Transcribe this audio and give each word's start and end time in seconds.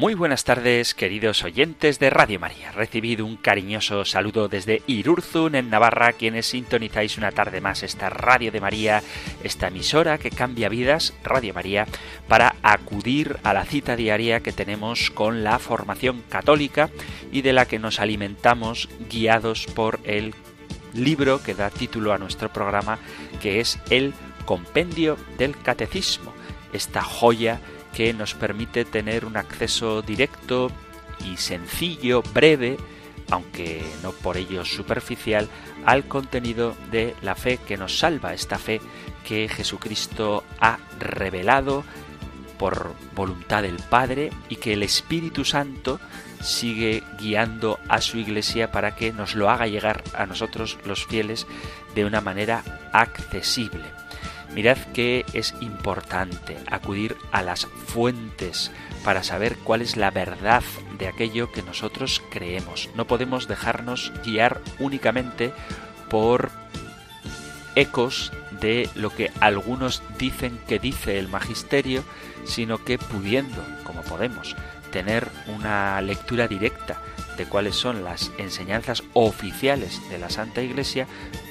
Muy 0.00 0.14
buenas 0.14 0.44
tardes, 0.44 0.94
queridos 0.94 1.44
oyentes 1.44 1.98
de 1.98 2.08
Radio 2.08 2.40
María. 2.40 2.72
Recibido 2.72 3.26
un 3.26 3.36
cariñoso 3.36 4.06
saludo 4.06 4.48
desde 4.48 4.80
Irurzun, 4.86 5.54
en 5.54 5.68
Navarra, 5.68 6.14
quienes 6.14 6.46
sintonizáis 6.46 7.18
una 7.18 7.32
tarde 7.32 7.60
más 7.60 7.82
esta 7.82 8.08
Radio 8.08 8.50
de 8.50 8.62
María, 8.62 9.02
esta 9.44 9.68
emisora 9.68 10.16
que 10.16 10.30
cambia 10.30 10.70
vidas, 10.70 11.12
Radio 11.22 11.52
María, 11.52 11.86
para 12.28 12.54
acudir 12.62 13.36
a 13.42 13.52
la 13.52 13.66
cita 13.66 13.94
diaria 13.94 14.40
que 14.40 14.52
tenemos 14.52 15.10
con 15.10 15.44
la 15.44 15.58
formación 15.58 16.22
católica 16.30 16.88
y 17.30 17.42
de 17.42 17.52
la 17.52 17.66
que 17.66 17.78
nos 17.78 18.00
alimentamos 18.00 18.88
guiados 19.10 19.66
por 19.66 20.00
el 20.04 20.34
libro 20.94 21.42
que 21.42 21.52
da 21.52 21.68
título 21.68 22.14
a 22.14 22.18
nuestro 22.18 22.50
programa, 22.50 22.98
que 23.42 23.60
es 23.60 23.78
el 23.90 24.14
Compendio 24.46 25.18
del 25.36 25.58
Catecismo, 25.60 26.32
esta 26.72 27.02
joya 27.02 27.60
que 27.94 28.12
nos 28.12 28.34
permite 28.34 28.84
tener 28.84 29.24
un 29.24 29.36
acceso 29.36 30.02
directo 30.02 30.70
y 31.24 31.36
sencillo, 31.36 32.22
breve, 32.34 32.76
aunque 33.30 33.82
no 34.02 34.12
por 34.12 34.36
ello 34.36 34.64
superficial, 34.64 35.48
al 35.84 36.04
contenido 36.04 36.74
de 36.90 37.14
la 37.22 37.34
fe 37.34 37.58
que 37.58 37.76
nos 37.76 37.98
salva, 37.98 38.34
esta 38.34 38.58
fe 38.58 38.80
que 39.26 39.48
Jesucristo 39.48 40.44
ha 40.60 40.78
revelado 40.98 41.84
por 42.58 42.94
voluntad 43.14 43.62
del 43.62 43.76
Padre 43.76 44.30
y 44.48 44.56
que 44.56 44.74
el 44.74 44.82
Espíritu 44.82 45.44
Santo 45.44 45.98
sigue 46.42 47.02
guiando 47.18 47.78
a 47.88 48.00
su 48.00 48.18
iglesia 48.18 48.70
para 48.70 48.94
que 48.94 49.12
nos 49.12 49.34
lo 49.34 49.48
haga 49.48 49.66
llegar 49.66 50.02
a 50.14 50.26
nosotros 50.26 50.78
los 50.84 51.06
fieles 51.06 51.46
de 51.94 52.04
una 52.04 52.20
manera 52.20 52.62
accesible. 52.92 53.99
Mirad 54.54 54.78
que 54.92 55.24
es 55.32 55.54
importante 55.60 56.56
acudir 56.70 57.16
a 57.30 57.42
las 57.42 57.66
fuentes 57.66 58.72
para 59.04 59.22
saber 59.22 59.56
cuál 59.56 59.80
es 59.80 59.96
la 59.96 60.10
verdad 60.10 60.62
de 60.98 61.08
aquello 61.08 61.52
que 61.52 61.62
nosotros 61.62 62.22
creemos. 62.30 62.90
No 62.94 63.06
podemos 63.06 63.46
dejarnos 63.48 64.12
guiar 64.24 64.60
únicamente 64.78 65.52
por 66.08 66.50
ecos 67.76 68.32
de 68.60 68.90
lo 68.94 69.10
que 69.10 69.30
algunos 69.40 70.02
dicen 70.18 70.58
que 70.66 70.78
dice 70.78 71.18
el 71.18 71.28
magisterio, 71.28 72.02
sino 72.44 72.84
que 72.84 72.98
pudiendo, 72.98 73.64
como 73.84 74.02
podemos, 74.02 74.56
tener 74.90 75.28
una 75.46 76.00
lectura 76.00 76.48
directa 76.48 77.00
de 77.36 77.46
cuáles 77.46 77.76
son 77.76 78.04
las 78.04 78.30
enseñanzas 78.38 79.02
oficiales 79.14 80.00
de 80.10 80.18
la 80.18 80.28
Santa 80.28 80.62
Iglesia, 80.62 81.06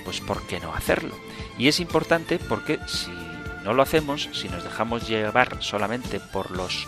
pues 0.10 0.22
¿por 0.22 0.42
qué 0.48 0.60
no 0.60 0.74
hacerlo? 0.74 1.14
Y 1.60 1.68
es 1.68 1.80
importante 1.80 2.40
porque 2.40 2.80
si 2.88 3.12
no 3.64 3.74
lo 3.74 3.84
hacemos, 3.84 4.28
si 4.34 4.50
nos 4.50 4.64
dejamos 4.64 5.08
llevar 5.08 5.62
solamente 5.62 6.20
por 6.20 6.50
los 6.50 6.88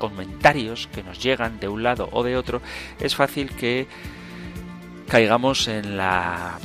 comentarios 0.00 0.88
que 0.92 1.04
nos 1.04 1.22
llegan 1.22 1.60
de 1.60 1.68
un 1.68 1.84
lado 1.84 2.08
o 2.10 2.24
de 2.24 2.36
otro, 2.36 2.60
es 2.98 3.14
fácil 3.14 3.50
que 3.50 3.86
caigamos 5.06 5.68
en 5.68 5.96
la 5.96 6.58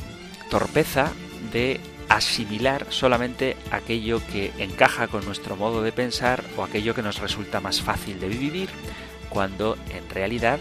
torpeza 0.50 1.12
de 1.52 1.78
asimilar 2.08 2.88
solamente 2.88 3.56
aquello 3.70 4.20
que 4.26 4.50
encaja 4.58 5.06
con 5.06 5.24
nuestro 5.24 5.54
modo 5.54 5.84
de 5.84 5.92
pensar 5.92 6.42
o 6.56 6.64
aquello 6.64 6.96
que 6.96 7.02
nos 7.02 7.20
resulta 7.20 7.60
más 7.60 7.80
fácil 7.80 8.18
de 8.18 8.26
vivir, 8.26 8.70
cuando 9.28 9.78
en 9.94 10.10
realidad 10.10 10.58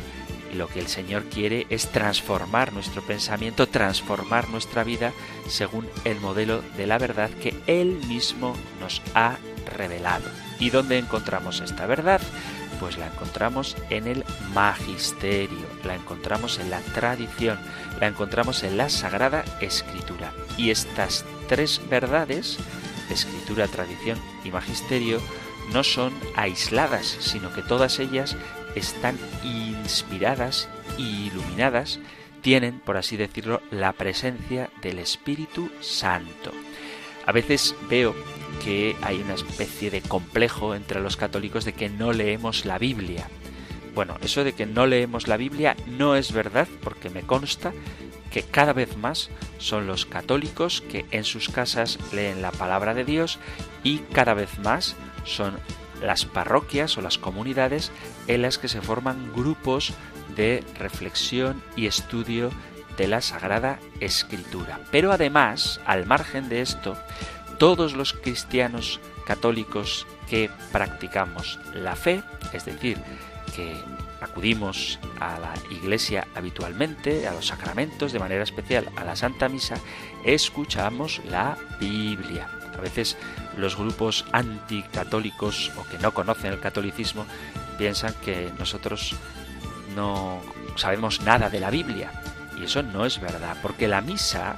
lo 0.54 0.68
que 0.68 0.80
el 0.80 0.88
Señor 0.88 1.26
quiere 1.26 1.68
es 1.70 1.90
transformar 1.92 2.74
nuestro 2.74 3.02
pensamiento, 3.02 3.68
transformar 3.68 4.50
nuestra 4.50 4.84
vida 4.84 5.14
según 5.48 5.88
el 6.06 6.20
modelo 6.20 6.62
de 6.78 6.88
la 6.88 6.98
verdad 6.98 7.30
que 7.30 7.56
Él 7.68 8.00
mismo 8.08 8.56
nos 8.80 9.02
ha 9.14 9.38
revelado. 9.78 10.30
¿Y 10.59 10.70
dónde 10.70 10.98
encontramos 10.98 11.62
esta 11.62 11.86
verdad? 11.86 12.22
Pues 12.80 12.98
la 12.98 13.08
encontramos 13.08 13.76
en 13.90 14.08
el 14.08 14.24
magisterio, 14.54 15.68
la 15.84 15.96
encontramos 15.96 16.59
en 16.59 16.70
la 16.70 16.80
tradición, 16.80 17.59
la 18.00 18.08
encontramos 18.08 18.64
en 18.64 18.78
la 18.78 18.90
Sagrada 18.90 19.44
Escritura. 19.59 20.34
Y 20.58 20.72
estas 20.72 21.26
tres 21.48 21.82
verdades, 21.90 22.58
escritura, 23.09 23.68
tradición 23.68 24.18
y 24.44 24.52
magisterio, 24.52 25.20
no 25.74 25.84
son 25.84 26.14
aisladas, 26.36 27.06
sino 27.20 27.54
que 27.54 27.62
todas 27.62 28.00
ellas 28.00 28.36
están 28.79 29.17
inspiradas 29.44 30.69
e 30.97 31.01
iluminadas, 31.01 32.00
tienen, 32.41 32.79
por 32.79 32.97
así 32.97 33.17
decirlo, 33.17 33.62
la 33.72 33.94
presencia 33.94 34.69
del 34.81 35.00
Espíritu 35.00 35.69
Santo. 35.81 36.51
A 37.25 37.31
veces 37.31 37.75
veo 37.90 38.16
que 38.63 38.95
hay 39.01 39.22
una 39.22 39.35
especie 39.35 39.91
de 39.91 40.01
complejo 40.01 40.73
entre 40.73 41.00
los 41.00 41.17
católicos 41.17 41.66
de 41.66 41.73
que 41.73 41.90
no 41.90 42.13
leemos 42.13 42.66
la 42.66 42.78
Biblia. 42.78 43.29
Bueno, 43.94 44.17
eso 44.22 44.44
de 44.44 44.53
que 44.53 44.66
no 44.66 44.88
leemos 44.88 45.28
la 45.28 45.38
Biblia 45.38 45.75
no 45.85 46.16
es 46.16 46.31
verdad 46.31 46.67
porque 46.81 47.09
me 47.09 47.22
consta 47.22 47.73
que 48.31 48.44
cada 48.44 48.73
vez 48.73 48.96
más 48.97 49.29
son 49.57 49.88
los 49.88 50.06
católicos 50.06 50.81
que 50.81 51.06
en 51.11 51.23
sus 51.23 51.50
casas 51.50 51.97
leen 52.13 52.41
la 52.41 52.51
palabra 52.51 52.94
de 52.94 53.03
Dios 53.03 53.40
y 53.84 54.00
cada 54.13 54.34
vez 54.34 54.59
más 54.59 54.96
son 55.25 55.57
las 56.02 56.26
parroquias 56.26 56.98
o 56.98 57.02
las 57.02 57.18
comunidades 57.18 57.92
en 58.28 58.42
las 58.42 58.58
que 58.58 58.68
se 58.68 58.82
forman 58.82 59.32
grupos 59.34 59.94
de 60.36 60.64
reflexión 60.78 61.62
y 61.76 61.88
estudio 61.88 62.52
de 62.98 63.08
la 63.08 63.22
Sagrada 63.22 63.80
Escritura. 64.00 64.80
Pero 64.92 65.12
además, 65.12 65.80
al 65.86 66.06
margen 66.06 66.50
de 66.50 66.62
esto, 66.62 66.98
todos 67.58 67.94
los 67.94 68.14
cristianos 68.14 69.00
católicos 69.26 70.08
que 70.30 70.50
practicamos 70.72 71.59
la 71.74 71.96
fe, 71.96 72.24
es 72.54 72.66
decir, 72.66 72.98
que 73.56 73.76
acudimos 74.22 75.00
a 75.20 75.40
la 75.40 75.54
iglesia 75.72 76.28
habitualmente, 76.36 77.28
a 77.28 77.34
los 77.34 77.48
sacramentos, 77.48 78.12
de 78.12 78.20
manera 78.20 78.44
especial 78.44 78.90
a 78.96 79.04
la 79.04 79.16
Santa 79.16 79.50
Misa, 79.50 79.76
escuchamos 80.26 81.22
la 81.30 81.58
Biblia. 81.80 82.48
A 82.78 82.82
veces 82.82 83.18
los 83.58 83.76
grupos 83.76 84.26
anticatólicos 84.32 85.72
o 85.78 85.86
que 85.88 85.98
no 86.00 86.14
conocen 86.14 86.54
el 86.54 86.60
catolicismo 86.60 87.26
piensan 87.78 88.14
que 88.24 88.52
nosotros 88.58 89.16
no 89.96 90.42
sabemos 90.76 91.22
nada 91.22 91.50
de 91.50 91.59
la 91.59 91.70
Biblia. 91.70 92.12
Y 92.59 92.66
eso 92.66 92.84
no 92.84 93.06
es 93.06 93.20
verdad, 93.20 93.58
porque 93.62 93.88
la 93.88 94.02
misa, 94.02 94.58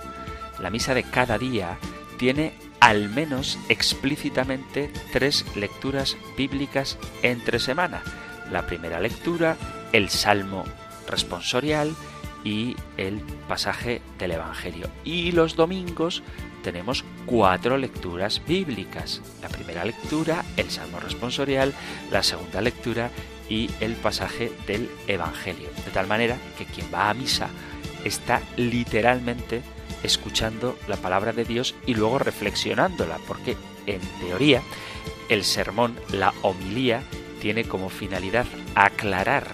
la 0.60 0.70
misa 0.70 0.94
de 0.94 1.04
cada 1.04 1.38
día, 1.38 1.78
tiene 2.18 2.54
al 2.80 3.10
menos 3.10 3.60
explícitamente 3.70 4.92
tres 5.14 5.46
lecturas 5.56 6.18
bíblicas 6.36 6.98
entre 7.22 7.60
semana. 7.60 8.02
La 8.52 8.66
primera 8.66 9.00
lectura, 9.00 9.56
el 9.94 10.10
salmo 10.10 10.66
responsorial 11.08 11.96
y 12.44 12.76
el 12.98 13.22
pasaje 13.48 14.02
del 14.18 14.32
Evangelio. 14.32 14.90
Y 15.04 15.32
los 15.32 15.56
domingos 15.56 16.24
tenemos 16.62 17.04
cuatro 17.26 17.78
lecturas 17.78 18.42
bíblicas. 18.46 19.22
La 19.42 19.50
primera 19.50 19.86
lectura, 19.86 20.44
el 20.58 20.70
Salmo 20.70 21.00
responsorial, 21.00 21.74
la 22.12 22.24
segunda 22.24 22.62
lectura 22.62 23.10
y 23.50 23.70
el 23.80 23.96
pasaje 23.96 24.52
del 24.68 24.90
Evangelio. 25.08 25.70
De 25.86 25.92
tal 25.92 26.08
manera 26.08 26.38
que 26.58 26.66
quien 26.66 26.88
va 26.94 27.10
a 27.10 27.14
misa 27.14 27.50
está 28.06 28.42
literalmente 28.58 29.62
escuchando 30.04 30.78
la 30.88 30.98
palabra 30.98 31.34
de 31.34 31.46
Dios 31.46 31.76
y 31.86 31.94
luego 31.94 32.20
reflexionándola, 32.20 33.18
porque 33.28 33.58
en 33.86 34.02
teoría 34.20 34.62
el 35.30 35.44
sermón, 35.44 35.96
la 36.12 36.34
homilía, 36.42 37.04
tiene 37.42 37.64
como 37.64 37.90
finalidad 37.90 38.46
aclarar 38.76 39.48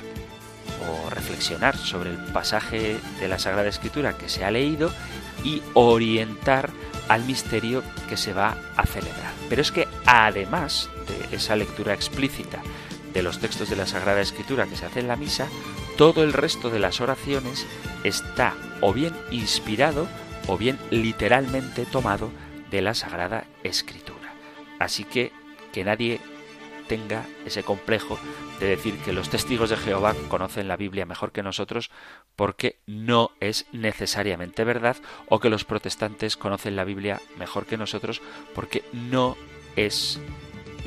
o 0.90 1.10
reflexionar 1.10 1.78
sobre 1.78 2.12
el 2.12 2.18
pasaje 2.34 2.98
de 3.20 3.28
la 3.28 3.40
Sagrada 3.40 3.70
Escritura 3.70 4.18
que 4.18 4.30
se 4.30 4.44
ha 4.44 4.52
leído 4.52 4.92
y 5.44 5.62
orientar 5.74 6.70
al 7.08 7.26
misterio 7.26 7.84
que 8.10 8.18
se 8.18 8.34
va 8.34 8.58
a 8.76 8.86
celebrar. 8.86 9.34
Pero 9.50 9.62
es 9.62 9.72
que 9.72 9.88
además 10.06 10.90
de 11.08 11.36
esa 11.36 11.56
lectura 11.56 11.94
explícita 11.94 12.62
de 13.14 13.24
los 13.24 13.40
textos 13.40 13.70
de 13.70 13.76
la 13.76 13.88
Sagrada 13.88 14.22
Escritura 14.22 14.66
que 14.66 14.76
se 14.76 14.86
hace 14.86 15.00
en 15.00 15.08
la 15.08 15.16
misa, 15.16 15.48
todo 15.98 16.24
el 16.24 16.34
resto 16.34 16.70
de 16.70 16.80
las 16.80 17.02
oraciones 17.02 17.66
está 18.04 18.54
o 18.82 18.94
bien 18.94 19.14
inspirado 19.32 20.08
o 20.48 20.58
bien 20.58 20.78
literalmente 20.92 21.86
tomado 21.86 22.30
de 22.70 22.82
la 22.82 22.94
Sagrada 22.94 23.46
Escritura. 23.64 24.34
Así 24.80 25.04
que 25.04 25.32
que 25.72 25.84
nadie 25.84 26.20
tenga 26.88 27.26
ese 27.46 27.64
complejo 27.64 28.18
de 28.60 28.68
decir 28.68 28.98
que 29.00 29.14
los 29.14 29.30
testigos 29.30 29.70
de 29.70 29.78
Jehová 29.78 30.16
conocen 30.30 30.68
la 30.68 30.78
Biblia 30.78 31.06
mejor 31.06 31.32
que 31.32 31.44
nosotros 31.44 31.92
porque 32.36 32.80
no 32.88 33.32
es 33.40 33.66
necesariamente 33.72 34.64
verdad 34.64 34.98
o 35.28 35.40
que 35.40 35.50
los 35.50 35.66
protestantes 35.66 36.38
conocen 36.38 36.76
la 36.76 36.84
Biblia 36.84 37.22
mejor 37.38 37.66
que 37.66 37.78
nosotros 37.78 38.22
porque 38.56 38.84
no 38.94 39.38
es 39.76 40.20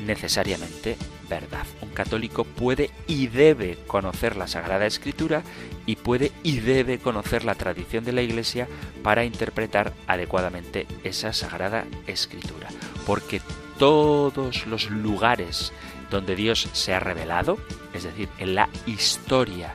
necesariamente 0.05 0.97
verdad. 1.29 1.65
Un 1.81 1.89
católico 1.89 2.43
puede 2.43 2.91
y 3.07 3.27
debe 3.27 3.77
conocer 3.87 4.35
la 4.35 4.47
Sagrada 4.47 4.85
Escritura 4.85 5.43
y 5.85 5.95
puede 5.95 6.31
y 6.43 6.59
debe 6.59 6.99
conocer 6.99 7.45
la 7.45 7.55
tradición 7.55 8.03
de 8.03 8.11
la 8.11 8.21
Iglesia 8.21 8.67
para 9.03 9.23
interpretar 9.23 9.93
adecuadamente 10.07 10.87
esa 11.03 11.33
Sagrada 11.33 11.85
Escritura. 12.07 12.69
Porque 13.05 13.41
todos 13.77 14.67
los 14.67 14.89
lugares 14.89 15.71
donde 16.11 16.35
Dios 16.35 16.69
se 16.73 16.93
ha 16.93 16.99
revelado, 16.99 17.57
es 17.93 18.03
decir, 18.03 18.29
en 18.37 18.53
la 18.53 18.69
historia, 18.85 19.73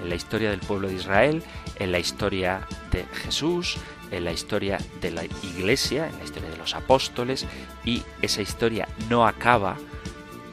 en 0.00 0.08
la 0.08 0.14
historia 0.14 0.50
del 0.50 0.60
pueblo 0.60 0.86
de 0.86 0.94
Israel, 0.94 1.42
en 1.76 1.90
la 1.90 1.98
historia 1.98 2.68
de 2.92 3.04
Jesús, 3.24 3.76
en 4.12 4.24
la 4.24 4.32
historia 4.32 4.78
de 5.00 5.10
la 5.10 5.24
Iglesia, 5.24 6.08
en 6.08 6.18
la 6.18 6.24
historia 6.24 6.50
de 6.50 6.56
los 6.56 6.74
apóstoles, 6.74 7.46
y 7.84 8.04
esa 8.22 8.42
historia 8.42 8.86
no 9.08 9.26
acaba 9.26 9.76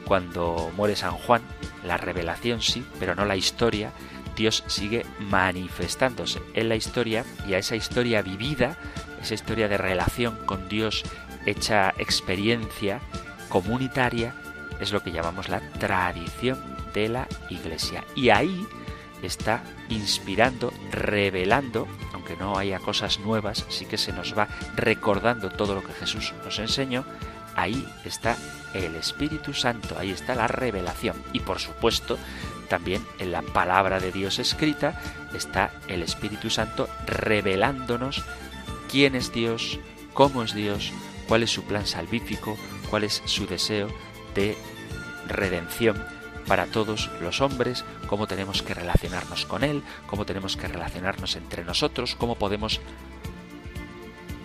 cuando 0.04 0.70
muere 0.76 0.96
San 0.96 1.12
Juan, 1.12 1.42
la 1.84 1.96
revelación 1.96 2.62
sí, 2.62 2.84
pero 2.98 3.14
no 3.14 3.24
la 3.24 3.36
historia, 3.36 3.92
Dios 4.36 4.64
sigue 4.66 5.04
manifestándose 5.18 6.40
en 6.54 6.68
la 6.68 6.76
historia 6.76 7.24
y 7.48 7.54
a 7.54 7.58
esa 7.58 7.76
historia 7.76 8.22
vivida, 8.22 8.76
esa 9.22 9.34
historia 9.34 9.68
de 9.68 9.78
relación 9.78 10.36
con 10.46 10.68
Dios 10.68 11.04
hecha 11.46 11.94
experiencia 11.98 13.00
comunitaria, 13.48 14.34
es 14.80 14.92
lo 14.92 15.02
que 15.02 15.12
llamamos 15.12 15.48
la 15.48 15.60
tradición 15.78 16.58
de 16.92 17.08
la 17.08 17.28
Iglesia. 17.50 18.04
Y 18.14 18.30
ahí 18.30 18.66
está 19.22 19.62
inspirando, 19.88 20.72
revelando, 20.90 21.86
aunque 22.12 22.36
no 22.36 22.58
haya 22.58 22.78
cosas 22.78 23.18
nuevas, 23.20 23.64
sí 23.68 23.86
que 23.86 23.98
se 23.98 24.12
nos 24.12 24.36
va 24.36 24.48
recordando 24.74 25.50
todo 25.50 25.74
lo 25.74 25.82
que 25.82 25.92
Jesús 25.92 26.34
nos 26.44 26.58
enseñó, 26.58 27.04
ahí 27.54 27.86
está 28.04 28.36
el 28.74 28.94
Espíritu 28.94 29.54
Santo, 29.54 29.98
ahí 29.98 30.10
está 30.10 30.34
la 30.34 30.48
revelación. 30.48 31.16
Y 31.32 31.40
por 31.40 31.58
supuesto, 31.58 32.18
también 32.68 33.04
en 33.18 33.32
la 33.32 33.42
palabra 33.42 34.00
de 34.00 34.12
Dios 34.12 34.38
escrita 34.38 35.00
está 35.34 35.70
el 35.88 36.02
Espíritu 36.02 36.50
Santo 36.50 36.88
revelándonos 37.06 38.24
quién 38.90 39.14
es 39.14 39.32
Dios, 39.32 39.78
cómo 40.12 40.42
es 40.42 40.54
Dios, 40.54 40.92
cuál 41.28 41.42
es 41.42 41.50
su 41.50 41.64
plan 41.64 41.86
salvífico, 41.86 42.56
cuál 42.90 43.04
es 43.04 43.22
su 43.24 43.46
deseo 43.46 43.88
de 44.36 44.56
redención 45.26 45.96
para 46.46 46.66
todos 46.66 47.10
los 47.20 47.40
hombres, 47.40 47.84
cómo 48.06 48.28
tenemos 48.28 48.62
que 48.62 48.74
relacionarnos 48.74 49.46
con 49.46 49.64
Él, 49.64 49.82
cómo 50.06 50.24
tenemos 50.24 50.56
que 50.56 50.68
relacionarnos 50.68 51.34
entre 51.34 51.64
nosotros, 51.64 52.14
cómo 52.14 52.36
podemos 52.36 52.80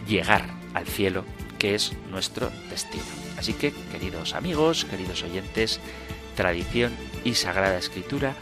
llegar 0.08 0.50
al 0.74 0.88
cielo, 0.88 1.24
que 1.60 1.76
es 1.76 1.94
nuestro 2.10 2.52
destino. 2.72 3.04
Así 3.38 3.54
que, 3.54 3.72
queridos 3.92 4.34
amigos, 4.34 4.86
queridos 4.86 5.22
oyentes, 5.22 5.80
tradición 6.36 6.92
y 7.24 7.36
sagrada 7.36 7.78
escritura, 7.78 8.34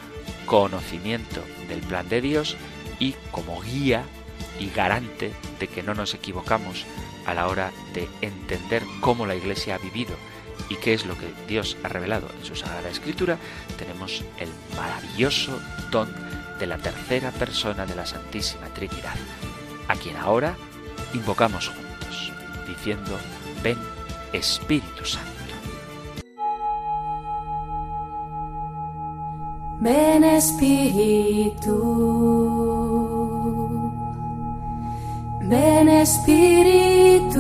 conocimiento 0.46 1.44
del 1.68 1.82
plan 1.82 2.08
de 2.08 2.22
Dios 2.22 2.56
y 2.98 3.14
como 3.32 3.62
guía 3.62 4.04
y 4.60 4.70
garante 4.70 5.32
de 5.60 5.68
que 5.68 5.84
no 5.84 5.94
nos 5.94 6.14
equivocamos 6.14 6.86
a 7.26 7.34
la 7.34 7.48
hora 7.48 7.72
de 7.94 8.08
entender 8.22 8.84
cómo 9.02 9.26
la 9.26 9.36
Iglesia 9.36 9.76
ha 9.76 9.78
vivido 9.80 10.16
y 10.70 10.76
qué 10.76 10.94
es 10.94 11.06
lo 11.06 11.18
que 11.18 11.34
Dios 11.48 11.76
ha 11.84 11.90
revelado 11.90 12.28
en 12.38 12.46
su 12.46 12.56
Sagrada 12.56 12.90
Escritura, 12.90 13.38
tenemos 13.78 14.24
el 14.38 14.50
maravilloso 14.78 15.60
don 15.92 16.10
de 16.60 16.68
la 16.68 16.78
tercera 16.78 17.32
persona 17.32 17.86
de 17.86 17.96
la 17.96 18.06
Santísima 18.06 18.68
Trinidad, 18.68 19.16
a 19.88 19.96
quien 19.96 20.16
ahora 20.18 20.56
invocamos 21.14 21.70
juntos, 21.70 22.32
diciendo, 22.68 23.18
ven 23.64 23.78
Espíritu 24.34 25.06
Santo. 25.06 25.30
Ven 29.82 30.24
Espíritu, 30.26 31.74
ven 35.42 35.90
Espíritu. 35.90 37.40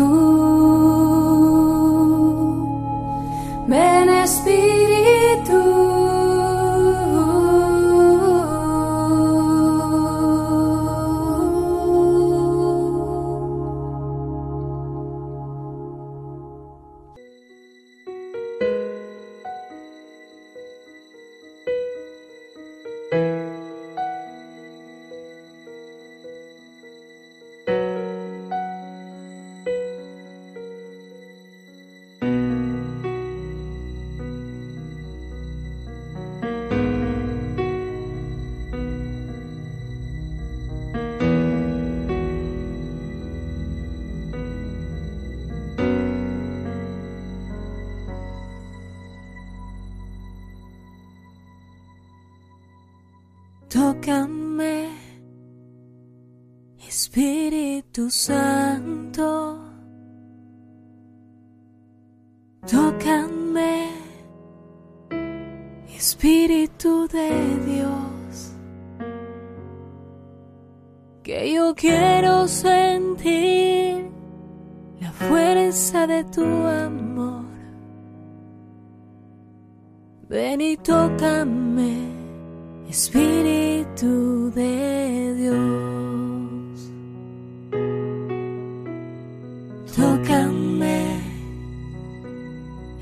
Ven 4.29 4.37
Espíritu. 4.37 4.78
Dios. 67.73 68.53
Que 71.23 71.53
yo 71.53 71.75
quiero 71.75 72.47
sentir 72.47 74.09
la 74.99 75.11
fuerza 75.11 76.07
de 76.07 76.23
tu 76.25 76.43
amor. 76.43 77.45
Ven 80.29 80.61
y 80.61 80.77
tócame 80.77 82.19
Espíritu 82.89 84.51
de 84.55 85.35
Dios, 85.35 86.91
tócame, 89.95 91.21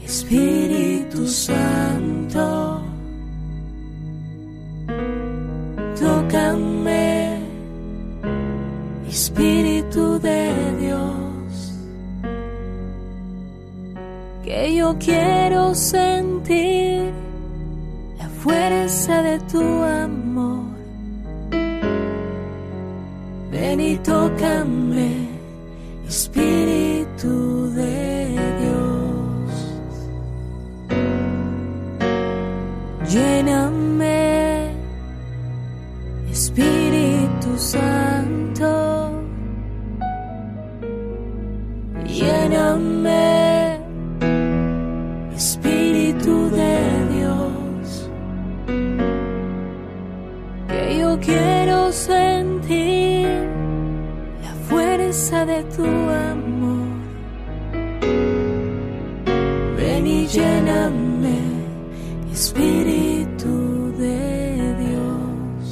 Espíritu 0.03 1.25
Santo, 1.25 1.96
yo 14.77 14.95
quiero 14.99 15.73
sentir 15.73 17.11
fuerza 18.47 19.21
de 19.23 19.39
tu 19.51 19.61
amor. 19.83 20.65
Ven 23.51 23.79
y 23.79 23.97
tócame, 23.97 25.27
Espíritu 26.07 27.71
de 27.71 28.27
Dios. 28.61 29.51
Lléname, 33.09 34.71
Espíritu 36.31 37.57
Santo. 37.57 38.16
De 55.47 55.63
tu 55.75 55.85
amor. 56.31 56.87
Ven 59.77 60.05
y 60.05 60.27
lléname, 60.27 61.39
Espíritu 62.33 63.93
de 63.97 64.75
Dios. 64.83 65.63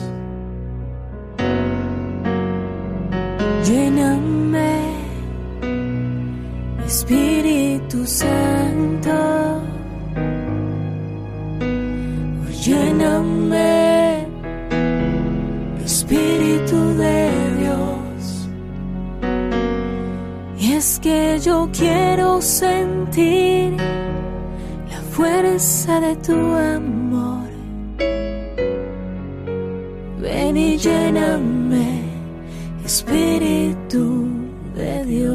Lléname, 3.67 4.75
Espíritu 6.85 8.05
Santo. 8.05 8.75
lléname, 12.65 14.27
Espíritu 15.85 16.84
es 20.85 20.99
que 20.99 21.39
yo 21.39 21.67
quiero 21.73 22.39
sentir 22.43 23.75
la 24.91 24.99
fuerza 25.15 25.99
de 25.99 26.15
tu 26.17 26.37
amor. 26.77 27.49
Ven 30.21 30.55
y 30.55 30.77
lléname, 30.77 32.03
Espíritu 32.85 34.27
de 34.75 35.05
Dios. 35.05 35.34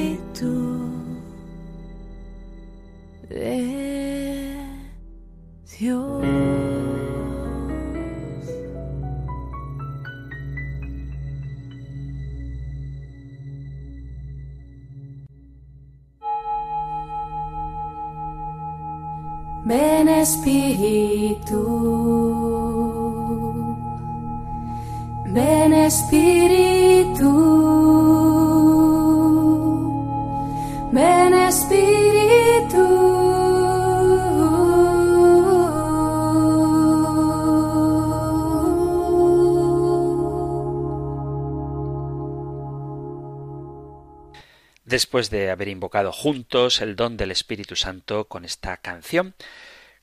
Después 44.85 45.31
de 45.31 45.49
haber 45.49 45.67
invocado 45.69 46.11
juntos 46.11 46.81
el 46.81 46.95
don 46.95 47.17
del 47.17 47.31
Espíritu 47.31 47.75
Santo 47.75 48.27
con 48.27 48.45
esta 48.45 48.77
canción, 48.77 49.33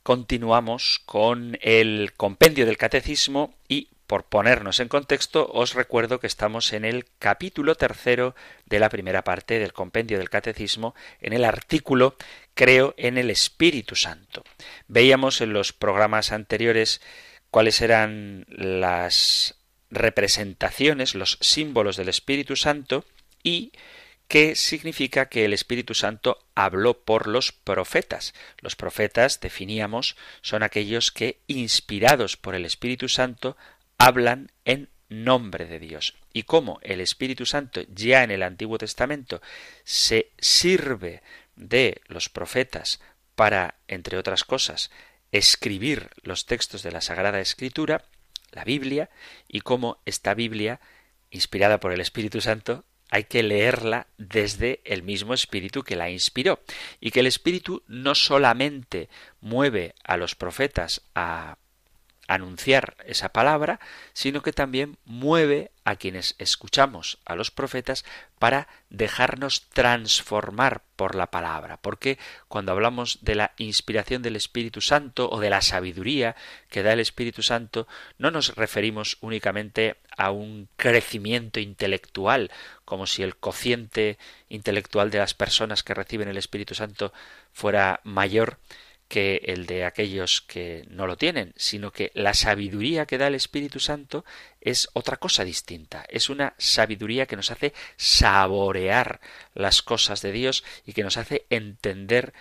continuamos 0.09 1.03
con 1.05 1.59
el 1.61 2.15
compendio 2.17 2.65
del 2.65 2.79
catecismo 2.79 3.53
y 3.69 3.88
por 4.07 4.25
ponernos 4.25 4.81
en 4.81 4.88
contexto, 4.88 5.47
os 5.53 5.75
recuerdo 5.75 6.19
que 6.19 6.27
estamos 6.27 6.73
en 6.73 6.87
el 6.87 7.05
capítulo 7.19 7.75
tercero 7.75 8.35
de 8.65 8.79
la 8.79 8.88
primera 8.88 9.23
parte 9.23 9.59
del 9.59 9.75
compendio 9.75 10.17
del 10.17 10.31
catecismo, 10.31 10.95
en 11.21 11.35
el 11.35 11.45
artículo 11.45 12.17
Creo 12.55 12.95
en 12.97 13.19
el 13.19 13.29
Espíritu 13.29 13.97
Santo. 13.97 14.45
Veíamos 14.87 15.43
en 15.43 15.53
los 15.53 15.75
programas 15.75 16.33
anteriores 16.33 17.03
cuáles 17.50 17.83
eran 17.83 18.47
las 18.49 19.57
representaciones, 19.91 21.15
los 21.15 21.37
símbolos 21.43 21.99
del 21.99 22.09
Espíritu 22.09 22.57
Santo 22.57 23.05
y 23.43 23.73
¿Qué 24.29 24.55
significa 24.57 25.31
que 25.31 25.47
el 25.47 25.55
Espíritu 25.55 25.95
Santo 25.95 26.39
habló 26.55 27.03
por 27.03 27.29
los 27.29 27.51
profetas. 27.53 28.35
Los 28.61 28.77
profetas, 28.77 29.41
definíamos, 29.41 30.17
son 30.43 30.63
aquellos 30.63 31.11
que, 31.13 31.41
inspirados 31.47 32.37
por 32.37 32.55
el 32.55 32.67
Espíritu 32.67 33.09
Santo, 33.09 33.57
hablan 33.97 34.53
en 34.67 34.91
nombre 35.09 35.65
de 35.65 35.79
Dios. 35.79 36.15
Y 36.35 36.43
cómo 36.43 36.79
el 36.83 37.01
Espíritu 37.01 37.47
Santo 37.47 37.81
ya 37.89 38.23
en 38.23 38.31
el 38.31 38.43
Antiguo 38.43 38.77
Testamento 38.77 39.41
se 39.85 40.33
sirve 40.39 41.23
de 41.57 42.03
los 42.07 42.29
profetas 42.29 43.01
para, 43.35 43.77
entre 43.89 44.19
otras 44.19 44.45
cosas, 44.45 44.91
escribir 45.33 46.11
los 46.23 46.45
textos 46.45 46.83
de 46.83 46.93
la 46.93 47.01
Sagrada 47.01 47.41
Escritura, 47.41 48.05
la 48.51 48.65
Biblia, 48.65 49.09
y 49.47 49.61
cómo 49.61 50.03
esta 50.05 50.35
Biblia, 50.35 50.81
inspirada 51.31 51.81
por 51.81 51.93
el 51.93 52.01
Espíritu 52.03 52.43
Santo, 52.43 52.85
hay 53.11 53.25
que 53.25 53.43
leerla 53.43 54.07
desde 54.19 54.81
el 54.85 55.03
mismo 55.03 55.35
espíritu 55.35 55.83
que 55.83 55.97
la 55.97 56.11
inspiró 56.11 56.61
y 57.00 57.11
que 57.11 57.21
el 57.21 57.27
espíritu 57.27 57.83
no 57.87 58.15
solamente 58.15 59.09
mueve 59.41 59.95
a 60.05 60.17
los 60.17 60.35
profetas 60.35 61.03
a 61.15 61.57
anunciar 62.29 62.95
esa 63.07 63.31
palabra, 63.31 63.81
sino 64.13 64.43
que 64.43 64.53
también 64.53 64.99
mueve 65.05 65.73
a 65.85 65.97
quienes 65.97 66.37
escuchamos 66.39 67.19
a 67.25 67.35
los 67.35 67.51
profetas 67.51 68.05
para 68.39 68.69
dejarnos 68.91 69.69
transformar 69.71 70.83
por 70.95 71.15
la 71.15 71.31
palabra. 71.31 71.79
Porque 71.79 72.19
cuando 72.47 72.73
hablamos 72.73 73.21
de 73.23 73.35
la 73.35 73.53
inspiración 73.57 74.21
del 74.21 74.37
Espíritu 74.37 74.83
Santo 74.83 75.31
o 75.31 75.41
de 75.41 75.49
la 75.49 75.63
sabiduría 75.63 76.37
que 76.69 76.83
da 76.83 76.93
el 76.93 77.01
Espíritu 77.01 77.43
Santo, 77.43 77.89
no 78.19 78.31
nos 78.31 78.55
referimos 78.55 79.17
únicamente 79.23 79.97
a 80.17 80.31
un 80.31 80.69
crecimiento 80.77 81.61
intelectual, 81.61 82.51
como 82.85 83.07
si 83.07 83.23
el 83.23 83.37
cociente 83.37 84.19
intelectual 84.51 85.11
de 85.11 85.19
las 85.19 85.33
personas 85.33 85.83
que 85.83 85.95
reciben 85.95 86.29
el 86.29 86.37
Espíritu 86.37 86.75
Santo 86.75 87.15
fuera 87.53 88.01
mayor 88.05 88.59
que 89.09 89.41
el 89.47 89.67
de 89.67 89.85
aquellos 89.85 90.43
que 90.43 90.87
no 90.91 91.07
lo 91.07 91.17
tienen, 91.17 91.55
sino 91.57 91.91
que 91.91 92.12
la 92.15 92.35
sabiduría 92.35 93.07
que 93.07 93.19
da 93.19 93.27
el 93.27 93.35
Espíritu 93.35 93.81
Santo 93.81 94.25
es 94.61 94.88
otra 94.93 95.17
cosa 95.17 95.45
distinta, 95.45 96.05
es 96.09 96.29
una 96.29 96.55
sabiduría 96.59 97.27
que 97.27 97.37
nos 97.37 97.50
hace 97.50 97.73
saborear 97.97 99.21
las 99.55 99.83
cosas 99.83 100.21
de 100.21 100.33
Dios 100.33 100.62
y 100.85 100.93
que 100.93 101.03
nos 101.03 101.17
hace 101.17 101.47
entender 101.49 102.35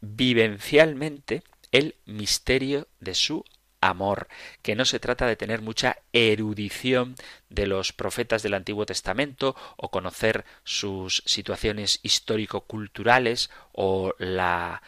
vivencialmente 0.00 1.42
el 1.72 1.96
misterio 2.06 2.86
de 3.00 3.14
su 3.14 3.44
amor, 3.80 4.28
que 4.62 4.76
no 4.76 4.84
se 4.84 5.00
trata 5.00 5.26
de 5.26 5.36
tener 5.36 5.60
mucha 5.60 5.98
erudición 6.12 7.16
de 7.48 7.66
los 7.66 7.92
profetas 7.92 8.42
del 8.44 8.54
Antiguo 8.54 8.86
Testamento 8.86 9.56
o 9.76 9.90
conocer 9.90 10.44
sus 10.62 11.24
situaciones 11.26 11.98
histórico-culturales 12.02 13.50
o 13.72 14.14
la 14.18 14.82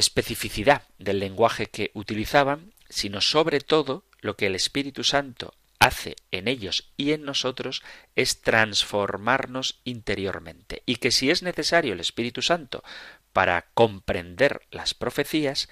especificidad 0.00 0.82
del 0.98 1.20
lenguaje 1.20 1.66
que 1.66 1.90
utilizaban, 1.94 2.72
sino 2.88 3.20
sobre 3.20 3.60
todo 3.60 4.04
lo 4.20 4.36
que 4.36 4.46
el 4.46 4.54
Espíritu 4.54 5.04
Santo 5.04 5.54
hace 5.78 6.16
en 6.30 6.48
ellos 6.48 6.90
y 6.96 7.12
en 7.12 7.24
nosotros 7.24 7.82
es 8.16 8.40
transformarnos 8.40 9.80
interiormente 9.84 10.82
y 10.86 10.96
que 10.96 11.10
si 11.10 11.30
es 11.30 11.42
necesario 11.42 11.92
el 11.92 12.00
Espíritu 12.00 12.42
Santo 12.42 12.82
para 13.32 13.66
comprender 13.74 14.62
las 14.70 14.94
profecías, 14.94 15.68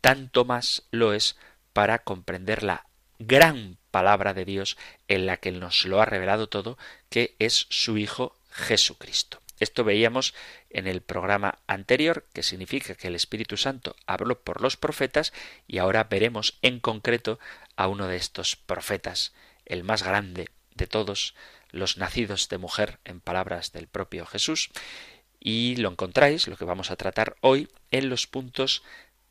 tanto 0.00 0.44
más 0.44 0.84
lo 0.90 1.12
es 1.12 1.36
para 1.72 1.98
comprender 1.98 2.62
la 2.62 2.86
gran 3.18 3.78
palabra 3.90 4.34
de 4.34 4.44
Dios 4.44 4.76
en 5.08 5.26
la 5.26 5.38
que 5.38 5.50
nos 5.50 5.84
lo 5.84 6.00
ha 6.00 6.04
revelado 6.04 6.48
todo, 6.48 6.78
que 7.08 7.34
es 7.38 7.66
su 7.68 7.98
Hijo 7.98 8.36
Jesucristo. 8.50 9.40
Esto 9.60 9.84
veíamos 9.84 10.34
en 10.70 10.86
el 10.86 11.00
programa 11.00 11.58
anterior, 11.66 12.26
que 12.32 12.42
significa 12.42 12.94
que 12.94 13.08
el 13.08 13.14
Espíritu 13.14 13.56
Santo 13.56 13.96
habló 14.06 14.40
por 14.40 14.60
los 14.60 14.76
profetas 14.76 15.32
y 15.66 15.78
ahora 15.78 16.04
veremos 16.04 16.58
en 16.62 16.80
concreto 16.80 17.38
a 17.76 17.88
uno 17.88 18.06
de 18.06 18.16
estos 18.16 18.56
profetas, 18.56 19.32
el 19.66 19.84
más 19.84 20.02
grande 20.02 20.48
de 20.74 20.86
todos 20.86 21.34
los 21.70 21.98
nacidos 21.98 22.48
de 22.48 22.58
mujer 22.58 22.98
en 23.04 23.20
palabras 23.20 23.72
del 23.72 23.88
propio 23.88 24.26
Jesús, 24.26 24.70
y 25.40 25.76
lo 25.76 25.90
encontráis, 25.90 26.48
lo 26.48 26.56
que 26.56 26.64
vamos 26.64 26.90
a 26.90 26.96
tratar 26.96 27.36
hoy, 27.40 27.68
en 27.90 28.08
los 28.08 28.26
puntos 28.26 28.82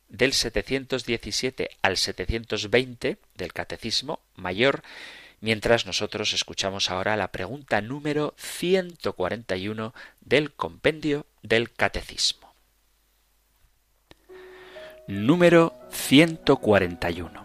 del 0.08 0.32
717 0.32 1.70
al 1.82 1.96
720 1.96 3.18
del 3.34 3.52
Catecismo 3.52 4.20
Mayor, 4.34 4.82
mientras 5.40 5.86
nosotros 5.86 6.32
escuchamos 6.32 6.90
ahora 6.90 7.16
la 7.16 7.32
pregunta 7.32 7.80
número 7.80 8.34
141 8.36 9.94
del 10.20 10.52
compendio 10.52 11.26
del 11.42 11.72
Catecismo. 11.72 12.54
Número 15.06 15.74
141. 15.90 17.44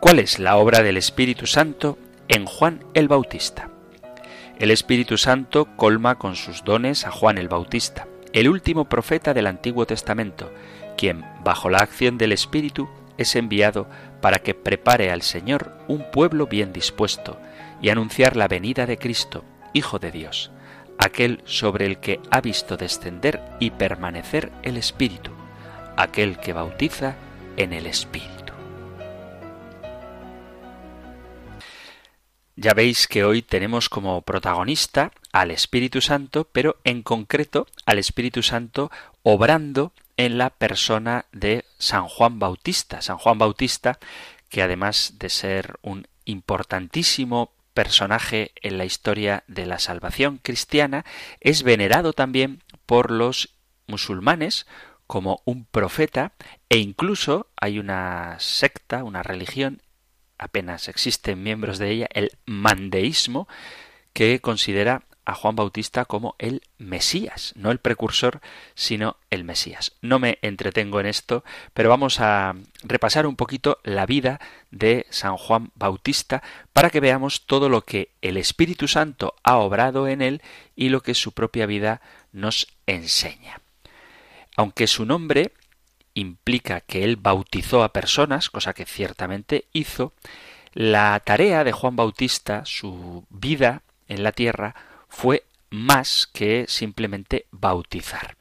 ¿Cuál 0.00 0.18
es 0.18 0.38
la 0.38 0.56
obra 0.56 0.82
del 0.82 0.96
Espíritu 0.96 1.46
Santo 1.46 1.98
en 2.28 2.46
Juan 2.46 2.84
el 2.94 3.06
Bautista? 3.06 3.70
El 4.58 4.70
Espíritu 4.70 5.16
Santo 5.16 5.68
colma 5.76 6.18
con 6.18 6.36
sus 6.36 6.64
dones 6.64 7.06
a 7.06 7.10
Juan 7.10 7.38
el 7.38 7.48
Bautista, 7.48 8.08
el 8.32 8.48
último 8.48 8.88
profeta 8.88 9.34
del 9.34 9.46
Antiguo 9.46 9.86
Testamento, 9.86 10.52
quien, 10.96 11.24
bajo 11.44 11.70
la 11.70 11.78
acción 11.78 12.18
del 12.18 12.32
Espíritu, 12.32 12.88
es 13.18 13.36
enviado 13.36 13.86
para 14.20 14.38
que 14.38 14.54
prepare 14.54 15.10
al 15.10 15.22
Señor 15.22 15.72
un 15.88 16.10
pueblo 16.10 16.46
bien 16.46 16.72
dispuesto 16.72 17.38
y 17.80 17.88
anunciar 17.88 18.36
la 18.36 18.48
venida 18.48 18.86
de 18.86 18.98
Cristo, 18.98 19.44
Hijo 19.72 19.98
de 19.98 20.10
Dios, 20.10 20.50
aquel 20.98 21.40
sobre 21.44 21.86
el 21.86 21.98
que 21.98 22.20
ha 22.30 22.40
visto 22.40 22.76
descender 22.76 23.40
y 23.58 23.70
permanecer 23.70 24.52
el 24.62 24.76
Espíritu, 24.76 25.30
aquel 25.96 26.38
que 26.38 26.52
bautiza 26.52 27.14
en 27.56 27.72
el 27.72 27.86
Espíritu. 27.86 28.52
Ya 32.56 32.74
veis 32.74 33.08
que 33.08 33.24
hoy 33.24 33.40
tenemos 33.40 33.88
como 33.88 34.20
protagonista 34.20 35.12
al 35.32 35.50
Espíritu 35.50 36.02
Santo, 36.02 36.46
pero 36.52 36.76
en 36.84 37.02
concreto 37.02 37.66
al 37.86 37.98
Espíritu 37.98 38.42
Santo 38.42 38.90
obrando 39.22 39.94
en 40.16 40.38
la 40.38 40.50
persona 40.50 41.26
de 41.32 41.64
San 41.78 42.08
Juan 42.08 42.38
Bautista. 42.38 43.02
San 43.02 43.18
Juan 43.18 43.38
Bautista, 43.38 43.98
que 44.48 44.62
además 44.62 45.14
de 45.18 45.30
ser 45.30 45.78
un 45.82 46.06
importantísimo 46.24 47.52
personaje 47.74 48.52
en 48.62 48.78
la 48.78 48.84
historia 48.84 49.44
de 49.46 49.66
la 49.66 49.78
salvación 49.78 50.38
cristiana, 50.42 51.04
es 51.40 51.62
venerado 51.62 52.12
también 52.12 52.62
por 52.86 53.10
los 53.10 53.54
musulmanes 53.86 54.66
como 55.06 55.42
un 55.44 55.64
profeta 55.64 56.32
e 56.68 56.78
incluso 56.78 57.48
hay 57.56 57.78
una 57.78 58.36
secta, 58.38 59.02
una 59.02 59.22
religión, 59.22 59.82
apenas 60.38 60.88
existen 60.88 61.42
miembros 61.42 61.78
de 61.78 61.90
ella, 61.90 62.08
el 62.12 62.32
mandeísmo, 62.46 63.48
que 64.12 64.40
considera 64.40 65.04
a 65.24 65.34
Juan 65.34 65.56
Bautista 65.56 66.04
como 66.04 66.34
el 66.38 66.62
Mesías, 66.78 67.52
no 67.56 67.70
el 67.70 67.78
precursor, 67.78 68.40
sino 68.74 69.16
el 69.30 69.44
Mesías. 69.44 69.92
No 70.00 70.18
me 70.18 70.38
entretengo 70.42 71.00
en 71.00 71.06
esto, 71.06 71.44
pero 71.74 71.88
vamos 71.88 72.20
a 72.20 72.54
repasar 72.82 73.26
un 73.26 73.36
poquito 73.36 73.78
la 73.84 74.06
vida 74.06 74.40
de 74.70 75.06
San 75.10 75.36
Juan 75.36 75.70
Bautista 75.74 76.42
para 76.72 76.90
que 76.90 77.00
veamos 77.00 77.46
todo 77.46 77.68
lo 77.68 77.82
que 77.82 78.10
el 78.22 78.36
Espíritu 78.36 78.88
Santo 78.88 79.34
ha 79.42 79.56
obrado 79.56 80.08
en 80.08 80.22
él 80.22 80.42
y 80.76 80.88
lo 80.88 81.02
que 81.02 81.14
su 81.14 81.32
propia 81.32 81.66
vida 81.66 82.00
nos 82.32 82.66
enseña. 82.86 83.60
Aunque 84.56 84.86
su 84.86 85.04
nombre 85.04 85.52
implica 86.14 86.80
que 86.80 87.04
él 87.04 87.16
bautizó 87.16 87.82
a 87.82 87.92
personas, 87.92 88.50
cosa 88.50 88.74
que 88.74 88.84
ciertamente 88.84 89.66
hizo, 89.72 90.12
la 90.72 91.20
tarea 91.24 91.64
de 91.64 91.72
Juan 91.72 91.96
Bautista, 91.96 92.64
su 92.64 93.24
vida 93.28 93.82
en 94.08 94.22
la 94.22 94.32
tierra, 94.32 94.74
fue 95.10 95.44
más 95.68 96.26
que 96.32 96.64
simplemente 96.68 97.46
bautizar. 97.50 98.36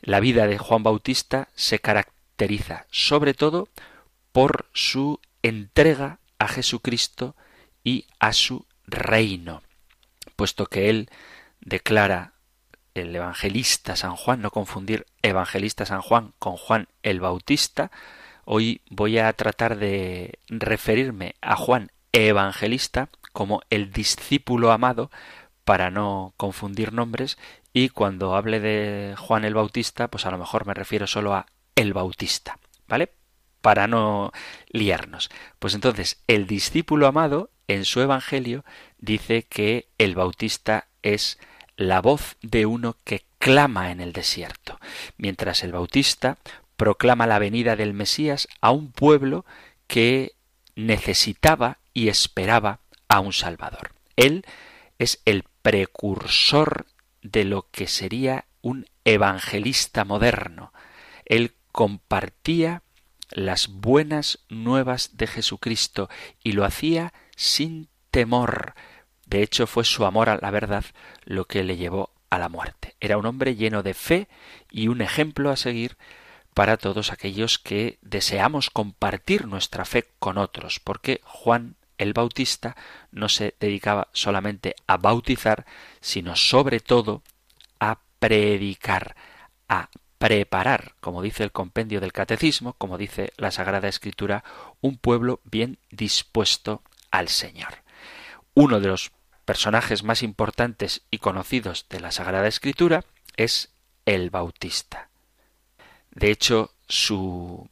La 0.00 0.20
vida 0.20 0.46
de 0.46 0.58
Juan 0.58 0.82
Bautista 0.82 1.48
se 1.54 1.80
caracteriza 1.80 2.86
sobre 2.90 3.34
todo 3.34 3.68
por 4.32 4.66
su 4.72 5.20
entrega 5.42 6.18
a 6.38 6.48
Jesucristo 6.48 7.34
y 7.82 8.06
a 8.18 8.32
su 8.32 8.66
reino, 8.86 9.62
puesto 10.36 10.66
que 10.66 10.90
él 10.90 11.08
declara 11.60 12.34
el 12.94 13.14
evangelista 13.14 13.96
San 13.96 14.14
Juan, 14.16 14.40
no 14.40 14.50
confundir 14.50 15.06
evangelista 15.22 15.86
San 15.86 16.00
Juan 16.00 16.32
con 16.38 16.56
Juan 16.56 16.88
el 17.02 17.20
Bautista, 17.20 17.90
hoy 18.44 18.82
voy 18.90 19.18
a 19.18 19.32
tratar 19.32 19.76
de 19.76 20.38
referirme 20.48 21.34
a 21.40 21.56
Juan 21.56 21.90
evangelista 22.12 23.08
como 23.32 23.62
el 23.70 23.90
discípulo 23.90 24.70
amado 24.70 25.10
para 25.64 25.90
no 25.90 26.34
confundir 26.36 26.92
nombres 26.92 27.38
y 27.72 27.88
cuando 27.88 28.36
hable 28.36 28.60
de 28.60 29.14
Juan 29.18 29.44
el 29.44 29.54
Bautista, 29.54 30.08
pues 30.08 30.26
a 30.26 30.30
lo 30.30 30.38
mejor 30.38 30.66
me 30.66 30.74
refiero 30.74 31.06
solo 31.06 31.34
a 31.34 31.46
el 31.74 31.92
Bautista, 31.92 32.58
¿vale? 32.86 33.12
Para 33.60 33.86
no 33.86 34.32
liarnos. 34.68 35.30
Pues 35.58 35.74
entonces, 35.74 36.22
el 36.28 36.46
discípulo 36.46 37.06
amado 37.06 37.50
en 37.66 37.84
su 37.84 38.00
Evangelio 38.00 38.64
dice 38.98 39.42
que 39.42 39.88
el 39.98 40.14
Bautista 40.14 40.86
es 41.02 41.38
la 41.76 42.00
voz 42.00 42.36
de 42.42 42.66
uno 42.66 42.96
que 43.04 43.24
clama 43.38 43.90
en 43.90 44.00
el 44.00 44.12
desierto, 44.12 44.78
mientras 45.16 45.64
el 45.64 45.72
Bautista 45.72 46.38
proclama 46.76 47.26
la 47.26 47.38
venida 47.38 47.76
del 47.76 47.94
Mesías 47.94 48.48
a 48.60 48.70
un 48.70 48.92
pueblo 48.92 49.44
que 49.86 50.32
necesitaba 50.76 51.78
y 51.92 52.08
esperaba 52.08 52.80
a 53.08 53.20
un 53.20 53.32
Salvador. 53.32 53.92
Él 54.16 54.44
es 54.98 55.20
el 55.24 55.44
precursor 55.62 56.86
de 57.22 57.44
lo 57.44 57.68
que 57.70 57.86
sería 57.88 58.46
un 58.60 58.86
evangelista 59.04 60.04
moderno. 60.04 60.72
Él 61.24 61.54
compartía 61.72 62.82
las 63.30 63.68
buenas 63.68 64.40
nuevas 64.48 65.16
de 65.16 65.26
Jesucristo 65.26 66.08
y 66.42 66.52
lo 66.52 66.64
hacía 66.64 67.12
sin 67.36 67.88
temor. 68.10 68.74
De 69.26 69.42
hecho, 69.42 69.66
fue 69.66 69.84
su 69.84 70.04
amor 70.04 70.28
a 70.28 70.36
la 70.36 70.50
verdad 70.50 70.84
lo 71.24 71.46
que 71.46 71.64
le 71.64 71.76
llevó 71.76 72.10
a 72.30 72.38
la 72.38 72.48
muerte. 72.48 72.94
Era 73.00 73.18
un 73.18 73.26
hombre 73.26 73.56
lleno 73.56 73.82
de 73.82 73.94
fe 73.94 74.28
y 74.70 74.88
un 74.88 75.00
ejemplo 75.00 75.50
a 75.50 75.56
seguir 75.56 75.96
para 76.54 76.76
todos 76.76 77.10
aquellos 77.10 77.58
que 77.58 77.98
deseamos 78.00 78.70
compartir 78.70 79.46
nuestra 79.46 79.84
fe 79.84 80.06
con 80.18 80.38
otros, 80.38 80.78
porque 80.78 81.20
Juan 81.24 81.76
el 81.98 82.12
Bautista 82.12 82.76
no 83.10 83.28
se 83.28 83.54
dedicaba 83.60 84.08
solamente 84.12 84.74
a 84.86 84.96
bautizar, 84.96 85.66
sino 86.00 86.36
sobre 86.36 86.80
todo 86.80 87.22
a 87.80 88.00
predicar, 88.18 89.16
a 89.68 89.88
preparar, 90.18 90.94
como 91.00 91.22
dice 91.22 91.44
el 91.44 91.52
compendio 91.52 92.00
del 92.00 92.12
Catecismo, 92.12 92.74
como 92.74 92.98
dice 92.98 93.32
la 93.36 93.50
Sagrada 93.50 93.88
Escritura, 93.88 94.44
un 94.80 94.96
pueblo 94.96 95.40
bien 95.44 95.78
dispuesto 95.90 96.82
al 97.10 97.28
Señor. 97.28 97.82
Uno 98.54 98.80
de 98.80 98.88
los 98.88 99.12
personajes 99.44 100.02
más 100.02 100.22
importantes 100.22 101.02
y 101.10 101.18
conocidos 101.18 101.86
de 101.90 102.00
la 102.00 102.10
Sagrada 102.10 102.48
Escritura 102.48 103.04
es 103.36 103.74
el 104.06 104.30
Bautista. 104.30 105.10
De 106.10 106.30
hecho, 106.30 106.72
su 106.88 107.68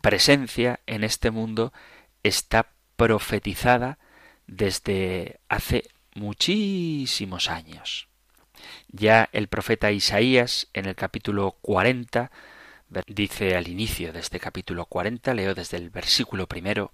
presencia 0.00 0.80
en 0.86 1.02
este 1.02 1.30
mundo 1.30 1.72
está 2.22 2.73
profetizada 2.96 3.98
desde 4.46 5.40
hace 5.48 5.88
muchísimos 6.14 7.50
años. 7.50 8.08
Ya 8.88 9.28
el 9.32 9.48
profeta 9.48 9.90
Isaías 9.92 10.68
en 10.72 10.86
el 10.86 10.94
capítulo 10.94 11.56
40 11.62 12.30
dice 13.06 13.56
al 13.56 13.68
inicio 13.68 14.12
de 14.12 14.20
este 14.20 14.38
capítulo 14.38 14.86
40, 14.86 15.34
leo 15.34 15.54
desde 15.54 15.76
el 15.76 15.90
versículo 15.90 16.46
primero, 16.46 16.92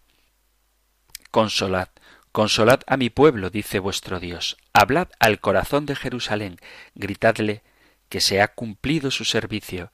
Consolad, 1.30 1.88
consolad 2.32 2.80
a 2.86 2.96
mi 2.96 3.10
pueblo, 3.10 3.50
dice 3.50 3.78
vuestro 3.78 4.18
Dios, 4.18 4.56
hablad 4.72 5.08
al 5.18 5.40
corazón 5.40 5.86
de 5.86 5.94
Jerusalén, 5.94 6.58
gritadle 6.94 7.62
que 8.08 8.20
se 8.20 8.40
ha 8.40 8.48
cumplido 8.48 9.10
su 9.10 9.24
servicio 9.24 9.92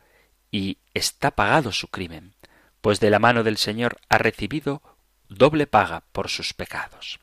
y 0.50 0.78
está 0.94 1.32
pagado 1.32 1.72
su 1.72 1.88
crimen, 1.88 2.34
pues 2.80 3.00
de 3.00 3.10
la 3.10 3.18
mano 3.18 3.42
del 3.42 3.58
Señor 3.58 3.98
ha 4.08 4.18
recibido 4.18 4.82
doble 5.28 5.66
paga 5.66 6.04
por 6.12 6.28
sus 6.28 6.54
pecados. 6.54 7.20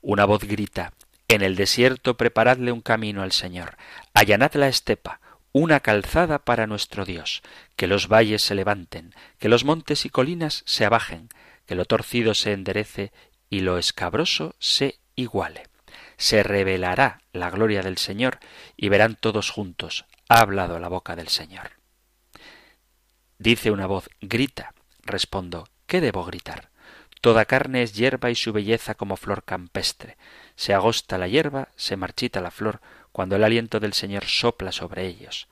Una 0.00 0.24
voz 0.24 0.44
grita, 0.44 0.92
en 1.28 1.42
el 1.42 1.56
desierto 1.56 2.16
preparadle 2.16 2.72
un 2.72 2.80
camino 2.80 3.22
al 3.22 3.32
Señor, 3.32 3.76
allanad 4.12 4.54
la 4.54 4.68
estepa, 4.68 5.20
una 5.52 5.80
calzada 5.80 6.40
para 6.40 6.66
nuestro 6.66 7.04
Dios, 7.04 7.42
que 7.76 7.86
los 7.86 8.08
valles 8.08 8.42
se 8.42 8.54
levanten, 8.54 9.14
que 9.38 9.48
los 9.48 9.64
montes 9.64 10.04
y 10.04 10.10
colinas 10.10 10.62
se 10.66 10.84
abajen, 10.84 11.28
que 11.66 11.74
lo 11.74 11.84
torcido 11.84 12.34
se 12.34 12.52
enderece 12.52 13.12
y 13.48 13.60
lo 13.60 13.78
escabroso 13.78 14.54
se 14.58 14.98
iguale. 15.14 15.68
Se 16.16 16.42
revelará 16.42 17.22
la 17.32 17.50
gloria 17.50 17.82
del 17.82 17.98
Señor 17.98 18.38
y 18.76 18.88
verán 18.88 19.16
todos 19.16 19.50
juntos. 19.50 20.06
Ha 20.28 20.40
hablado 20.40 20.78
la 20.78 20.88
boca 20.88 21.16
del 21.16 21.28
Señor. 21.28 21.70
Dice 23.38 23.70
una 23.70 23.86
voz, 23.86 24.08
grita. 24.20 24.74
Respondo, 25.02 25.68
¿qué 25.86 26.00
debo 26.00 26.24
gritar? 26.24 26.70
Toda 27.24 27.46
carne 27.46 27.82
es 27.82 27.94
hierba 27.94 28.30
y 28.30 28.34
su 28.34 28.52
belleza 28.52 28.96
como 28.96 29.16
flor 29.16 29.44
campestre. 29.44 30.18
Se 30.56 30.74
agosta 30.74 31.16
la 31.16 31.26
hierba, 31.26 31.70
se 31.74 31.96
marchita 31.96 32.42
la 32.42 32.50
flor, 32.50 32.82
cuando 33.12 33.34
el 33.34 33.44
aliento 33.44 33.80
del 33.80 33.94
Señor 33.94 34.26
sopla 34.26 34.72
sobre 34.72 35.06
ellos. 35.06 35.48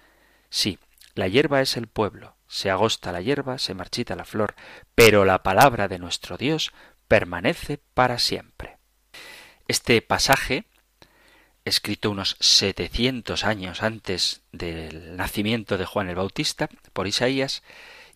Sí, 0.50 0.78
la 1.14 1.28
hierba 1.28 1.62
es 1.62 1.78
el 1.78 1.86
pueblo, 1.86 2.36
se 2.46 2.68
agosta 2.68 3.10
la 3.10 3.22
hierba, 3.22 3.56
se 3.56 3.72
marchita 3.72 4.16
la 4.16 4.26
flor, 4.26 4.54
pero 4.94 5.24
la 5.24 5.42
palabra 5.42 5.88
de 5.88 5.98
nuestro 5.98 6.36
Dios 6.36 6.72
permanece 7.08 7.78
para 7.94 8.18
siempre. 8.18 8.76
Este 9.66 10.02
pasaje, 10.02 10.66
escrito 11.64 12.10
unos 12.10 12.36
setecientos 12.38 13.44
años 13.44 13.82
antes 13.82 14.42
del 14.52 15.16
nacimiento 15.16 15.78
de 15.78 15.86
Juan 15.86 16.10
el 16.10 16.16
Bautista 16.16 16.68
por 16.92 17.06
Isaías, 17.06 17.62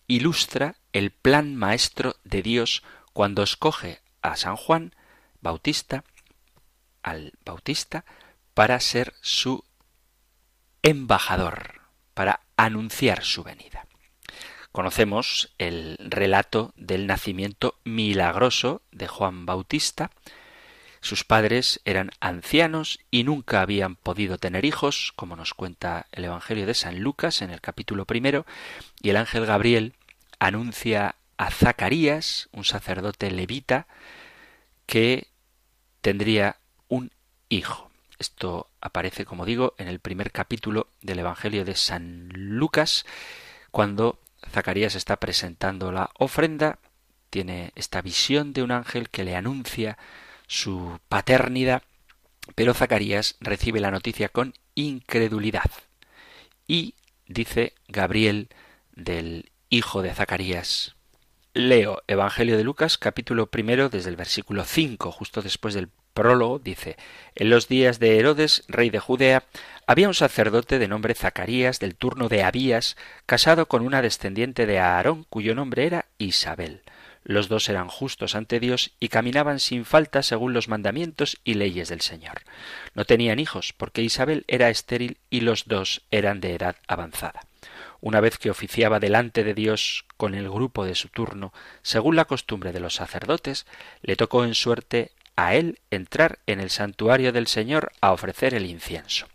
ilustra 0.05 0.75
el 0.93 1.09
plan 1.09 1.55
maestro 1.55 2.17
de 2.23 2.43
Dios 2.43 2.83
cuando 3.17 3.41
escoge 3.41 3.99
a 4.21 4.35
San 4.35 4.55
Juan 4.55 4.93
Bautista, 5.41 6.03
al 7.01 7.33
Bautista, 7.43 8.05
para 8.53 8.79
ser 8.79 9.15
su 9.21 9.63
embajador, 10.83 11.81
para 12.13 12.41
anunciar 12.57 13.23
su 13.23 13.41
venida. 13.41 13.87
Conocemos 14.71 15.51
el 15.57 15.97
relato 15.99 16.73
del 16.75 17.07
nacimiento 17.07 17.79
milagroso 17.83 18.83
de 18.91 19.07
Juan 19.07 19.47
Bautista. 19.47 20.11
Sus 21.01 21.23
padres 21.23 21.81
eran 21.85 22.11
ancianos 22.19 22.99
y 23.09 23.23
nunca 23.23 23.61
habían 23.61 23.95
podido 23.95 24.37
tener 24.37 24.63
hijos, 24.63 25.11
como 25.15 25.35
nos 25.35 25.55
cuenta 25.55 26.05
el 26.11 26.25
Evangelio 26.25 26.67
de 26.67 26.75
San 26.75 26.99
Lucas 26.99 27.41
en 27.41 27.49
el 27.49 27.61
capítulo 27.61 28.05
primero, 28.05 28.45
y 29.01 29.09
el 29.09 29.17
ángel 29.17 29.47
Gabriel 29.47 29.95
anuncia 30.37 31.15
a 31.37 31.51
Zacarías, 31.51 32.49
un 32.51 32.63
sacerdote 32.63 33.31
levita, 33.31 33.87
que 34.85 35.27
tendría 36.01 36.57
un 36.87 37.11
hijo. 37.49 37.91
Esto 38.19 38.69
aparece, 38.81 39.25
como 39.25 39.45
digo, 39.45 39.75
en 39.77 39.87
el 39.87 39.99
primer 39.99 40.31
capítulo 40.31 40.87
del 41.01 41.19
Evangelio 41.19 41.65
de 41.65 41.75
San 41.75 42.29
Lucas, 42.33 43.05
cuando 43.71 44.19
Zacarías 44.49 44.95
está 44.95 45.17
presentando 45.17 45.91
la 45.91 46.09
ofrenda, 46.17 46.79
tiene 47.29 47.71
esta 47.75 48.01
visión 48.01 48.53
de 48.53 48.63
un 48.63 48.71
ángel 48.71 49.09
que 49.09 49.23
le 49.23 49.35
anuncia 49.35 49.97
su 50.47 50.99
paternidad, 51.09 51.83
pero 52.55 52.73
Zacarías 52.73 53.35
recibe 53.39 53.79
la 53.79 53.91
noticia 53.91 54.29
con 54.29 54.53
incredulidad. 54.73 55.69
Y 56.67 56.95
dice 57.27 57.73
Gabriel 57.87 58.49
del 58.95 59.51
hijo 59.69 60.01
de 60.01 60.13
Zacarías. 60.13 60.96
Leo 61.57 62.03
Evangelio 62.05 62.55
de 62.55 62.63
Lucas 62.63 62.99
capítulo 62.99 63.47
primero 63.47 63.89
desde 63.89 64.11
el 64.11 64.15
versículo 64.15 64.63
5, 64.63 65.11
justo 65.11 65.41
después 65.41 65.73
del 65.73 65.89
prólogo, 66.13 66.59
dice, 66.59 66.97
En 67.33 67.49
los 67.49 67.67
días 67.67 67.97
de 67.97 68.19
Herodes, 68.19 68.63
rey 68.67 68.91
de 68.91 68.99
Judea, 68.99 69.43
había 69.87 70.07
un 70.07 70.13
sacerdote 70.13 70.77
de 70.77 70.87
nombre 70.87 71.15
Zacarías 71.15 71.79
del 71.79 71.95
turno 71.95 72.29
de 72.29 72.43
Abías, 72.43 72.95
casado 73.25 73.67
con 73.67 73.81
una 73.81 74.03
descendiente 74.03 74.67
de 74.67 74.77
Aarón, 74.77 75.25
cuyo 75.29 75.55
nombre 75.55 75.87
era 75.87 76.05
Isabel. 76.19 76.83
Los 77.23 77.49
dos 77.49 77.67
eran 77.69 77.87
justos 77.87 78.35
ante 78.35 78.59
Dios 78.59 78.91
y 78.99 79.09
caminaban 79.09 79.59
sin 79.59 79.83
falta 79.83 80.21
según 80.21 80.53
los 80.53 80.67
mandamientos 80.67 81.39
y 81.43 81.55
leyes 81.55 81.89
del 81.89 82.01
Señor. 82.01 82.43
No 82.93 83.03
tenían 83.03 83.39
hijos, 83.39 83.73
porque 83.75 84.03
Isabel 84.03 84.45
era 84.47 84.69
estéril 84.69 85.17
y 85.31 85.41
los 85.41 85.65
dos 85.65 86.03
eran 86.11 86.39
de 86.39 86.53
edad 86.53 86.75
avanzada. 86.87 87.41
Una 88.01 88.21
vez 88.21 88.37
que 88.37 88.49
oficiaba 88.49 88.99
delante 88.99 89.43
de 89.43 89.53
Dios 89.53 90.05
con 90.17 90.35
el 90.35 90.49
grupo 90.49 90.85
de 90.85 90.95
su 90.95 91.09
turno, 91.09 91.53
según 91.81 92.15
la 92.15 92.25
costumbre 92.25 92.71
de 92.71 92.79
los 92.79 92.95
sacerdotes, 92.95 93.65
le 94.01 94.15
tocó 94.15 94.43
en 94.43 94.53
suerte 94.53 95.11
a 95.35 95.55
él 95.55 95.79
entrar 95.91 96.39
en 96.47 96.59
el 96.59 96.69
santuario 96.69 97.31
del 97.31 97.47
Señor 97.47 97.91
a 98.01 98.11
ofrecer 98.11 98.53
el 98.53 98.65
incienso. 98.65 99.27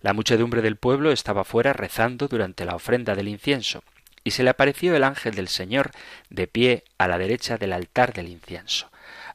La 0.00 0.12
muchedumbre 0.12 0.62
del 0.62 0.76
pueblo 0.76 1.10
estaba 1.10 1.44
fuera 1.44 1.72
rezando 1.72 2.28
durante 2.28 2.64
la 2.64 2.76
ofrenda 2.76 3.14
del 3.14 3.28
incienso, 3.28 3.82
y 4.24 4.32
se 4.32 4.42
le 4.42 4.50
apareció 4.50 4.94
el 4.94 5.04
ángel 5.04 5.34
del 5.34 5.48
Señor 5.48 5.90
de 6.30 6.46
pie 6.46 6.84
a 6.98 7.08
la 7.08 7.18
derecha 7.18 7.56
del 7.56 7.72
altar 7.72 8.12
del 8.12 8.28
incienso. 8.28 8.90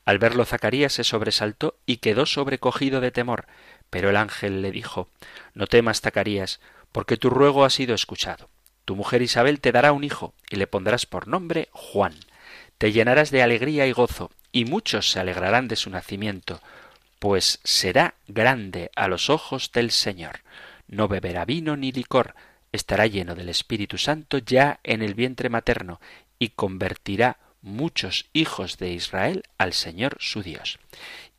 Al 0.05 0.19
verlo 0.19 0.45
Zacarías 0.45 0.93
se 0.93 1.03
sobresaltó 1.03 1.75
y 1.85 1.97
quedó 1.97 2.25
sobrecogido 2.25 3.01
de 3.01 3.11
temor, 3.11 3.45
pero 3.89 4.09
el 4.09 4.17
ángel 4.17 4.61
le 4.61 4.71
dijo 4.71 5.09
No 5.53 5.67
temas, 5.67 6.01
Zacarías, 6.01 6.59
porque 6.91 7.17
tu 7.17 7.29
ruego 7.29 7.65
ha 7.65 7.69
sido 7.69 7.95
escuchado. 7.95 8.49
Tu 8.85 8.95
mujer 8.95 9.21
Isabel 9.21 9.59
te 9.59 9.71
dará 9.71 9.91
un 9.91 10.03
hijo, 10.03 10.33
y 10.49 10.57
le 10.57 10.67
pondrás 10.67 11.05
por 11.05 11.27
nombre 11.27 11.69
Juan. 11.71 12.13
Te 12.77 12.91
llenarás 12.91 13.31
de 13.31 13.41
alegría 13.41 13.87
y 13.87 13.91
gozo, 13.91 14.31
y 14.51 14.65
muchos 14.65 15.09
se 15.09 15.19
alegrarán 15.19 15.67
de 15.67 15.75
su 15.75 15.89
nacimiento, 15.89 16.61
pues 17.19 17.59
será 17.63 18.15
grande 18.27 18.91
a 18.95 19.07
los 19.07 19.29
ojos 19.29 19.71
del 19.71 19.91
Señor. 19.91 20.41
No 20.87 21.07
beberá 21.07 21.45
vino 21.45 21.77
ni 21.77 21.91
licor, 21.91 22.35
estará 22.71 23.07
lleno 23.07 23.35
del 23.35 23.49
Espíritu 23.49 23.97
Santo 23.97 24.37
ya 24.37 24.79
en 24.83 25.01
el 25.01 25.13
vientre 25.13 25.49
materno, 25.49 26.01
y 26.37 26.49
convertirá 26.49 27.37
muchos 27.61 28.25
hijos 28.33 28.77
de 28.77 28.91
Israel 28.91 29.43
al 29.57 29.71
Señor 29.73 30.17
su 30.19 30.43
Dios. 30.43 30.79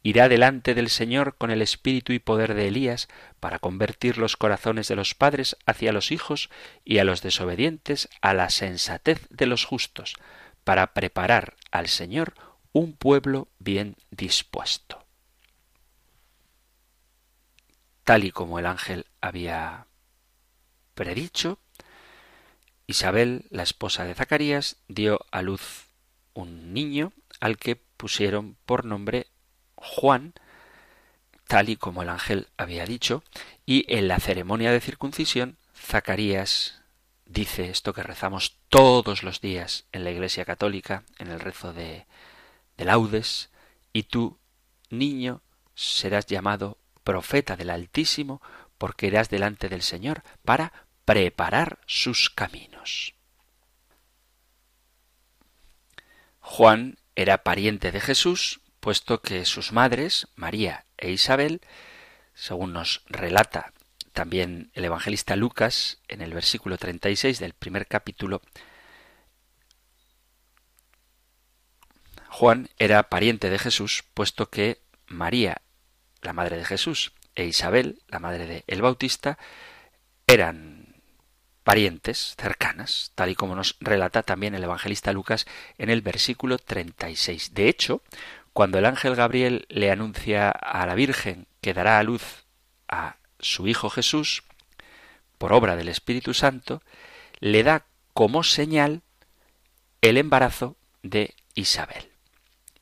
Irá 0.07 0.29
delante 0.29 0.75
del 0.75 0.91
Señor 0.91 1.35
con 1.39 1.51
el 1.51 1.63
espíritu 1.63 2.13
y 2.13 2.19
poder 2.19 2.53
de 2.53 2.69
Elías 2.69 3.09
para 3.41 3.59
convertir 3.59 4.19
los 4.19 4.37
corazones 4.37 4.87
de 4.87 4.97
los 4.97 5.15
padres 5.15 5.57
hacia 5.65 5.95
los 5.95 6.13
hijos 6.13 6.51
y 6.85 6.99
a 6.99 7.05
los 7.05 7.23
desobedientes 7.23 8.11
a 8.21 8.35
la 8.35 8.51
sensatez 8.51 9.27
de 9.31 9.47
los 9.47 9.65
justos, 9.65 10.15
para 10.63 10.93
preparar 10.93 11.57
al 11.71 11.89
Señor 11.89 12.35
un 12.73 12.93
pueblo 12.93 13.49
bien 13.59 13.97
dispuesto. 14.11 15.07
Tal 18.05 18.25
y 18.25 18.31
como 18.31 18.59
el 18.59 18.67
ángel 18.67 19.07
había 19.23 19.87
predicho, 20.95 21.59
Isabel, 22.87 23.47
la 23.49 23.63
esposa 23.63 24.05
de 24.05 24.15
Zacarías, 24.15 24.77
dio 24.87 25.25
a 25.31 25.41
luz 25.41 25.87
un 26.35 26.75
niño 26.75 27.15
al 27.41 27.57
que 27.57 27.77
pusieron 27.77 28.59
por 28.67 28.85
nombre 28.85 29.29
Juan, 29.85 30.35
tal 31.47 31.69
y 31.69 31.77
como 31.77 32.03
el 32.03 32.09
ángel 32.09 32.49
había 32.57 32.87
dicho, 32.87 33.23
y 33.67 33.85
en 33.95 34.09
la 34.09 34.19
ceremonia 34.19 34.73
de 34.73 34.81
circuncisión, 34.81 35.59
Zacarías 35.77 36.83
dice 37.27 37.71
esto 37.71 37.93
que 37.93 38.03
rezamos 38.03 38.57
todos 38.69 39.23
los 39.23 39.41
días 39.41 39.85
en 39.93 40.05
la 40.05 40.11
Iglesia 40.11 40.45
Católica, 40.45 41.05
en 41.19 41.29
el 41.29 41.41
rezo 41.41 41.73
de 41.73 42.07
de 42.77 42.85
laudes, 42.85 43.51
y 43.93 44.05
tú, 44.05 44.39
niño, 44.91 45.43
serás 45.75 46.27
llamado 46.27 46.79
profeta 47.03 47.57
del 47.57 47.71
Altísimo, 47.71 48.41
porque 48.79 49.07
irás 49.07 49.29
delante 49.29 49.69
del 49.69 49.83
Señor 49.83 50.23
para 50.45 50.73
preparar 51.05 51.79
sus 51.87 52.31
caminos. 52.31 53.15
Juan 56.41 56.99
era 57.15 57.39
pariente 57.39 57.93
de 57.93 58.01
Jesús, 58.01 58.61
puesto 58.85 59.23
que 59.23 59.47
sus 59.47 59.73
madres, 59.73 60.29
María 60.37 60.85
e 60.99 61.11
Isabel, 61.11 61.63
según 62.35 62.75
nos 62.75 63.03
relata 63.07 63.73
también 64.13 64.71
el 64.75 64.85
evangelista 64.85 65.37
Lucas 65.37 66.03
en 66.07 66.21
el 66.21 66.35
versículo 66.35 66.77
36 66.77 67.39
del 67.39 67.55
primer 67.55 67.87
capítulo, 67.87 68.43
Juan 72.29 72.69
era 72.79 73.05
pariente 73.05 73.49
de 73.49 73.59
Jesús, 73.59 74.05
puesto 74.13 74.51
que 74.51 74.83
María, 75.07 75.63
la 76.21 76.35
madre 76.35 76.59
de 76.59 76.67
Jesús, 76.67 77.15
e 77.35 77.47
Isabel, 77.47 78.03
la 78.09 78.19
madre 78.19 78.47
de 78.47 78.65
el 78.67 78.83
Bautista, 78.83 79.39
eran 80.27 81.03
parientes 81.63 82.35
cercanas, 82.37 83.13
tal 83.15 83.31
y 83.31 83.35
como 83.35 83.57
nos 83.57 83.79
relata 83.81 84.23
también 84.23 84.55
el 84.55 84.63
evangelista 84.63 85.15
Lucas 85.15 85.47
en 85.79 85.89
el 85.89 86.03
versículo 86.03 86.59
36. 86.59 87.55
De 87.55 87.71
hecho, 87.71 88.03
cuando 88.55 88.79
el 88.79 88.87
ángel 88.87 89.15
Gabriel 89.15 89.67
le 89.69 89.91
anuncia 89.91 90.49
a 90.49 90.87
la 90.87 90.95
Virgen 90.95 91.47
que 91.61 91.75
dará 91.75 91.99
a 91.99 92.03
luz 92.03 92.47
a 92.89 93.17
su 93.39 93.69
Hijo 93.69 93.91
Jesús, 93.91 94.45
por 95.37 95.53
obra 95.53 95.77
del 95.77 95.89
Espíritu 95.89 96.33
Santo, 96.33 96.81
le 97.41 97.63
da 97.63 97.85
como 98.15 98.43
señal 98.43 99.03
el 100.01 100.17
embarazo 100.17 100.77
de 101.03 101.35
Isabel 101.55 102.15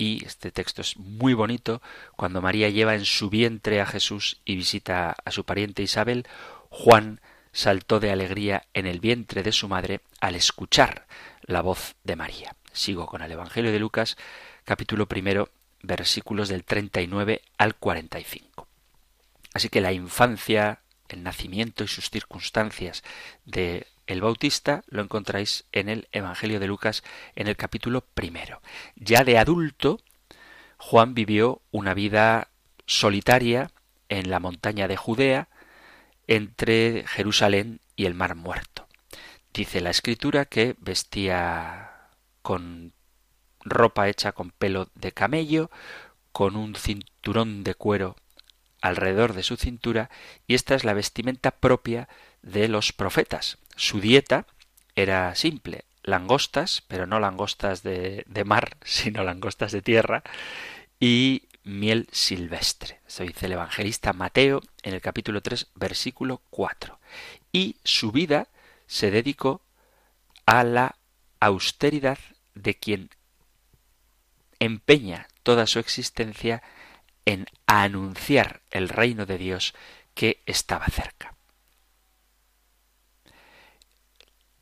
y 0.03 0.25
este 0.25 0.51
texto 0.51 0.83
es 0.83 0.97
muy 0.97 1.33
bonito 1.33 1.81
cuando 2.17 2.43
María 2.43 2.69
lleva 2.69 2.97
en 2.97 3.05
su 3.05 3.31
vientre 3.31 3.81
a 3.81 3.87
Jesús 3.87 4.41
y 4.45 4.57
visita 4.57 5.15
a 5.25 5.31
su 5.31 5.45
pariente 5.45 5.83
Isabel, 5.83 6.27
Juan 6.71 7.21
saltó 7.53 8.01
de 8.01 8.11
alegría 8.11 8.65
en 8.75 8.87
el 8.87 8.99
vientre 8.99 9.45
de 9.45 9.53
su 9.53 9.69
madre 9.69 10.01
al 10.21 10.35
escuchar 10.35 11.07
la 11.43 11.61
voz 11.61 11.95
de 12.03 12.17
María. 12.17 12.57
Sigo 12.73 13.07
con 13.07 13.23
el 13.23 13.31
Evangelio 13.31 13.71
de 13.71 13.79
Lucas, 13.79 14.17
capítulo 14.65 15.07
primero, 15.07 15.51
versículos 15.83 16.49
del 16.49 16.65
39 16.65 17.43
al 17.59 17.75
45. 17.75 18.69
Así 19.55 19.69
que 19.69 19.81
la 19.81 19.93
infancia, 19.93 20.81
el 21.09 21.23
nacimiento 21.23 21.85
y 21.85 21.89
sus 21.89 22.11
circunstancias 22.11 23.03
de 23.45 23.87
el 24.07 24.21
Bautista 24.21 24.83
lo 24.89 25.03
encontráis 25.03 25.65
en 25.73 25.89
el 25.89 26.09
Evangelio 26.13 26.59
de 26.59 26.67
Lucas 26.67 27.03
en 27.37 27.49
el 27.49 27.57
capítulo 27.57 28.05
primero. 28.15 28.61
Ya 28.97 29.25
de 29.25 29.39
adulto, 29.39 30.01
Juan 30.77 31.15
vivió 31.15 31.63
una 31.71 31.95
vida 31.95 32.49
solitaria 32.87 33.71
en 34.09 34.31
la 34.31 34.41
montaña 34.41 34.89
de 34.89 34.97
Judea, 34.97 35.49
entre 36.27 37.05
Jerusalén 37.07 37.81
y 37.97 38.07
el 38.07 38.15
Mar 38.15 38.35
Muerto. 38.35 38.87
Dice 39.53 39.81
la 39.81 39.91
escritura 39.91 40.45
que 40.45 40.77
vestía 40.79 42.09
con 42.43 42.93
ropa 43.65 44.09
hecha 44.09 44.33
con 44.33 44.51
pelo 44.51 44.89
de 44.95 45.13
camello, 45.13 45.71
con 46.33 46.57
un 46.57 46.75
cinturón 46.75 47.65
de 47.65 47.75
cuero 47.75 48.17
alrededor 48.81 49.33
de 49.33 49.43
su 49.43 49.57
cintura, 49.57 50.11
y 50.47 50.55
esta 50.55 50.75
es 50.75 50.85
la 50.85 50.95
vestimenta 50.95 51.53
propia 51.53 52.09
de 52.43 52.69
los 52.69 52.93
profetas. 52.93 53.59
Su 53.77 54.01
dieta 54.01 54.47
era 54.97 55.35
simple, 55.35 55.85
langostas, 56.03 56.83
pero 56.89 57.07
no 57.07 57.21
langostas 57.21 57.83
de, 57.83 58.25
mar, 58.45 58.77
sino 58.85 59.23
langostas 59.25 59.73
de 59.73 59.83
tierra, 59.83 60.23
y 60.99 61.49
miel 61.65 62.09
silvestre. 62.11 63.01
Eso 63.07 63.23
dice 63.23 63.47
el 63.47 63.53
evangelista 63.53 64.13
Mateo 64.13 64.63
en 64.83 64.95
el 64.95 65.01
capítulo 65.01 65.43
3, 65.43 65.69
versículo 65.75 66.43
4. 66.51 66.99
Y 67.53 67.77
su 67.85 68.11
vida 68.11 68.49
se 68.87 69.11
dedicó 69.11 69.63
a 70.45 70.65
la 70.65 70.97
austeridad 71.41 72.19
de 72.55 72.75
quien 72.75 73.11
empeña 74.65 75.27
toda 75.43 75.67
su 75.67 75.81
existencia 75.81 76.63
en 77.25 77.47
anunciar 77.67 78.63
el 78.71 78.89
reino 78.89 79.27
de 79.27 79.37
Dios 79.37 79.75
que 80.15 80.41
estaba 80.47 80.87
cerca. 80.87 81.35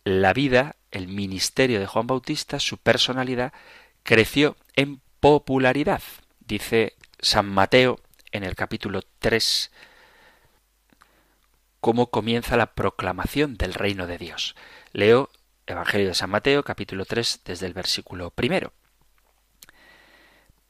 La 0.04 0.32
vida, 0.32 0.76
el 0.90 1.06
ministerio 1.06 1.80
de 1.80 1.86
Juan 1.86 2.06
Bautista, 2.06 2.58
su 2.60 2.78
personalidad, 2.78 3.52
creció 4.02 4.56
en 4.74 5.02
popularidad. 5.20 6.02
Dice 6.40 6.94
San 7.20 7.46
Mateo 7.46 8.00
en 8.32 8.44
el 8.44 8.54
capítulo 8.54 9.02
3 9.18 9.70
cómo 11.80 12.10
comienza 12.10 12.56
la 12.56 12.74
proclamación 12.74 13.56
del 13.56 13.74
reino 13.74 14.06
de 14.06 14.16
Dios. 14.16 14.56
Leo 14.92 15.30
Evangelio 15.66 16.08
de 16.08 16.14
San 16.14 16.30
Mateo, 16.30 16.62
capítulo 16.62 17.04
3, 17.04 17.42
desde 17.44 17.66
el 17.66 17.74
versículo 17.74 18.30
primero. 18.30 18.72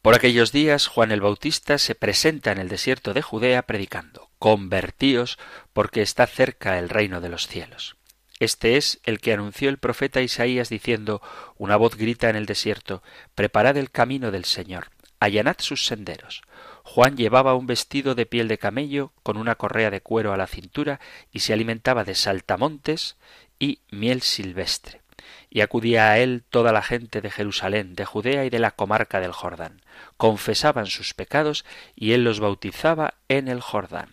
Por 0.03 0.15
aquellos 0.15 0.51
días 0.51 0.87
Juan 0.87 1.13
el 1.13 1.21
Bautista 1.21 1.77
se 1.77 1.95
presenta 1.95 2.53
en 2.53 2.59
el 2.59 2.71
desierto 2.71 3.13
de 3.13 3.21
Judea 3.21 3.63
predicando, 3.63 4.31
Convertíos, 4.39 5.39
porque 5.75 6.01
está 6.01 6.27
cerca 6.27 6.79
el 6.79 6.89
reino 6.89 7.21
de 7.21 7.29
los 7.29 7.47
cielos. 7.47 7.97
Este 8.39 8.79
es 8.79 9.01
el 9.05 9.21
que 9.21 9.35
anunció 9.35 9.69
el 9.69 9.77
profeta 9.77 10.23
Isaías 10.23 10.71
diciendo, 10.71 11.21
Una 11.59 11.77
voz 11.77 11.97
grita 11.97 12.31
en 12.31 12.37
el 12.37 12.47
desierto, 12.47 13.03
Preparad 13.35 13.77
el 13.77 13.91
camino 13.91 14.31
del 14.31 14.47
Señor, 14.47 14.89
allanad 15.19 15.57
sus 15.59 15.85
senderos. 15.85 16.41
Juan 16.83 17.19
llevaba 17.19 17.55
un 17.55 17.67
vestido 17.67 18.15
de 18.15 18.25
piel 18.25 18.49
de 18.49 18.57
camello 18.57 19.13
con 19.23 19.37
una 19.37 19.57
correa 19.57 19.91
de 19.91 20.01
cuero 20.01 20.33
a 20.33 20.39
la 20.39 20.47
cintura 20.47 20.99
y 21.31 21.41
se 21.41 21.53
alimentaba 21.53 22.05
de 22.05 22.15
saltamontes 22.15 23.19
y 23.59 23.81
miel 23.91 24.23
silvestre. 24.23 25.03
Y 25.49 25.61
acudía 25.61 26.11
a 26.11 26.19
él 26.19 26.45
toda 26.49 26.73
la 26.73 26.83
gente 26.83 27.21
de 27.21 27.31
Jerusalén, 27.31 27.95
de 27.95 28.05
Judea 28.05 28.45
y 28.45 28.51
de 28.51 28.59
la 28.59 28.71
comarca 28.71 29.21
del 29.21 29.33
Jordán. 29.33 29.83
Confesaban 30.17 30.87
sus 30.87 31.15
pecados 31.15 31.65
y 31.95 32.13
él 32.13 32.25
los 32.25 32.41
bautizaba 32.41 33.15
en 33.29 33.49
el 33.49 33.61
Jordán. 33.61 34.11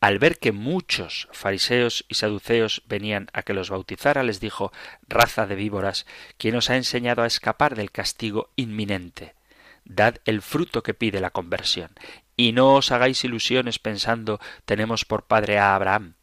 Al 0.00 0.18
ver 0.18 0.38
que 0.38 0.52
muchos 0.52 1.28
fariseos 1.32 2.04
y 2.08 2.14
saduceos 2.14 2.82
venían 2.86 3.28
a 3.32 3.42
que 3.42 3.54
los 3.54 3.70
bautizara, 3.70 4.24
les 4.24 4.40
dijo 4.40 4.72
Raza 5.06 5.46
de 5.46 5.54
víboras, 5.54 6.06
¿quién 6.38 6.56
os 6.56 6.70
ha 6.70 6.76
enseñado 6.76 7.22
a 7.22 7.26
escapar 7.26 7.76
del 7.76 7.92
castigo 7.92 8.50
inminente? 8.56 9.34
dad 9.84 10.16
el 10.24 10.42
fruto 10.42 10.82
que 10.82 10.94
pide 10.94 11.20
la 11.20 11.30
conversión. 11.30 11.90
Y 12.36 12.52
no 12.52 12.74
os 12.74 12.90
hagáis 12.92 13.24
ilusiones 13.24 13.78
pensando 13.78 14.40
tenemos 14.64 15.04
por 15.04 15.24
padre 15.24 15.58
a 15.58 15.74
Abraham, 15.74 16.14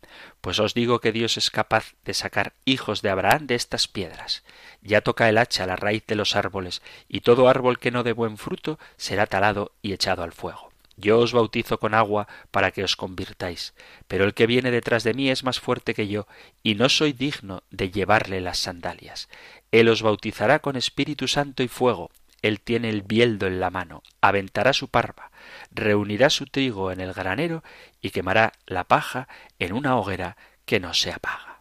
pues 0.42 0.60
os 0.60 0.74
digo 0.74 1.00
que 1.00 1.12
Dios 1.12 1.38
es 1.38 1.52
capaz 1.52 1.94
de 2.06 2.14
sacar 2.14 2.54
hijos 2.66 3.02
de 3.02 3.10
Abraham 3.10 3.48
de 3.48 3.56
estas 3.56 3.88
piedras. 3.88 4.44
Ya 4.82 5.02
toca 5.02 5.30
el 5.30 5.38
hacha 5.38 5.66
la 5.66 5.76
raíz 5.76 6.06
de 6.08 6.16
los 6.16 6.36
árboles, 6.36 6.82
y 7.08 7.22
todo 7.22 7.50
árbol 7.50 7.80
que 7.80 7.92
no 7.92 8.04
dé 8.04 8.14
buen 8.14 8.38
fruto 8.38 8.80
será 8.98 9.26
talado 9.26 9.72
y 9.82 9.94
echado 9.94 10.24
al 10.24 10.34
fuego. 10.34 10.72
Yo 10.96 11.20
os 11.20 11.32
bautizo 11.32 11.80
con 11.80 11.94
agua 11.94 12.28
para 12.52 12.72
que 12.72 12.84
os 12.84 12.98
convirtáis, 12.98 13.74
pero 14.10 14.26
el 14.26 14.34
que 14.34 14.48
viene 14.48 14.70
detrás 14.70 15.06
de 15.06 15.14
mí 15.14 15.30
es 15.30 15.46
más 15.46 15.60
fuerte 15.60 15.94
que 15.94 16.10
yo, 16.10 16.28
y 16.62 16.76
no 16.76 16.90
soy 16.90 17.14
digno 17.14 17.64
de 17.72 17.90
llevarle 17.90 18.42
las 18.42 18.60
sandalias. 18.60 19.30
Él 19.72 19.88
os 19.88 20.02
bautizará 20.02 20.60
con 20.60 20.76
Espíritu 20.76 21.30
Santo 21.30 21.64
y 21.64 21.70
fuego, 21.70 22.12
él 22.42 22.62
tiene 22.62 22.90
el 22.90 23.02
bieldo 23.02 23.48
en 23.48 23.60
la 23.60 23.70
mano, 23.70 24.04
aventará 24.22 24.74
su 24.74 24.88
parva, 24.88 25.29
reunirá 25.72 26.30
su 26.30 26.46
trigo 26.46 26.92
en 26.92 27.00
el 27.00 27.14
granero 27.14 27.64
y 28.02 28.12
quemará 28.12 28.54
la 28.66 28.86
paja 28.86 29.28
en 29.60 29.74
una 29.74 29.98
hoguera 29.98 30.38
que 30.66 30.80
no 30.80 30.94
se 30.94 31.12
apaga. 31.12 31.60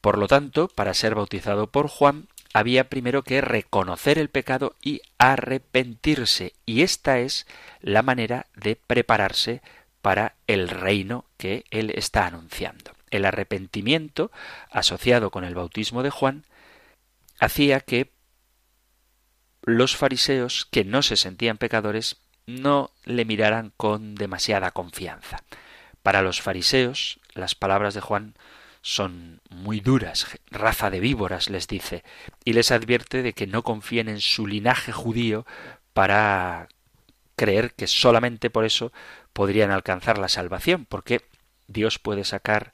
Por 0.00 0.18
lo 0.18 0.28
tanto, 0.28 0.68
para 0.68 0.92
ser 0.92 1.14
bautizado 1.14 1.70
por 1.70 1.88
Juan, 1.88 2.28
había 2.52 2.88
primero 2.88 3.22
que 3.22 3.40
reconocer 3.40 4.18
el 4.18 4.28
pecado 4.28 4.76
y 4.80 5.00
arrepentirse, 5.18 6.52
y 6.66 6.82
esta 6.82 7.18
es 7.18 7.46
la 7.80 8.02
manera 8.02 8.46
de 8.54 8.76
prepararse 8.76 9.62
para 10.02 10.36
el 10.46 10.68
reino 10.68 11.24
que 11.36 11.64
él 11.70 11.90
está 11.96 12.26
anunciando. 12.26 12.92
El 13.10 13.24
arrepentimiento, 13.24 14.30
asociado 14.70 15.30
con 15.30 15.44
el 15.44 15.54
bautismo 15.54 16.02
de 16.02 16.10
Juan, 16.10 16.44
hacía 17.40 17.80
que 17.80 18.12
los 19.62 19.96
fariseos, 19.96 20.66
que 20.70 20.84
no 20.84 21.02
se 21.02 21.16
sentían 21.16 21.56
pecadores, 21.56 22.18
no 22.46 22.90
le 23.04 23.24
miraran 23.24 23.72
con 23.76 24.14
demasiada 24.14 24.70
confianza. 24.70 25.42
Para 26.02 26.22
los 26.22 26.42
fariseos, 26.42 27.18
las 27.34 27.54
palabras 27.54 27.94
de 27.94 28.00
Juan 28.00 28.34
son 28.82 29.40
muy 29.48 29.80
duras, 29.80 30.26
raza 30.50 30.90
de 30.90 31.00
víboras, 31.00 31.48
les 31.48 31.66
dice, 31.66 32.04
y 32.44 32.52
les 32.52 32.70
advierte 32.70 33.22
de 33.22 33.32
que 33.32 33.46
no 33.46 33.62
confíen 33.62 34.08
en 34.08 34.20
su 34.20 34.46
linaje 34.46 34.92
judío 34.92 35.46
para 35.94 36.68
creer 37.36 37.72
que 37.72 37.86
solamente 37.86 38.50
por 38.50 38.64
eso 38.66 38.92
podrían 39.32 39.70
alcanzar 39.70 40.18
la 40.18 40.28
salvación, 40.28 40.84
porque 40.84 41.22
Dios 41.66 41.98
puede 41.98 42.24
sacar 42.24 42.72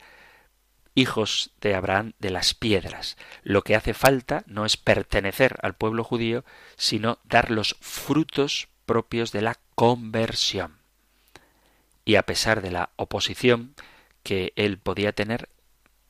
hijos 0.95 1.51
de 1.61 1.75
Abraham 1.75 2.13
de 2.19 2.31
las 2.31 2.53
piedras. 2.53 3.15
Lo 3.43 3.61
que 3.61 3.75
hace 3.75 3.93
falta 3.93 4.43
no 4.47 4.65
es 4.65 4.75
pertenecer 4.75 5.57
al 5.61 5.75
pueblo 5.75 6.03
judío, 6.03 6.43
sino 6.75 7.19
dar 7.23 7.51
los 7.51 7.77
frutos 7.79 8.67
propios 8.85 9.31
de 9.31 9.41
la 9.41 9.57
conversión. 9.75 10.77
Y 12.05 12.15
a 12.15 12.23
pesar 12.23 12.61
de 12.61 12.71
la 12.71 12.89
oposición 12.95 13.75
que 14.23 14.53
él 14.55 14.77
podía 14.77 15.13
tener, 15.13 15.49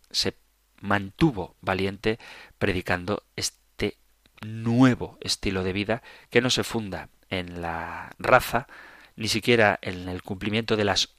se 0.09 0.35
mantuvo 0.79 1.55
valiente 1.61 2.19
predicando 2.57 3.23
este 3.35 3.97
nuevo 4.41 5.17
estilo 5.21 5.63
de 5.63 5.73
vida 5.73 6.03
que 6.29 6.41
no 6.41 6.49
se 6.49 6.63
funda 6.63 7.09
en 7.29 7.61
la 7.61 8.11
raza, 8.19 8.67
ni 9.15 9.27
siquiera 9.27 9.79
en 9.81 10.09
el 10.09 10.23
cumplimiento 10.23 10.75
de 10.75 10.85
las 10.85 11.09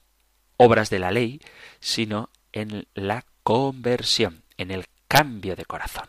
obras 0.57 0.91
de 0.91 0.99
la 0.99 1.11
ley, 1.11 1.41
sino 1.81 2.31
en 2.53 2.87
la 2.95 3.25
conversión, 3.43 4.43
en 4.59 4.71
el 4.71 4.85
cambio 5.09 5.57
de 5.57 5.65
corazón. 5.65 6.09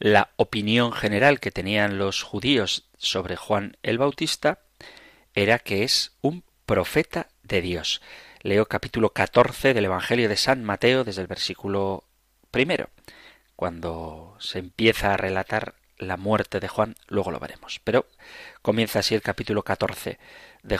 La 0.00 0.30
opinión 0.36 0.92
general 0.92 1.40
que 1.40 1.50
tenían 1.50 1.98
los 1.98 2.22
judíos 2.22 2.88
sobre 2.98 3.34
Juan 3.34 3.76
el 3.82 3.98
Bautista 3.98 4.60
era 5.34 5.58
que 5.58 5.82
es 5.82 6.12
un 6.20 6.44
profeta 6.66 7.26
de 7.42 7.60
Dios. 7.62 8.00
Leo 8.42 8.66
capítulo 8.66 9.10
14 9.10 9.74
del 9.74 9.86
Evangelio 9.86 10.28
de 10.28 10.36
San 10.36 10.62
Mateo 10.62 11.02
desde 11.02 11.22
el 11.22 11.26
versículo 11.26 12.04
primero. 12.52 12.90
Cuando 13.56 14.36
se 14.38 14.60
empieza 14.60 15.14
a 15.14 15.16
relatar 15.16 15.74
la 15.98 16.16
muerte 16.16 16.60
de 16.60 16.68
Juan, 16.68 16.94
luego 17.08 17.32
lo 17.32 17.40
veremos. 17.40 17.80
Pero 17.82 18.06
comienza 18.62 19.00
así 19.00 19.16
el 19.16 19.22
capítulo 19.22 19.64
14 19.64 20.20
de 20.62 20.78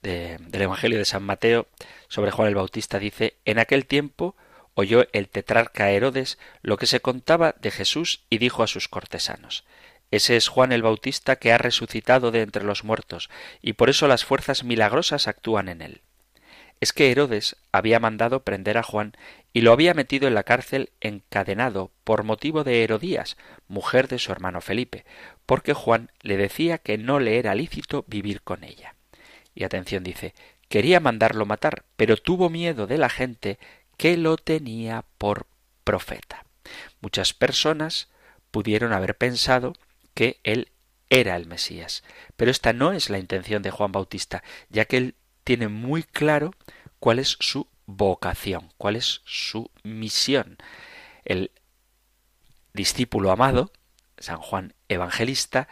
del 0.00 0.62
Evangelio 0.62 0.96
de 0.96 1.04
San 1.04 1.24
Mateo 1.24 1.66
sobre 2.08 2.30
Juan 2.30 2.48
el 2.48 2.54
Bautista 2.54 2.98
dice, 2.98 3.36
en 3.44 3.58
aquel 3.58 3.84
tiempo 3.84 4.34
oyó 4.76 5.06
el 5.12 5.28
tetrarca 5.28 5.90
Herodes 5.90 6.38
lo 6.62 6.76
que 6.76 6.86
se 6.86 7.00
contaba 7.00 7.54
de 7.60 7.70
Jesús 7.70 8.20
y 8.28 8.36
dijo 8.38 8.62
a 8.62 8.66
sus 8.66 8.88
cortesanos, 8.88 9.64
Ese 10.10 10.36
es 10.36 10.48
Juan 10.48 10.70
el 10.70 10.82
Bautista 10.82 11.36
que 11.36 11.50
ha 11.50 11.58
resucitado 11.58 12.30
de 12.30 12.42
entre 12.42 12.62
los 12.62 12.84
muertos, 12.84 13.30
y 13.62 13.72
por 13.72 13.88
eso 13.88 14.06
las 14.06 14.26
fuerzas 14.26 14.64
milagrosas 14.64 15.28
actúan 15.28 15.68
en 15.68 15.80
él. 15.80 16.02
Es 16.78 16.92
que 16.92 17.10
Herodes 17.10 17.56
había 17.72 17.98
mandado 18.00 18.40
prender 18.44 18.76
a 18.76 18.82
Juan 18.82 19.16
y 19.54 19.62
lo 19.62 19.72
había 19.72 19.94
metido 19.94 20.28
en 20.28 20.34
la 20.34 20.42
cárcel 20.42 20.90
encadenado 21.00 21.90
por 22.04 22.22
motivo 22.22 22.62
de 22.62 22.84
Herodías, 22.84 23.38
mujer 23.68 24.08
de 24.08 24.18
su 24.18 24.30
hermano 24.30 24.60
Felipe, 24.60 25.06
porque 25.46 25.72
Juan 25.72 26.10
le 26.20 26.36
decía 26.36 26.76
que 26.76 26.98
no 26.98 27.18
le 27.18 27.38
era 27.38 27.54
lícito 27.54 28.04
vivir 28.08 28.42
con 28.42 28.62
ella. 28.62 28.94
Y 29.54 29.64
atención 29.64 30.04
dice, 30.04 30.34
quería 30.68 31.00
mandarlo 31.00 31.46
matar, 31.46 31.84
pero 31.96 32.18
tuvo 32.18 32.50
miedo 32.50 32.86
de 32.86 32.98
la 32.98 33.08
gente 33.08 33.58
que 33.96 34.16
lo 34.16 34.36
tenía 34.36 35.04
por 35.18 35.46
profeta. 35.84 36.44
Muchas 37.00 37.32
personas 37.32 38.08
pudieron 38.50 38.92
haber 38.92 39.16
pensado 39.16 39.74
que 40.14 40.40
él 40.44 40.70
era 41.10 41.36
el 41.36 41.46
Mesías. 41.46 42.02
Pero 42.36 42.50
esta 42.50 42.72
no 42.72 42.92
es 42.92 43.10
la 43.10 43.18
intención 43.18 43.62
de 43.62 43.70
Juan 43.70 43.92
Bautista, 43.92 44.42
ya 44.68 44.84
que 44.84 44.96
él 44.96 45.14
tiene 45.44 45.68
muy 45.68 46.02
claro 46.02 46.52
cuál 46.98 47.18
es 47.18 47.36
su 47.40 47.68
vocación, 47.86 48.72
cuál 48.76 48.96
es 48.96 49.22
su 49.24 49.70
misión. 49.84 50.58
El 51.24 51.52
discípulo 52.72 53.30
amado, 53.30 53.72
San 54.18 54.38
Juan 54.38 54.74
Evangelista, 54.88 55.68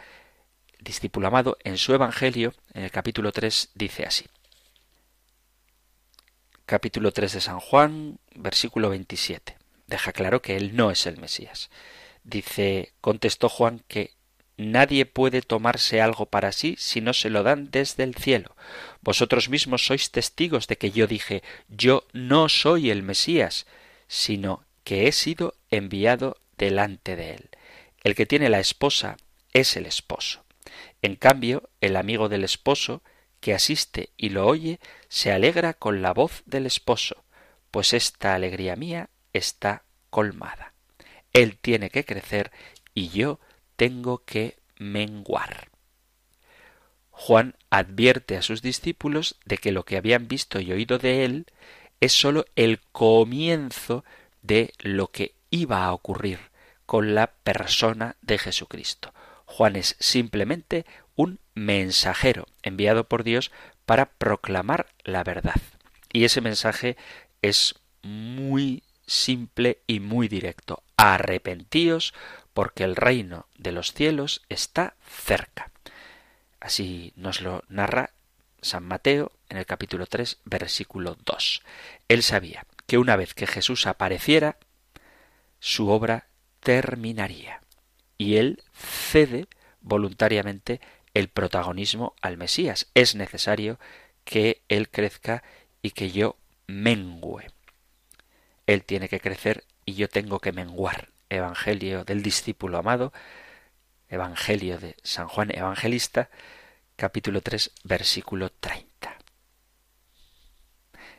discípulo 0.79 1.27
amado, 1.27 1.57
en 1.63 1.77
su 1.77 1.93
Evangelio, 1.93 2.53
en 2.73 2.83
el 2.83 2.91
capítulo 2.91 3.31
3, 3.31 3.71
dice 3.73 4.05
así. 4.05 4.25
Capítulo 6.65 7.11
3 7.11 7.31
de 7.33 7.41
San 7.41 7.59
Juan, 7.59 8.17
versículo 8.33 8.89
27. 8.89 9.55
Deja 9.85 10.11
claro 10.13 10.41
que 10.41 10.57
él 10.57 10.75
no 10.75 10.89
es 10.89 11.05
el 11.05 11.17
Mesías. 11.17 11.69
Dice, 12.23 12.93
contestó 13.01 13.49
Juan 13.49 13.83
que 13.87 14.15
Nadie 14.57 15.05
puede 15.05 15.41
tomarse 15.41 16.01
algo 16.01 16.27
para 16.27 16.53
sí 16.53 16.75
si 16.79 17.01
no 17.01 17.13
se 17.13 17.29
lo 17.29 17.43
dan 17.43 17.69
desde 17.71 18.03
el 18.03 18.15
cielo. 18.15 18.55
Vosotros 19.01 19.49
mismos 19.49 19.85
sois 19.85 20.11
testigos 20.11 20.67
de 20.67 20.77
que 20.77 20.91
yo 20.91 21.07
dije 21.07 21.43
yo 21.67 22.07
no 22.13 22.47
soy 22.47 22.89
el 22.89 23.03
Mesías, 23.03 23.67
sino 24.07 24.65
que 24.83 25.07
he 25.07 25.11
sido 25.11 25.55
enviado 25.69 26.37
delante 26.57 27.15
de 27.15 27.31
él. 27.35 27.49
El 28.03 28.15
que 28.15 28.25
tiene 28.25 28.49
la 28.49 28.59
esposa 28.59 29.17
es 29.51 29.75
el 29.75 29.85
esposo. 29.85 30.45
En 31.01 31.15
cambio, 31.15 31.69
el 31.81 31.97
amigo 31.97 32.29
del 32.29 32.45
esposo, 32.45 33.03
que 33.45 33.53
asiste 33.53 34.09
y 34.17 34.29
lo 34.29 34.47
oye, 34.47 34.79
se 35.07 35.31
alegra 35.31 35.75
con 35.75 36.01
la 36.01 36.15
voz 36.15 36.41
del 36.47 36.65
esposo, 36.65 37.25
pues 37.69 37.93
esta 37.93 38.33
alegría 38.33 38.75
mía 38.75 39.11
está 39.33 39.83
colmada. 40.09 40.73
Él 41.31 41.55
tiene 41.61 41.91
que 41.91 42.05
crecer 42.05 42.51
y 42.95 43.09
yo 43.09 43.39
tengo 43.75 44.25
que 44.25 44.57
menguar. 44.79 45.69
Juan 47.11 47.53
advierte 47.69 48.35
a 48.35 48.41
sus 48.41 48.63
discípulos 48.63 49.35
de 49.45 49.59
que 49.59 49.71
lo 49.71 49.85
que 49.85 49.97
habían 49.97 50.27
visto 50.27 50.59
y 50.59 50.71
oído 50.71 50.97
de 50.97 51.23
él 51.23 51.45
es 51.99 52.13
sólo 52.13 52.45
el 52.55 52.81
comienzo 52.91 54.03
de 54.41 54.73
lo 54.79 55.11
que 55.11 55.35
iba 55.51 55.85
a 55.85 55.93
ocurrir 55.93 56.39
con 56.87 57.13
la 57.13 57.27
persona 57.27 58.15
de 58.23 58.39
Jesucristo. 58.39 59.13
Juan 59.45 59.75
es 59.75 59.95
simplemente 59.99 60.87
un 61.15 61.39
mensajero 61.53 62.47
enviado 62.63 63.07
por 63.07 63.23
Dios 63.23 63.51
para 63.85 64.07
proclamar 64.07 64.87
la 65.03 65.23
verdad. 65.23 65.55
Y 66.11 66.25
ese 66.25 66.41
mensaje 66.41 66.97
es 67.41 67.75
muy 68.01 68.83
simple 69.05 69.79
y 69.87 69.99
muy 69.99 70.27
directo. 70.27 70.83
Arrepentíos 70.97 72.13
porque 72.53 72.83
el 72.83 72.95
reino 72.95 73.47
de 73.57 73.71
los 73.71 73.93
cielos 73.93 74.43
está 74.49 74.95
cerca. 75.05 75.71
Así 76.59 77.13
nos 77.15 77.41
lo 77.41 77.63
narra 77.67 78.11
San 78.61 78.85
Mateo 78.85 79.31
en 79.49 79.57
el 79.57 79.65
capítulo 79.65 80.07
3, 80.07 80.39
versículo 80.45 81.17
2. 81.25 81.61
Él 82.07 82.23
sabía 82.23 82.65
que 82.87 82.97
una 82.97 83.15
vez 83.15 83.33
que 83.33 83.45
Jesús 83.45 83.85
apareciera, 83.85 84.57
su 85.59 85.89
obra 85.89 86.27
terminaría. 86.61 87.61
Y 88.17 88.37
él 88.37 88.63
cede 88.73 89.47
voluntariamente 89.81 90.81
el 91.15 91.29
protagonismo 91.29 92.13
al 92.21 92.37
Mesías. 92.37 92.87
Es 92.93 93.15
necesario 93.15 93.79
que 94.23 94.61
él 94.69 94.89
crezca 94.89 95.43
y 95.81 95.91
que 95.91 96.11
yo 96.11 96.37
mengüe. 96.67 97.47
Él 98.67 98.83
tiene 98.83 99.09
que 99.09 99.19
crecer 99.19 99.63
y 99.85 99.95
yo 99.95 100.07
tengo 100.07 100.39
que 100.39 100.51
menguar. 100.51 101.09
Evangelio 101.29 102.03
del 102.03 102.21
discípulo 102.21 102.77
amado, 102.77 103.11
Evangelio 104.09 104.77
de 104.77 104.95
San 105.01 105.27
Juan 105.27 105.49
Evangelista, 105.51 106.29
capítulo 106.95 107.41
3, 107.41 107.71
versículo 107.83 108.51
30. 108.51 109.17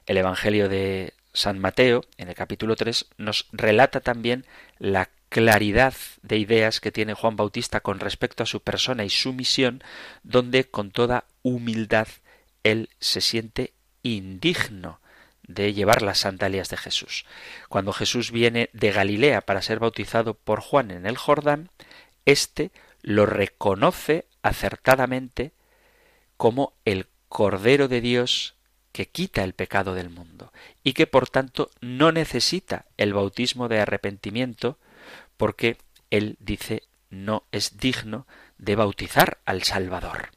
El 0.07 0.17
Evangelio 0.19 0.69
de 0.69 1.15
San 1.33 1.59
Mateo, 1.59 2.03
en 2.19 2.29
el 2.29 2.35
capítulo 2.35 2.77
3, 2.77 3.07
nos 3.17 3.49
relata 3.51 4.01
también 4.01 4.47
la 4.79 5.11
claridad 5.29 5.95
de 6.23 6.39
ideas 6.39 6.81
que 6.81 6.93
tiene 6.93 7.15
Juan 7.15 7.37
Bautista 7.37 7.81
con 7.81 8.01
respecto 8.01 8.43
a 8.43 8.47
su 8.47 8.61
persona 8.61 9.05
y 9.05 9.11
su 9.11 9.33
misión, 9.33 9.83
donde 10.23 10.65
con 10.65 10.91
toda 10.91 11.25
humildad 11.43 12.09
él 12.62 12.89
se 13.01 13.21
siente 13.21 13.73
indigno 14.03 15.01
de 15.47 15.73
llevar 15.73 16.03
las 16.03 16.19
sandalias 16.19 16.69
de 16.69 16.77
Jesús. 16.77 17.25
Cuando 17.69 17.93
Jesús 17.93 18.33
viene 18.33 18.71
de 18.73 18.93
Galilea 18.93 19.43
para 19.43 19.62
ser 19.62 19.79
bautizado 19.79 20.35
por 20.35 20.61
Juan 20.61 20.91
en 20.91 21.07
el 21.07 21.17
Jordán, 21.17 21.71
éste 22.25 22.73
lo 23.03 23.27
reconoce 23.27 24.27
acertadamente 24.43 25.53
como 26.37 26.75
el 26.85 27.07
Cordero 27.29 27.89
de 27.89 28.01
Dios 28.01 28.55
que 28.93 29.07
quita 29.07 29.45
el 29.45 29.53
pecado 29.53 29.95
del 29.95 30.11
mundo 30.11 30.53
y 30.83 30.95
que 30.95 31.07
por 31.07 31.29
tanto 31.29 31.71
no 31.81 32.12
necesita 32.12 32.87
el 32.97 33.12
bautismo 33.12 33.69
de 33.69 33.81
arrepentimiento 33.81 34.79
porque 35.37 35.77
él 36.11 36.37
dice 36.40 36.83
no 37.11 37.44
es 37.53 37.79
digno 37.79 38.27
de 38.59 38.77
bautizar 38.77 39.38
al 39.44 39.62
Salvador. 39.62 40.31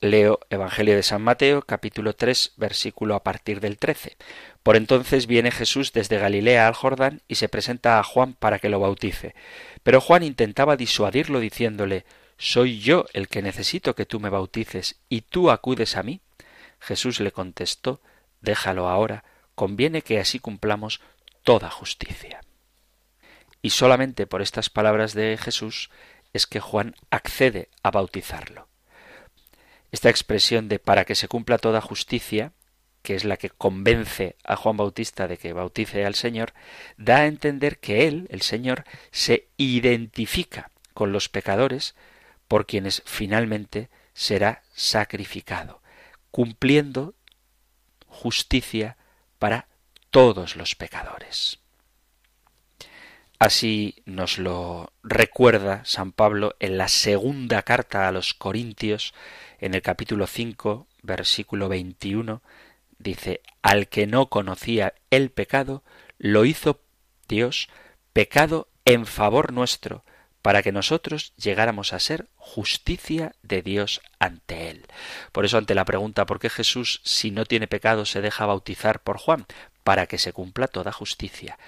Leo 0.00 0.38
Evangelio 0.48 0.94
de 0.94 1.02
San 1.02 1.22
Mateo, 1.22 1.62
capítulo 1.62 2.14
3, 2.14 2.52
versículo 2.56 3.16
a 3.16 3.24
partir 3.24 3.60
del 3.60 3.78
13. 3.78 4.16
Por 4.62 4.76
entonces 4.76 5.26
viene 5.26 5.50
Jesús 5.50 5.92
desde 5.92 6.18
Galilea 6.18 6.68
al 6.68 6.74
Jordán 6.74 7.22
y 7.26 7.34
se 7.34 7.48
presenta 7.48 7.98
a 7.98 8.04
Juan 8.04 8.34
para 8.34 8.60
que 8.60 8.68
lo 8.68 8.78
bautice. 8.78 9.34
Pero 9.82 10.00
Juan 10.00 10.22
intentaba 10.22 10.76
disuadirlo 10.76 11.40
diciéndole 11.40 12.04
¿Soy 12.36 12.78
yo 12.78 13.06
el 13.12 13.26
que 13.26 13.42
necesito 13.42 13.96
que 13.96 14.06
tú 14.06 14.20
me 14.20 14.30
bautices 14.30 15.00
y 15.08 15.22
tú 15.22 15.50
acudes 15.50 15.96
a 15.96 16.04
mí? 16.04 16.20
Jesús 16.78 17.18
le 17.18 17.32
contestó 17.32 18.00
Déjalo 18.40 18.88
ahora, 18.88 19.24
conviene 19.56 20.02
que 20.02 20.20
así 20.20 20.38
cumplamos 20.38 21.00
toda 21.42 21.70
justicia. 21.70 22.40
Y 23.62 23.70
solamente 23.70 24.26
por 24.26 24.42
estas 24.42 24.70
palabras 24.70 25.14
de 25.14 25.36
Jesús 25.36 25.90
es 26.32 26.46
que 26.46 26.60
Juan 26.60 26.94
accede 27.10 27.68
a 27.82 27.90
bautizarlo. 27.90 28.68
Esta 29.90 30.10
expresión 30.10 30.68
de 30.68 30.78
para 30.78 31.04
que 31.04 31.14
se 31.14 31.28
cumpla 31.28 31.58
toda 31.58 31.80
justicia, 31.80 32.52
que 33.02 33.14
es 33.14 33.24
la 33.24 33.36
que 33.36 33.50
convence 33.50 34.36
a 34.44 34.56
Juan 34.56 34.76
Bautista 34.76 35.28
de 35.28 35.38
que 35.38 35.52
bautice 35.52 36.04
al 36.04 36.14
Señor, 36.14 36.52
da 36.96 37.18
a 37.18 37.26
entender 37.26 37.78
que 37.78 38.06
él, 38.06 38.26
el 38.30 38.42
Señor, 38.42 38.84
se 39.10 39.48
identifica 39.56 40.70
con 40.92 41.12
los 41.12 41.28
pecadores 41.28 41.94
por 42.48 42.66
quienes 42.66 43.02
finalmente 43.06 43.88
será 44.12 44.62
sacrificado, 44.74 45.80
cumpliendo 46.30 47.14
justicia 48.08 48.96
para 49.38 49.68
todos 50.10 50.56
los 50.56 50.74
pecadores. 50.74 51.60
Así 53.38 54.02
nos 54.04 54.38
lo 54.38 54.92
recuerda 55.04 55.84
San 55.84 56.10
Pablo 56.10 56.56
en 56.58 56.76
la 56.76 56.88
segunda 56.88 57.62
carta 57.62 58.08
a 58.08 58.12
los 58.12 58.34
Corintios, 58.34 59.14
en 59.60 59.74
el 59.74 59.82
capítulo 59.82 60.26
5, 60.26 60.88
versículo 61.02 61.68
21, 61.68 62.42
dice, 62.98 63.40
al 63.62 63.86
que 63.86 64.08
no 64.08 64.28
conocía 64.28 64.94
el 65.10 65.30
pecado, 65.30 65.84
lo 66.18 66.44
hizo 66.44 66.80
Dios 67.28 67.68
pecado 68.12 68.68
en 68.84 69.06
favor 69.06 69.52
nuestro, 69.52 70.04
para 70.42 70.62
que 70.64 70.72
nosotros 70.72 71.32
llegáramos 71.36 71.92
a 71.92 72.00
ser 72.00 72.28
justicia 72.34 73.36
de 73.42 73.62
Dios 73.62 74.00
ante 74.18 74.70
Él. 74.70 74.86
Por 75.30 75.44
eso 75.44 75.58
ante 75.58 75.76
la 75.76 75.84
pregunta 75.84 76.26
¿por 76.26 76.40
qué 76.40 76.50
Jesús, 76.50 77.00
si 77.04 77.30
no 77.30 77.44
tiene 77.44 77.68
pecado, 77.68 78.04
se 78.04 78.20
deja 78.20 78.46
bautizar 78.46 79.00
por 79.00 79.18
Juan? 79.18 79.46
Para 79.84 80.06
que 80.06 80.18
se 80.18 80.32
cumpla 80.32 80.66
toda 80.66 80.92
justicia, 80.92 81.58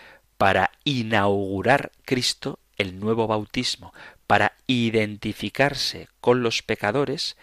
para 0.41 0.71
inaugurar 0.85 1.93
Cristo 2.07 2.61
el 2.79 2.99
nuevo 2.99 3.27
bautismo, 3.27 3.93
para 4.27 4.55
identificarse 4.67 6.09
con 6.23 6.43
los 6.43 6.63
pecadores 6.63 7.37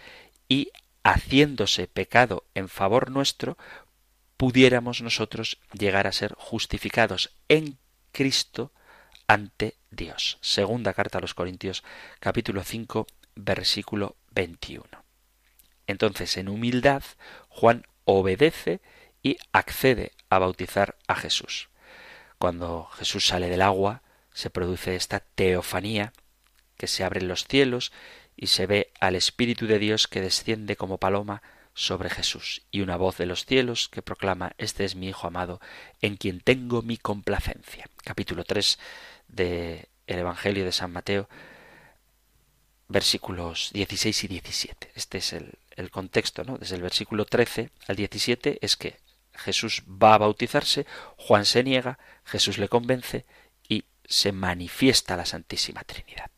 y 0.48 0.72
haciéndose 1.04 1.86
pecado 1.86 2.42
en 2.56 2.68
favor 2.68 3.12
nuestro, 3.12 3.56
pudiéramos 4.36 5.00
nosotros 5.00 5.60
llegar 5.78 6.08
a 6.08 6.12
ser 6.12 6.34
justificados 6.36 7.30
en 7.48 7.78
Cristo 8.10 8.72
ante 9.28 9.76
Dios. 9.92 10.38
Segunda 10.40 10.92
carta 10.92 11.18
a 11.18 11.20
los 11.20 11.34
Corintios, 11.34 11.84
capítulo 12.18 12.64
5, 12.64 13.06
versículo 13.36 14.16
21. 14.32 14.84
Entonces, 15.86 16.36
en 16.36 16.48
humildad, 16.48 17.04
Juan 17.48 17.86
obedece 18.04 18.80
y 19.22 19.36
accede 19.52 20.10
a 20.30 20.40
bautizar 20.40 20.96
a 21.06 21.14
Jesús. 21.14 21.68
Cuando 22.38 22.88
Jesús 22.96 23.26
sale 23.26 23.48
del 23.50 23.62
agua, 23.62 24.02
se 24.32 24.50
produce 24.50 24.94
esta 24.94 25.20
teofanía, 25.20 26.12
que 26.76 26.86
se 26.86 27.02
abren 27.02 27.26
los 27.26 27.44
cielos 27.44 27.92
y 28.36 28.46
se 28.46 28.66
ve 28.66 28.92
al 29.00 29.16
Espíritu 29.16 29.66
de 29.66 29.80
Dios 29.80 30.06
que 30.06 30.20
desciende 30.20 30.76
como 30.76 30.98
paloma 30.98 31.42
sobre 31.74 32.10
Jesús, 32.10 32.62
y 32.70 32.80
una 32.80 32.96
voz 32.96 33.16
de 33.18 33.26
los 33.26 33.44
cielos 33.44 33.88
que 33.88 34.02
proclama 34.02 34.52
Este 34.58 34.84
es 34.84 34.94
mi 34.94 35.08
Hijo 35.08 35.26
amado, 35.26 35.60
en 36.00 36.16
quien 36.16 36.40
tengo 36.40 36.82
mi 36.82 36.96
complacencia. 36.96 37.86
Capítulo 38.04 38.44
3 38.44 38.78
del 39.28 39.88
Evangelio 40.06 40.64
de 40.64 40.72
San 40.72 40.92
Mateo, 40.92 41.28
versículos 42.88 43.70
16 43.72 44.24
y 44.24 44.28
17. 44.28 44.92
Este 44.94 45.18
es 45.18 45.32
el, 45.32 45.54
el 45.76 45.90
contexto, 45.90 46.44
¿no? 46.44 46.58
Desde 46.58 46.76
el 46.76 46.82
versículo 46.82 47.24
13 47.24 47.70
al 47.86 47.96
17 47.96 48.58
es 48.60 48.76
que 48.76 48.96
Jesús 49.38 49.82
va 49.88 50.14
a 50.14 50.18
bautizarse, 50.18 50.86
Juan 51.16 51.44
se 51.44 51.62
niega, 51.64 51.98
Jesús 52.24 52.58
le 52.58 52.68
convence 52.68 53.24
y 53.68 53.84
se 54.04 54.32
manifiesta 54.32 55.16
la 55.16 55.26
Santísima 55.26 55.84
Trinidad. 55.84 56.30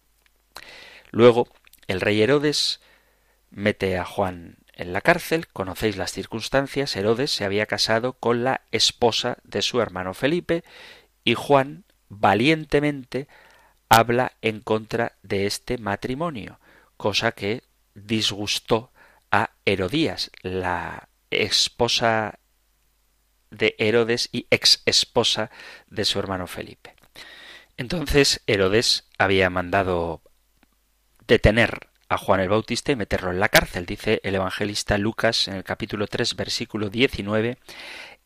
Luego, 1.10 1.48
el 1.88 2.00
rey 2.00 2.22
Herodes 2.22 2.80
mete 3.50 3.98
a 3.98 4.04
Juan 4.04 4.58
en 4.74 4.92
la 4.92 5.00
cárcel, 5.00 5.48
conocéis 5.48 5.96
las 5.96 6.12
circunstancias, 6.12 6.94
Herodes 6.96 7.30
se 7.30 7.44
había 7.44 7.66
casado 7.66 8.14
con 8.14 8.44
la 8.44 8.62
esposa 8.70 9.38
de 9.42 9.62
su 9.62 9.80
hermano 9.80 10.14
Felipe 10.14 10.64
y 11.24 11.34
Juan 11.34 11.84
valientemente 12.08 13.28
habla 13.88 14.32
en 14.40 14.60
contra 14.60 15.16
de 15.22 15.46
este 15.46 15.78
matrimonio, 15.78 16.60
cosa 16.96 17.32
que 17.32 17.62
disgustó 17.94 18.92
a 19.30 19.50
Herodías, 19.64 20.30
la 20.42 21.08
esposa 21.30 22.38
de 23.50 23.74
Herodes 23.78 24.28
y 24.32 24.46
ex 24.50 24.82
esposa 24.86 25.50
de 25.88 26.04
su 26.04 26.18
hermano 26.18 26.46
Felipe. 26.46 26.94
Entonces 27.76 28.42
Herodes 28.46 29.08
había 29.18 29.50
mandado 29.50 30.22
detener 31.26 31.88
a 32.10 32.18
Juan 32.18 32.40
el 32.40 32.48
Bautista 32.48 32.90
y 32.90 32.96
meterlo 32.96 33.30
en 33.30 33.40
la 33.40 33.48
cárcel. 33.48 33.86
Dice 33.86 34.20
el 34.24 34.34
evangelista 34.34 34.98
Lucas 34.98 35.46
en 35.48 35.54
el 35.54 35.64
capítulo 35.64 36.08
3, 36.08 36.34
versículo 36.34 36.90
19, 36.90 37.56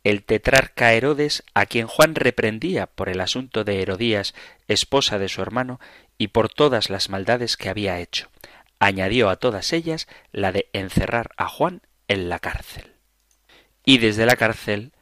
el 0.04 0.24
tetrarca 0.24 0.92
Herodes, 0.92 1.44
a 1.52 1.66
quien 1.66 1.86
Juan 1.86 2.14
reprendía 2.14 2.86
por 2.86 3.10
el 3.10 3.20
asunto 3.20 3.62
de 3.62 3.82
Herodías, 3.82 4.34
esposa 4.68 5.18
de 5.18 5.28
su 5.28 5.42
hermano, 5.42 5.80
y 6.16 6.28
por 6.28 6.48
todas 6.48 6.88
las 6.88 7.10
maldades 7.10 7.58
que 7.58 7.68
había 7.68 8.00
hecho. 8.00 8.30
Añadió 8.78 9.28
a 9.28 9.36
todas 9.36 9.72
ellas 9.74 10.08
la 10.32 10.50
de 10.50 10.70
encerrar 10.72 11.30
a 11.36 11.48
Juan 11.48 11.82
en 12.08 12.30
la 12.30 12.38
cárcel. 12.38 12.94
Y 13.84 13.98
desde 13.98 14.24
la 14.24 14.36
cárcel 14.36 14.92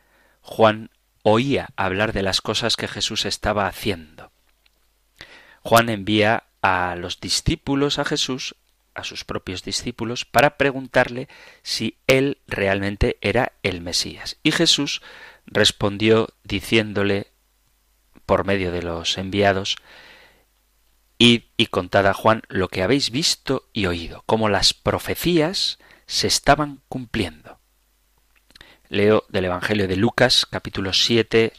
Juan 0.43 0.91
oía 1.23 1.71
hablar 1.77 2.13
de 2.13 2.23
las 2.23 2.41
cosas 2.41 2.77
que 2.77 2.89
Jesús 2.89 3.25
estaba 3.25 3.67
haciendo. 3.67 4.31
Juan 5.63 5.89
envía 5.89 6.45
a 6.61 6.95
los 6.97 7.21
discípulos 7.21 7.99
a 7.99 8.05
Jesús, 8.05 8.57
a 8.95 9.05
sus 9.05 9.25
propios 9.25 9.63
discípulos, 9.63 10.25
para 10.25 10.57
preguntarle 10.57 11.29
si 11.63 11.97
él 12.07 12.39
realmente 12.47 13.17
era 13.21 13.53
el 13.63 13.81
Mesías. 13.81 14.37
Y 14.43 14.53
Jesús 14.53 15.01
respondió 15.47 16.29
diciéndole 16.45 17.33
por 18.27 18.45
medio 18.45 18.73
de 18.73 18.83
los 18.83 19.19
enviados, 19.19 19.77
Id 21.19 21.43
y 21.57 21.67
contad 21.67 22.07
a 22.07 22.15
Juan 22.15 22.43
lo 22.49 22.69
que 22.69 22.83
habéis 22.83 23.11
visto 23.11 23.69
y 23.73 23.87
oído, 23.87 24.25
cómo 24.27 24.49
las 24.49 24.75
profecías 24.75 25.79
se 26.07 26.27
estaban 26.27 26.81
cumpliendo. 26.89 27.42
Leo 28.93 29.25
del 29.31 29.47
Evangelio 29.47 29.89
de 29.89 29.97
Lucas, 29.97 30.45
capítulo 30.45 30.93
7. 30.93 31.55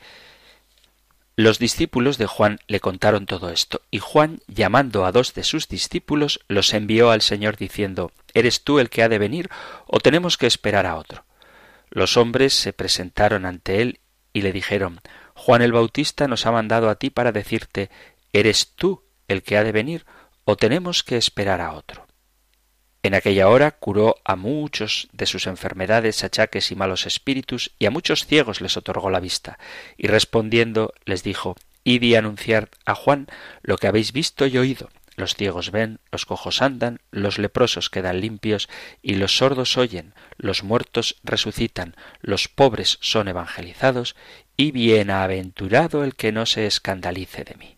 Los 1.36 1.58
discípulos 1.58 2.20
de 2.20 2.28
Juan 2.28 2.60
le 2.68 2.80
contaron 2.80 3.26
todo 3.26 3.50
esto, 3.50 3.82
y 3.90 3.98
Juan, 3.98 4.42
llamando 4.46 5.04
a 5.04 5.12
dos 5.12 5.34
de 5.34 5.44
sus 5.44 5.68
discípulos, 5.68 6.42
los 6.48 6.76
envió 6.76 7.10
al 7.10 7.24
Señor 7.24 7.58
diciendo 7.58 8.12
¿Eres 8.36 8.64
tú 8.64 8.78
el 8.78 8.92
que 8.92 9.02
ha 9.02 9.10
de 9.10 9.18
venir, 9.18 9.50
o 9.88 10.00
tenemos 10.00 10.38
que 10.38 10.46
esperar 10.46 10.86
a 10.86 10.96
otro? 10.96 11.26
Los 11.90 12.18
hombres 12.18 12.54
se 12.54 12.72
presentaron 12.72 13.48
ante 13.48 13.82
él 13.82 14.00
y 14.32 14.44
le 14.44 14.52
dijeron 14.52 15.02
Juan 15.34 15.64
el 15.64 15.72
Bautista 15.72 16.28
nos 16.28 16.46
ha 16.46 16.52
mandado 16.52 16.88
a 16.88 16.96
ti 16.96 17.10
para 17.10 17.32
decirte 17.32 17.90
¿Eres 18.32 18.74
tú 18.76 19.02
el 19.28 19.42
que 19.42 19.58
ha 19.58 19.64
de 19.64 19.72
venir, 19.72 20.06
o 20.46 20.56
tenemos 20.56 21.04
que 21.04 21.18
esperar 21.18 21.62
a 21.62 21.74
otro? 21.74 22.03
En 23.06 23.16
aquella 23.16 23.50
hora 23.50 23.72
curó 23.72 24.16
a 24.24 24.38
muchos 24.38 25.10
de 25.12 25.26
sus 25.26 25.46
enfermedades, 25.46 26.24
achaques 26.24 26.72
y 26.72 26.76
malos 26.76 27.06
espíritus, 27.06 27.72
y 27.78 27.86
a 27.86 27.92
muchos 27.92 28.26
ciegos 28.26 28.62
les 28.62 28.78
otorgó 28.78 29.10
la 29.10 29.20
vista. 29.20 29.60
Y 29.98 30.08
respondiendo 30.08 30.94
les 31.04 31.22
dijo, 31.22 31.58
Id 31.84 32.02
y 32.02 32.16
anunciar 32.16 32.70
a 32.86 32.96
Juan 32.96 33.28
lo 33.62 33.78
que 33.78 33.88
habéis 33.88 34.14
visto 34.14 34.46
y 34.48 34.58
oído. 34.58 34.90
Los 35.18 35.36
ciegos 35.36 35.72
ven, 35.72 36.00
los 36.14 36.26
cojos 36.26 36.62
andan, 36.62 37.02
los 37.12 37.40
leprosos 37.40 37.90
quedan 37.90 38.22
limpios, 38.22 38.70
y 39.02 39.16
los 39.16 39.36
sordos 39.36 39.78
oyen, 39.78 40.14
los 40.38 40.64
muertos 40.64 41.18
resucitan, 41.24 41.98
los 42.22 42.48
pobres 42.48 43.00
son 43.02 43.28
evangelizados, 43.28 44.16
y 44.56 44.72
bienaventurado 44.72 46.06
el 46.06 46.16
que 46.16 46.32
no 46.32 46.46
se 46.46 46.66
escandalice 46.66 47.44
de 47.44 47.56
mí. 47.56 47.78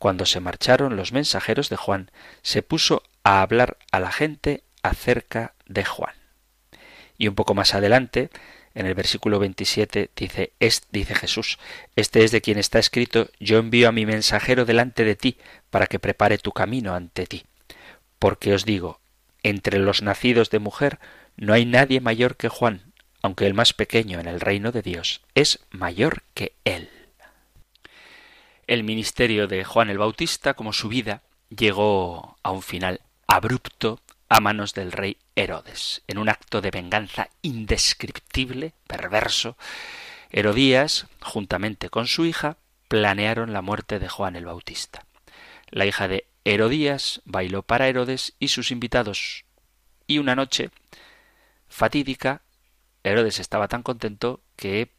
Cuando 0.00 0.24
se 0.24 0.40
marcharon 0.40 0.96
los 0.96 1.12
mensajeros 1.12 1.68
de 1.68 1.76
Juan, 1.76 2.10
se 2.40 2.62
puso 2.62 3.02
a 3.22 3.42
hablar 3.42 3.76
a 3.92 4.00
la 4.00 4.10
gente 4.10 4.64
acerca 4.82 5.52
de 5.66 5.84
Juan. 5.84 6.14
Y 7.18 7.28
un 7.28 7.34
poco 7.34 7.52
más 7.52 7.74
adelante, 7.74 8.30
en 8.74 8.86
el 8.86 8.94
versículo 8.94 9.38
27 9.38 10.08
dice, 10.16 10.54
es, 10.58 10.84
dice 10.90 11.14
Jesús, 11.14 11.58
este 11.96 12.24
es 12.24 12.30
de 12.30 12.40
quien 12.40 12.56
está 12.56 12.78
escrito, 12.78 13.28
yo 13.40 13.58
envío 13.58 13.90
a 13.90 13.92
mi 13.92 14.06
mensajero 14.06 14.64
delante 14.64 15.04
de 15.04 15.16
ti 15.16 15.36
para 15.68 15.86
que 15.86 15.98
prepare 15.98 16.38
tu 16.38 16.52
camino 16.52 16.94
ante 16.94 17.26
ti. 17.26 17.44
Porque 18.18 18.54
os 18.54 18.64
digo, 18.64 19.00
entre 19.42 19.78
los 19.78 20.00
nacidos 20.00 20.48
de 20.48 20.60
mujer 20.60 20.98
no 21.36 21.52
hay 21.52 21.66
nadie 21.66 22.00
mayor 22.00 22.38
que 22.38 22.48
Juan, 22.48 22.94
aunque 23.20 23.46
el 23.46 23.52
más 23.52 23.74
pequeño 23.74 24.18
en 24.18 24.28
el 24.28 24.40
reino 24.40 24.72
de 24.72 24.80
Dios 24.80 25.20
es 25.34 25.58
mayor 25.68 26.22
que 26.32 26.54
él. 26.64 26.88
El 28.70 28.84
ministerio 28.84 29.48
de 29.48 29.64
Juan 29.64 29.90
el 29.90 29.98
Bautista, 29.98 30.54
como 30.54 30.72
su 30.72 30.88
vida, 30.88 31.24
llegó 31.48 32.38
a 32.44 32.52
un 32.52 32.62
final 32.62 33.00
abrupto 33.26 33.98
a 34.28 34.38
manos 34.38 34.74
del 34.74 34.92
rey 34.92 35.16
Herodes. 35.34 36.02
En 36.06 36.18
un 36.18 36.28
acto 36.28 36.60
de 36.60 36.70
venganza 36.70 37.30
indescriptible, 37.42 38.74
perverso, 38.86 39.56
Herodías, 40.30 41.08
juntamente 41.20 41.90
con 41.90 42.06
su 42.06 42.24
hija, 42.26 42.58
planearon 42.86 43.52
la 43.52 43.60
muerte 43.60 43.98
de 43.98 44.08
Juan 44.08 44.36
el 44.36 44.44
Bautista. 44.44 45.04
La 45.70 45.84
hija 45.84 46.06
de 46.06 46.28
Herodías 46.44 47.22
bailó 47.24 47.62
para 47.62 47.88
Herodes 47.88 48.34
y 48.38 48.46
sus 48.46 48.70
invitados. 48.70 49.46
Y 50.06 50.18
una 50.18 50.36
noche 50.36 50.70
fatídica, 51.66 52.42
Herodes 53.02 53.40
estaba 53.40 53.66
tan 53.66 53.82
contento 53.82 54.44
que 54.54 54.92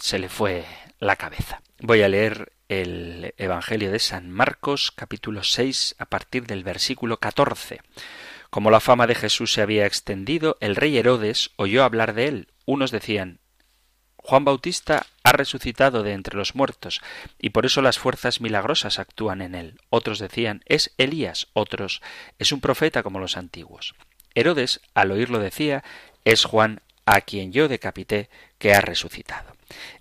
se 0.00 0.18
le 0.18 0.28
fue 0.28 0.64
la 0.98 1.16
cabeza. 1.16 1.62
Voy 1.80 2.02
a 2.02 2.08
leer 2.08 2.52
el 2.68 3.34
Evangelio 3.36 3.90
de 3.90 3.98
San 3.98 4.30
Marcos 4.30 4.92
capítulo 4.92 5.42
6 5.42 5.96
a 5.98 6.06
partir 6.06 6.46
del 6.46 6.64
versículo 6.64 7.18
14. 7.18 7.80
Como 8.48 8.70
la 8.70 8.80
fama 8.80 9.06
de 9.06 9.14
Jesús 9.14 9.52
se 9.52 9.62
había 9.62 9.86
extendido, 9.86 10.56
el 10.60 10.76
rey 10.76 10.96
Herodes 10.96 11.50
oyó 11.56 11.84
hablar 11.84 12.14
de 12.14 12.28
él. 12.28 12.48
Unos 12.66 12.90
decían 12.90 13.40
Juan 14.16 14.44
Bautista 14.44 15.06
ha 15.22 15.32
resucitado 15.32 16.02
de 16.02 16.12
entre 16.12 16.36
los 16.36 16.54
muertos, 16.54 17.00
y 17.38 17.50
por 17.50 17.64
eso 17.64 17.80
las 17.80 17.98
fuerzas 17.98 18.40
milagrosas 18.40 18.98
actúan 18.98 19.42
en 19.42 19.54
él. 19.54 19.80
Otros 19.88 20.18
decían 20.18 20.62
es 20.66 20.92
Elías, 20.98 21.48
otros 21.52 22.02
es 22.38 22.52
un 22.52 22.60
profeta 22.60 23.02
como 23.02 23.20
los 23.20 23.36
antiguos. 23.36 23.94
Herodes, 24.34 24.80
al 24.94 25.10
oírlo, 25.10 25.38
decía 25.38 25.84
es 26.24 26.44
Juan 26.44 26.82
a 27.06 27.20
quien 27.20 27.52
yo 27.52 27.68
decapité, 27.68 28.28
que 28.58 28.74
ha 28.74 28.80
resucitado. 28.80 29.56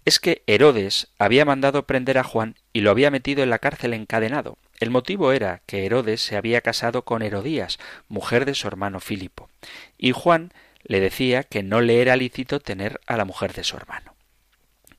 Es 0.05 0.19
que 0.19 0.43
Herodes 0.47 1.07
había 1.17 1.45
mandado 1.45 1.85
prender 1.85 2.17
a 2.17 2.23
Juan 2.23 2.55
y 2.73 2.81
lo 2.81 2.91
había 2.91 3.11
metido 3.11 3.43
en 3.43 3.49
la 3.49 3.59
cárcel 3.59 3.93
encadenado. 3.93 4.57
El 4.79 4.89
motivo 4.89 5.31
era 5.31 5.61
que 5.65 5.85
Herodes 5.85 6.21
se 6.21 6.37
había 6.37 6.61
casado 6.61 7.03
con 7.03 7.21
Herodías, 7.21 7.79
mujer 8.07 8.45
de 8.45 8.55
su 8.55 8.67
hermano 8.67 8.99
Filipo, 8.99 9.49
y 9.97 10.11
Juan 10.11 10.51
le 10.83 10.99
decía 10.99 11.43
que 11.43 11.63
no 11.63 11.81
le 11.81 12.01
era 12.01 12.15
lícito 12.15 12.59
tener 12.59 12.99
a 13.05 13.17
la 13.17 13.25
mujer 13.25 13.53
de 13.53 13.63
su 13.63 13.77
hermano. 13.77 14.15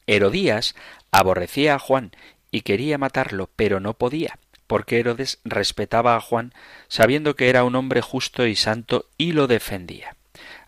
Herodías 0.06 0.74
aborrecía 1.10 1.74
a 1.74 1.78
Juan 1.78 2.12
y 2.50 2.62
quería 2.62 2.98
matarlo, 2.98 3.48
pero 3.56 3.80
no 3.80 3.94
podía, 3.94 4.38
porque 4.66 5.00
Herodes 5.00 5.40
respetaba 5.44 6.16
a 6.16 6.20
Juan, 6.20 6.52
sabiendo 6.88 7.34
que 7.34 7.48
era 7.48 7.64
un 7.64 7.74
hombre 7.74 8.02
justo 8.02 8.46
y 8.46 8.56
santo, 8.56 9.06
y 9.16 9.32
lo 9.32 9.46
defendía. 9.46 10.16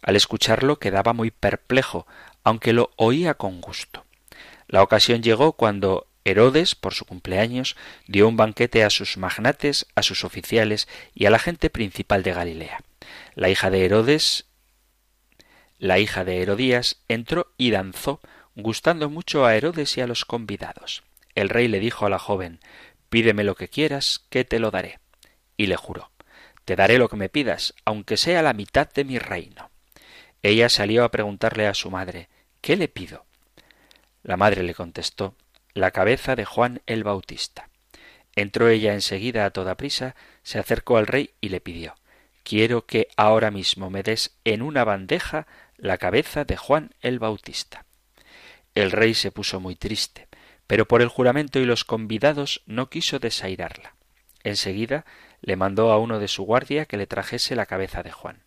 Al 0.02 0.16
escucharlo 0.16 0.78
quedaba 0.78 1.12
muy 1.12 1.30
perplejo, 1.30 2.06
aunque 2.44 2.72
lo 2.72 2.90
oía 2.96 3.34
con 3.34 3.60
gusto. 3.60 4.04
La 4.66 4.82
ocasión 4.82 5.22
llegó 5.22 5.52
cuando 5.52 6.08
Herodes, 6.24 6.74
por 6.74 6.94
su 6.94 7.04
cumpleaños, 7.04 7.76
dio 8.06 8.28
un 8.28 8.36
banquete 8.36 8.84
a 8.84 8.90
sus 8.90 9.16
magnates, 9.16 9.86
a 9.94 10.02
sus 10.02 10.24
oficiales 10.24 10.88
y 11.14 11.26
a 11.26 11.30
la 11.30 11.38
gente 11.38 11.70
principal 11.70 12.22
de 12.22 12.32
Galilea. 12.32 12.80
La 13.34 13.48
hija 13.48 13.70
de 13.70 13.84
Herodes, 13.84 14.46
la 15.78 15.98
hija 15.98 16.24
de 16.24 16.42
Herodías, 16.42 16.98
entró 17.08 17.52
y 17.56 17.70
danzó, 17.70 18.20
gustando 18.54 19.08
mucho 19.10 19.46
a 19.46 19.56
Herodes 19.56 19.96
y 19.96 20.00
a 20.00 20.06
los 20.06 20.24
convidados. 20.24 21.02
El 21.34 21.48
rey 21.48 21.66
le 21.66 21.80
dijo 21.80 22.06
a 22.06 22.10
la 22.10 22.18
joven 22.18 22.60
Pídeme 23.08 23.44
lo 23.44 23.54
que 23.56 23.68
quieras, 23.68 24.24
que 24.30 24.44
te 24.44 24.58
lo 24.58 24.70
daré. 24.70 25.00
Y 25.56 25.66
le 25.66 25.76
juró 25.76 26.10
Te 26.64 26.76
daré 26.76 26.98
lo 26.98 27.08
que 27.08 27.16
me 27.16 27.28
pidas, 27.28 27.74
aunque 27.84 28.16
sea 28.16 28.42
la 28.42 28.52
mitad 28.52 28.88
de 28.92 29.04
mi 29.04 29.18
reino. 29.18 29.71
Ella 30.42 30.68
salió 30.68 31.04
a 31.04 31.10
preguntarle 31.10 31.66
a 31.66 31.74
su 31.74 31.90
madre 31.90 32.28
¿Qué 32.60 32.76
le 32.76 32.88
pido? 32.88 33.24
La 34.22 34.36
madre 34.36 34.62
le 34.62 34.74
contestó 34.74 35.34
la 35.74 35.90
cabeza 35.90 36.36
de 36.36 36.44
Juan 36.44 36.82
el 36.86 37.02
Bautista. 37.02 37.68
Entró 38.34 38.68
ella 38.68 38.94
enseguida 38.94 39.44
a 39.44 39.50
toda 39.50 39.76
prisa, 39.76 40.14
se 40.42 40.58
acercó 40.58 40.96
al 40.96 41.06
rey 41.06 41.30
y 41.40 41.48
le 41.48 41.60
pidió 41.60 41.94
Quiero 42.44 42.86
que 42.86 43.08
ahora 43.16 43.50
mismo 43.50 43.88
me 43.90 44.02
des 44.02 44.36
en 44.44 44.62
una 44.62 44.84
bandeja 44.84 45.46
la 45.76 45.98
cabeza 45.98 46.44
de 46.44 46.56
Juan 46.56 46.94
el 47.00 47.18
Bautista. 47.18 47.84
El 48.74 48.90
rey 48.90 49.14
se 49.14 49.30
puso 49.30 49.60
muy 49.60 49.76
triste, 49.76 50.28
pero 50.66 50.88
por 50.88 51.02
el 51.02 51.08
juramento 51.08 51.60
y 51.60 51.64
los 51.64 51.84
convidados 51.84 52.62
no 52.66 52.90
quiso 52.90 53.18
desairarla. 53.18 53.94
Enseguida 54.42 55.04
le 55.40 55.56
mandó 55.56 55.92
a 55.92 55.98
uno 55.98 56.18
de 56.18 56.28
su 56.28 56.44
guardia 56.44 56.86
que 56.86 56.96
le 56.96 57.06
trajese 57.06 57.54
la 57.54 57.66
cabeza 57.66 58.02
de 58.02 58.12
Juan. 58.12 58.42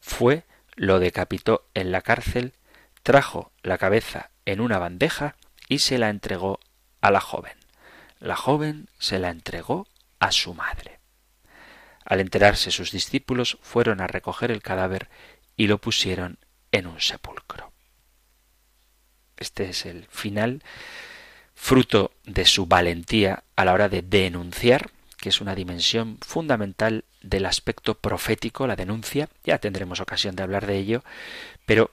Fue, 0.00 0.44
lo 0.76 0.98
decapitó 0.98 1.68
en 1.74 1.92
la 1.92 2.02
cárcel, 2.02 2.54
trajo 3.02 3.52
la 3.62 3.78
cabeza 3.78 4.30
en 4.46 4.60
una 4.60 4.78
bandeja 4.78 5.36
y 5.68 5.80
se 5.80 5.98
la 5.98 6.08
entregó 6.08 6.60
a 7.00 7.10
la 7.10 7.20
joven. 7.20 7.56
La 8.18 8.36
joven 8.36 8.88
se 8.98 9.18
la 9.18 9.30
entregó 9.30 9.86
a 10.18 10.32
su 10.32 10.54
madre. 10.54 11.00
Al 12.04 12.20
enterarse 12.20 12.70
sus 12.70 12.90
discípulos 12.90 13.58
fueron 13.62 14.00
a 14.00 14.06
recoger 14.06 14.50
el 14.50 14.62
cadáver 14.62 15.08
y 15.56 15.66
lo 15.66 15.78
pusieron 15.78 16.38
en 16.70 16.86
un 16.86 17.00
sepulcro. 17.00 17.72
Este 19.36 19.68
es 19.68 19.86
el 19.86 20.06
final, 20.06 20.62
fruto 21.54 22.12
de 22.24 22.44
su 22.44 22.66
valentía 22.66 23.44
a 23.56 23.64
la 23.64 23.72
hora 23.72 23.88
de 23.88 24.02
denunciar, 24.02 24.90
que 25.16 25.28
es 25.28 25.40
una 25.40 25.54
dimensión 25.54 26.18
fundamental 26.20 27.04
del 27.22 27.46
aspecto 27.46 27.94
profético, 27.94 28.66
la 28.66 28.76
denuncia, 28.76 29.28
ya 29.44 29.58
tendremos 29.58 30.00
ocasión 30.00 30.36
de 30.36 30.42
hablar 30.42 30.66
de 30.66 30.78
ello, 30.78 31.04
pero 31.66 31.90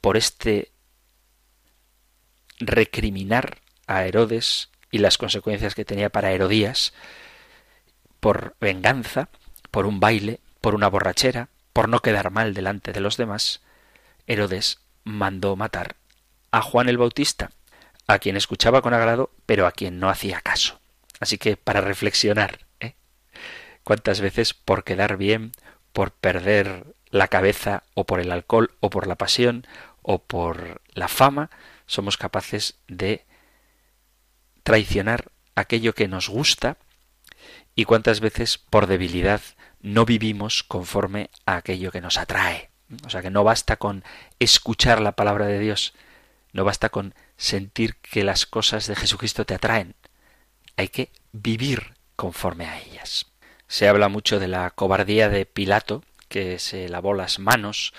por 0.00 0.16
este 0.16 0.70
recriminar 2.58 3.58
a 3.86 4.04
Herodes 4.04 4.70
y 4.90 4.98
las 4.98 5.18
consecuencias 5.18 5.74
que 5.74 5.84
tenía 5.84 6.10
para 6.10 6.32
Herodías, 6.32 6.92
por 8.20 8.56
venganza, 8.60 9.28
por 9.70 9.86
un 9.86 10.00
baile, 10.00 10.40
por 10.60 10.74
una 10.74 10.88
borrachera, 10.88 11.48
por 11.72 11.88
no 11.88 12.00
quedar 12.00 12.30
mal 12.30 12.54
delante 12.54 12.92
de 12.92 13.00
los 13.00 13.16
demás, 13.16 13.60
Herodes 14.26 14.78
mandó 15.04 15.56
matar 15.56 15.96
a 16.50 16.62
Juan 16.62 16.88
el 16.88 16.98
Bautista, 16.98 17.50
a 18.06 18.18
quien 18.18 18.36
escuchaba 18.36 18.82
con 18.82 18.92
agrado, 18.92 19.30
pero 19.46 19.66
a 19.66 19.72
quien 19.72 20.00
no 20.00 20.08
hacía 20.08 20.40
caso. 20.40 20.80
Así 21.20 21.38
que 21.38 21.56
para 21.56 21.80
reflexionar, 21.80 22.60
¿cuántas 23.90 24.20
veces 24.20 24.54
por 24.54 24.84
quedar 24.84 25.16
bien, 25.16 25.50
por 25.92 26.12
perder 26.12 26.94
la 27.10 27.26
cabeza, 27.26 27.82
o 27.94 28.06
por 28.06 28.20
el 28.20 28.30
alcohol, 28.30 28.70
o 28.78 28.88
por 28.88 29.08
la 29.08 29.16
pasión, 29.16 29.66
o 30.00 30.22
por 30.22 30.80
la 30.94 31.08
fama, 31.08 31.50
somos 31.86 32.16
capaces 32.16 32.76
de 32.86 33.26
traicionar 34.62 35.32
aquello 35.56 35.92
que 35.92 36.06
nos 36.06 36.28
gusta 36.28 36.76
y 37.74 37.84
cuántas 37.84 38.20
veces 38.20 38.58
por 38.58 38.86
debilidad 38.86 39.40
no 39.80 40.04
vivimos 40.04 40.62
conforme 40.62 41.28
a 41.44 41.56
aquello 41.56 41.90
que 41.90 42.00
nos 42.00 42.16
atrae. 42.16 42.70
O 43.04 43.10
sea 43.10 43.22
que 43.22 43.30
no 43.30 43.42
basta 43.42 43.74
con 43.74 44.04
escuchar 44.38 45.00
la 45.00 45.16
palabra 45.16 45.46
de 45.46 45.58
Dios, 45.58 45.94
no 46.52 46.62
basta 46.62 46.90
con 46.90 47.12
sentir 47.36 47.96
que 47.96 48.22
las 48.22 48.46
cosas 48.46 48.86
de 48.86 48.94
Jesucristo 48.94 49.44
te 49.46 49.54
atraen. 49.54 49.96
Hay 50.76 50.90
que 50.90 51.10
vivir 51.32 51.96
conforme 52.14 52.66
a 52.66 52.78
ellas. 52.78 53.29
Se 53.70 53.86
habla 53.86 54.08
mucho 54.08 54.40
de 54.40 54.48
la 54.48 54.68
cobardía 54.72 55.28
de 55.28 55.46
Pilato, 55.46 56.02
que 56.28 56.58
se 56.58 56.88
lavó 56.88 57.14
las 57.14 57.38
manos 57.38 57.94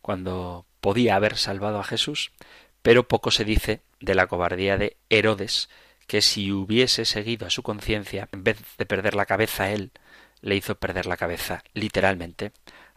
cuando 0.00 0.64
podía 0.80 1.14
haber 1.14 1.36
salvado 1.36 1.78
a 1.78 1.84
Jesús, 1.84 2.32
pero 2.80 3.06
poco 3.06 3.30
se 3.30 3.44
dice 3.44 3.82
de 4.00 4.14
la 4.14 4.28
cobardía 4.28 4.78
de 4.78 4.96
Herodes, 5.10 5.68
que 6.06 6.22
si 6.22 6.50
hubiese 6.52 7.04
seguido 7.04 7.46
a 7.46 7.50
su 7.50 7.62
conciencia, 7.62 8.30
en 8.32 8.44
vez 8.44 8.62
de 8.78 8.86
perder 8.86 9.14
la 9.14 9.26
cabeza 9.26 9.70
él, 9.70 9.92
le 10.40 10.56
hizo 10.56 10.76
perder 10.76 11.04
la 11.04 11.18
cabeza, 11.18 11.64
literalmente, 11.74 12.52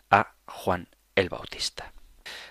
a 0.10 0.32
Juan 0.46 0.88
el 1.18 1.28
Bautista. 1.28 1.92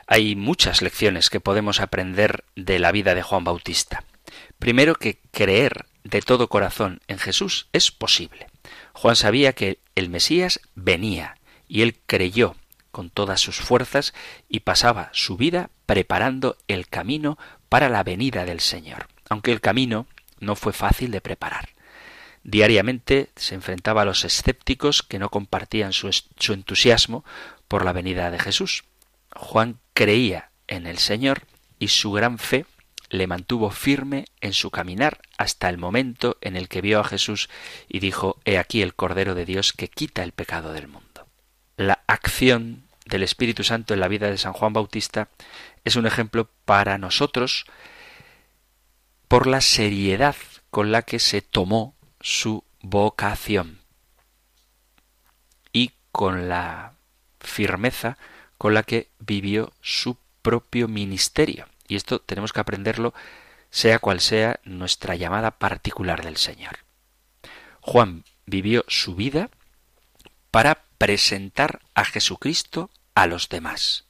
Hay 0.07 0.37
muchas 0.37 0.83
lecciones 0.83 1.31
que 1.31 1.41
podemos 1.41 1.81
aprender 1.81 2.45
de 2.57 2.79
la 2.79 2.93
vida 2.93 3.15
de 3.15 3.23
Juan 3.23 3.45
Bautista. 3.45 4.05
Primero 4.59 4.97
que 4.97 5.19
creer 5.31 5.87
de 6.05 6.21
todo 6.21 6.51
corazón 6.51 7.01
en 7.09 7.19
Jesús 7.19 7.69
es 7.73 7.91
posible. 7.91 8.52
Juan 8.93 9.17
sabía 9.17 9.53
que 9.53 9.79
el 9.95 10.09
Mesías 10.09 10.61
venía 10.75 11.37
y 11.69 11.83
él 11.83 11.99
creyó 12.07 12.57
con 12.91 13.11
todas 13.11 13.41
sus 13.41 13.57
fuerzas 13.57 14.13
y 14.49 14.61
pasaba 14.61 15.11
su 15.13 15.37
vida 15.37 15.71
preparando 15.87 16.57
el 16.69 16.89
camino 16.89 17.39
para 17.69 17.89
la 17.89 18.05
venida 18.05 18.45
del 18.45 18.61
Señor, 18.61 19.09
aunque 19.29 19.51
el 19.51 19.61
camino 19.61 20.07
no 20.39 20.57
fue 20.57 20.73
fácil 20.73 21.11
de 21.11 21.21
preparar. 21.21 21.71
Diariamente 22.45 23.31
se 23.37 23.55
enfrentaba 23.55 24.03
a 24.03 24.05
los 24.05 24.25
escépticos 24.25 25.03
que 25.03 25.19
no 25.19 25.31
compartían 25.31 25.93
su, 25.93 26.11
su 26.39 26.53
entusiasmo 26.53 27.25
por 27.69 27.85
la 27.85 27.93
venida 27.93 28.31
de 28.31 28.39
Jesús. 28.39 28.85
Juan 29.35 29.79
creía 29.95 30.51
en 30.67 30.87
el 30.87 30.99
Señor 30.99 31.43
y 31.79 31.89
su 31.89 32.13
gran 32.13 32.39
fe 32.39 32.67
le 33.13 33.27
mantuvo 33.27 33.71
firme 33.71 34.25
en 34.41 34.53
su 34.53 34.71
caminar 34.71 35.21
hasta 35.39 35.69
el 35.69 35.79
momento 35.79 36.39
en 36.41 36.57
el 36.57 36.69
que 36.69 36.81
vio 36.81 36.99
a 36.99 37.05
Jesús 37.05 37.49
y 37.89 38.01
dijo 38.01 38.41
He 38.45 38.59
aquí 38.59 38.83
el 38.83 38.95
Cordero 38.95 39.35
de 39.35 39.45
Dios 39.45 39.73
que 39.73 39.89
quita 39.89 40.23
el 40.25 40.33
pecado 40.33 40.73
del 40.73 40.89
mundo 40.89 41.13
la 41.77 42.03
acción 42.07 42.85
del 43.07 43.23
Espíritu 43.23 43.65
Santo 43.65 43.95
en 43.95 44.01
la 44.01 44.09
vida 44.09 44.31
de 44.31 44.39
San 44.39 44.53
Juan 44.53 44.73
Bautista 44.73 45.29
es 45.85 45.97
un 45.97 46.07
ejemplo 46.07 46.49
para 46.65 46.99
nosotros 46.99 47.67
por 49.29 49.47
la 49.47 49.61
seriedad 49.61 50.37
con 50.71 50.93
la 50.93 51.03
que 51.03 51.19
se 51.19 51.43
tomó 51.43 51.95
su 52.21 52.65
vocación 52.81 53.81
y 55.73 55.93
con 56.13 56.49
la 56.49 56.95
firmeza 57.41 58.19
con 58.59 58.75
la 58.75 58.85
que 58.85 59.09
vivió 59.19 59.73
su 59.81 60.17
propio 60.43 60.87
ministerio. 60.87 61.67
Y 61.93 61.97
esto 61.97 62.23
tenemos 62.23 62.55
que 62.55 62.61
aprenderlo 62.61 63.13
sea 63.69 63.99
cual 63.99 64.23
sea 64.23 64.61
nuestra 64.65 65.15
llamada 65.15 65.51
particular 65.51 66.25
del 66.25 66.39
Señor. 66.39 66.79
Juan 67.83 68.25
vivió 68.47 68.87
su 68.89 69.15
vida 69.15 69.51
para 70.51 70.85
presentar 70.97 71.83
a 71.93 72.07
Jesucristo 72.07 72.89
a 73.15 73.27
los 73.27 73.51
demás. 73.51 74.07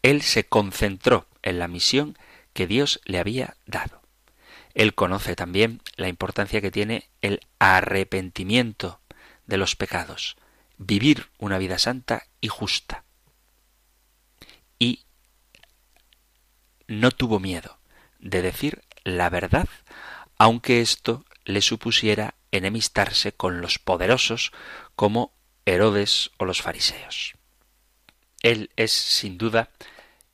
Él 0.00 0.22
se 0.22 0.44
concentró 0.44 1.26
en 1.42 1.58
la 1.58 1.68
misión 1.68 2.16
que 2.54 2.66
Dios 2.66 3.02
le 3.04 3.18
había 3.18 3.58
dado. 3.66 4.00
Él 4.72 4.94
conoce 4.94 5.36
también 5.36 5.82
la 5.96 6.08
importancia 6.08 6.62
que 6.62 6.70
tiene 6.70 7.10
el 7.20 7.40
arrepentimiento 7.58 9.00
de 9.44 9.58
los 9.58 9.76
pecados, 9.76 10.38
vivir 10.78 11.28
una 11.36 11.58
vida 11.58 11.78
santa 11.78 12.24
y 12.40 12.48
justa. 12.48 13.04
Y 14.78 15.05
no 16.88 17.10
tuvo 17.10 17.40
miedo 17.40 17.78
de 18.18 18.42
decir 18.42 18.82
la 19.04 19.30
verdad, 19.30 19.68
aunque 20.38 20.80
esto 20.80 21.24
le 21.44 21.62
supusiera 21.62 22.34
enemistarse 22.50 23.32
con 23.32 23.60
los 23.60 23.78
poderosos 23.78 24.52
como 24.94 25.32
Herodes 25.64 26.30
o 26.38 26.44
los 26.44 26.62
fariseos. 26.62 27.34
Él 28.42 28.70
es, 28.76 28.92
sin 28.92 29.38
duda, 29.38 29.70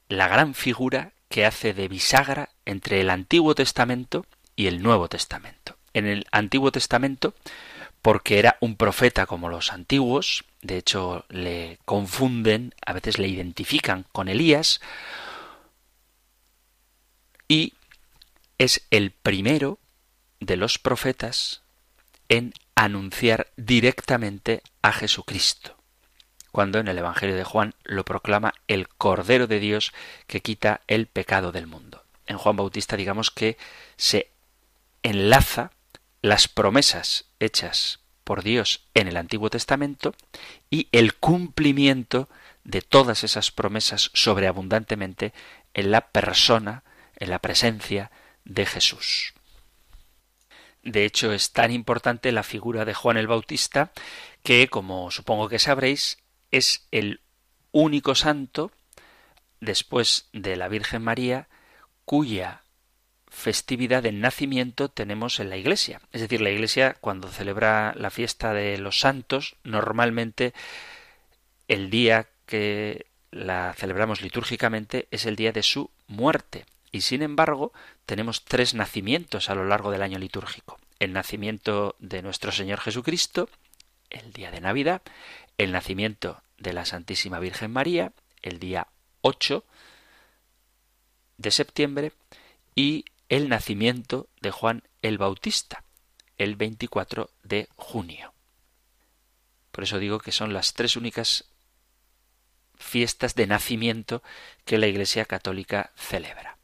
la 0.09 0.29
gran 0.29 0.55
figura 0.55 1.13
que 1.29 1.47
hace 1.47 1.73
de 1.73 1.89
bisagra 1.89 2.51
entre 2.67 3.01
el 3.01 3.11
Antiguo 3.11 3.55
Testamento 3.55 4.27
y 4.55 4.67
el 4.67 4.83
Nuevo 4.83 5.09
Testamento. 5.09 5.77
En 5.95 6.07
el 6.07 6.27
Antiguo 6.31 6.73
Testamento, 6.73 7.35
porque 8.03 8.39
era 8.39 8.59
un 8.61 8.77
profeta 8.77 9.27
como 9.27 9.49
los 9.49 9.73
antiguos, 9.73 10.45
de 10.61 10.77
hecho 10.77 11.25
le 11.29 11.79
confunden, 11.85 12.75
a 12.85 12.93
veces 12.93 13.19
le 13.19 13.29
identifican 13.29 14.05
con 14.13 14.29
Elías, 14.29 14.81
y 17.49 17.75
es 18.59 18.87
el 18.91 19.11
primero 19.11 19.79
de 20.41 20.57
los 20.57 20.79
profetas 20.79 21.63
en 22.29 22.55
anunciar 22.75 23.53
directamente 23.57 24.63
a 24.83 24.93
Jesucristo, 24.93 25.77
cuando 26.51 26.79
en 26.79 26.89
el 26.89 26.99
Evangelio 26.99 27.37
de 27.37 27.45
Juan 27.45 27.75
lo 27.85 28.05
proclama 28.05 28.55
el 28.69 28.89
Cordero 28.89 29.47
de 29.47 29.61
Dios 29.61 29.93
que 30.27 30.41
quita 30.41 30.81
el 30.87 31.07
pecado 31.07 31.53
del 31.53 31.67
mundo. 31.67 32.05
En 32.27 32.39
Juan 32.39 32.57
Bautista 32.57 32.97
digamos 32.97 33.31
que 33.31 33.57
se 33.97 34.31
enlaza 35.03 35.73
las 36.23 36.49
promesas 36.49 37.27
hechas 37.41 38.01
por 38.25 38.43
Dios 38.43 38.87
en 38.95 39.09
el 39.09 39.17
Antiguo 39.17 39.51
Testamento 39.51 40.15
y 40.71 40.89
el 40.93 41.15
cumplimiento 41.15 42.29
de 42.65 42.81
todas 42.81 43.25
esas 43.25 43.51
promesas 43.51 44.11
sobreabundantemente 44.15 45.33
en 45.75 45.91
la 45.91 46.09
persona, 46.09 46.85
en 47.17 47.31
la 47.31 47.39
presencia 47.39 48.11
de 48.45 48.67
Jesús. 48.67 49.35
De 50.83 51.05
hecho, 51.05 51.33
es 51.33 51.53
tan 51.53 51.71
importante 51.71 52.33
la 52.33 52.43
figura 52.43 52.85
de 52.85 52.95
Juan 52.95 53.17
el 53.17 53.29
Bautista 53.29 53.93
que, 54.43 54.69
como 54.69 55.11
supongo 55.11 55.49
que 55.49 55.59
sabréis, 55.59 56.19
es 56.51 56.87
el 56.91 57.21
único 57.71 58.15
santo, 58.15 58.73
después 59.61 60.29
de 60.33 60.57
la 60.57 60.69
Virgen 60.69 61.03
María, 61.03 61.49
cuya 62.05 62.63
festividad 63.29 64.03
de 64.03 64.13
nacimiento 64.13 64.91
tenemos 64.91 65.41
en 65.41 65.49
la 65.49 65.57
Iglesia. 65.57 66.01
Es 66.13 66.21
decir, 66.21 66.41
la 66.41 66.51
Iglesia 66.51 66.97
cuando 67.01 67.29
celebra 67.29 67.95
la 67.97 68.11
fiesta 68.11 68.53
de 68.53 68.77
los 68.77 69.01
santos, 69.01 69.57
normalmente 69.65 70.53
el 71.69 71.89
día 71.89 72.29
que 72.45 73.07
la 73.31 73.73
celebramos 73.79 74.21
litúrgicamente 74.21 75.09
es 75.11 75.25
el 75.25 75.37
día 75.37 75.53
de 75.53 75.63
su 75.63 75.91
muerte. 76.07 76.67
Y 76.93 77.01
sin 77.01 77.23
embargo, 77.23 77.73
tenemos 78.05 78.45
tres 78.45 78.75
nacimientos 78.75 79.49
a 79.49 79.55
lo 79.55 79.65
largo 79.65 79.91
del 79.91 80.03
año 80.03 80.19
litúrgico. 80.19 80.79
El 80.99 81.15
nacimiento 81.15 81.97
de 81.99 82.21
nuestro 82.21 82.53
Señor 82.53 82.81
Jesucristo, 82.81 83.49
el 84.11 84.33
día 84.35 84.51
de 84.51 84.61
Navidad, 84.61 85.01
el 85.57 85.73
nacimiento 85.73 86.43
de 86.59 86.75
la 86.75 86.85
Santísima 86.85 87.41
Virgen 87.41 87.73
María, 87.73 88.13
el 88.43 88.59
día 88.59 88.89
8 89.23 89.65
de 91.39 91.51
septiembre, 91.51 92.13
y 92.75 93.07
el 93.31 93.49
nacimiento 93.49 94.29
de 94.43 94.51
Juan 94.51 94.83
el 95.01 95.17
Bautista, 95.17 95.85
el 96.37 96.57
24 96.57 97.31
de 97.43 97.69
junio. 97.77 98.35
Por 99.71 99.85
eso 99.85 99.99
digo 99.99 100.21
que 100.21 100.33
son 100.33 100.53
las 100.53 100.75
tres 100.75 100.97
únicas 100.97 101.47
fiestas 102.77 103.35
de 103.35 103.47
nacimiento 103.47 104.23
que 104.67 104.77
la 104.77 104.87
Iglesia 104.87 105.25
Católica 105.25 105.91
celebra. 105.97 106.59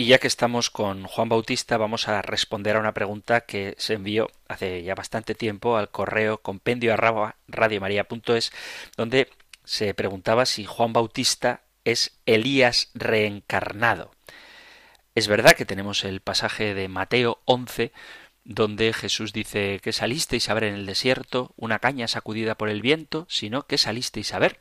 Y 0.00 0.06
ya 0.06 0.18
que 0.18 0.28
estamos 0.28 0.70
con 0.70 1.04
Juan 1.04 1.28
Bautista, 1.28 1.76
vamos 1.76 2.08
a 2.08 2.22
responder 2.22 2.74
a 2.74 2.80
una 2.80 2.94
pregunta 2.94 3.42
que 3.42 3.74
se 3.76 3.92
envió 3.92 4.30
hace 4.48 4.82
ya 4.82 4.94
bastante 4.94 5.34
tiempo 5.34 5.76
al 5.76 5.90
correo 5.90 6.38
compendio 6.38 6.96
donde 8.96 9.28
se 9.62 9.92
preguntaba 9.92 10.46
si 10.46 10.64
Juan 10.64 10.94
Bautista 10.94 11.64
es 11.84 12.18
Elías 12.24 12.90
reencarnado. 12.94 14.10
Es 15.14 15.28
verdad 15.28 15.52
que 15.52 15.66
tenemos 15.66 16.02
el 16.04 16.20
pasaje 16.20 16.72
de 16.72 16.88
Mateo 16.88 17.42
11, 17.44 17.92
donde 18.44 18.94
Jesús 18.94 19.34
dice 19.34 19.80
que 19.82 19.92
salisteis 19.92 20.48
a 20.48 20.54
ver 20.54 20.64
en 20.64 20.76
el 20.76 20.86
desierto 20.86 21.52
una 21.58 21.78
caña 21.78 22.08
sacudida 22.08 22.54
por 22.54 22.70
el 22.70 22.80
viento, 22.80 23.26
sino 23.28 23.66
que 23.66 23.76
salisteis 23.76 24.32
a 24.32 24.38
ver 24.38 24.60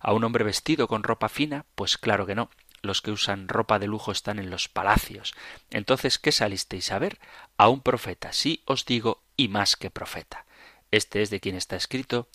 a 0.00 0.14
un 0.14 0.24
hombre 0.24 0.44
vestido 0.44 0.88
con 0.88 1.02
ropa 1.02 1.28
fina, 1.28 1.66
pues 1.74 1.98
claro 1.98 2.24
que 2.24 2.34
no. 2.34 2.48
Los 2.82 3.02
que 3.02 3.10
usan 3.10 3.48
ropa 3.48 3.78
de 3.78 3.86
lujo 3.86 4.12
están 4.12 4.38
en 4.38 4.50
los 4.50 4.68
palacios. 4.68 5.34
Entonces, 5.70 6.18
¿qué 6.18 6.32
salisteis 6.32 6.92
a 6.92 6.98
ver? 6.98 7.18
A 7.56 7.68
un 7.68 7.80
profeta, 7.80 8.32
sí 8.32 8.62
os 8.66 8.84
digo, 8.84 9.22
y 9.36 9.48
más 9.48 9.76
que 9.76 9.90
profeta. 9.90 10.44
Este 10.90 11.22
es 11.22 11.30
de 11.30 11.40
quien 11.40 11.56
está 11.56 11.76
escrito 11.76 12.28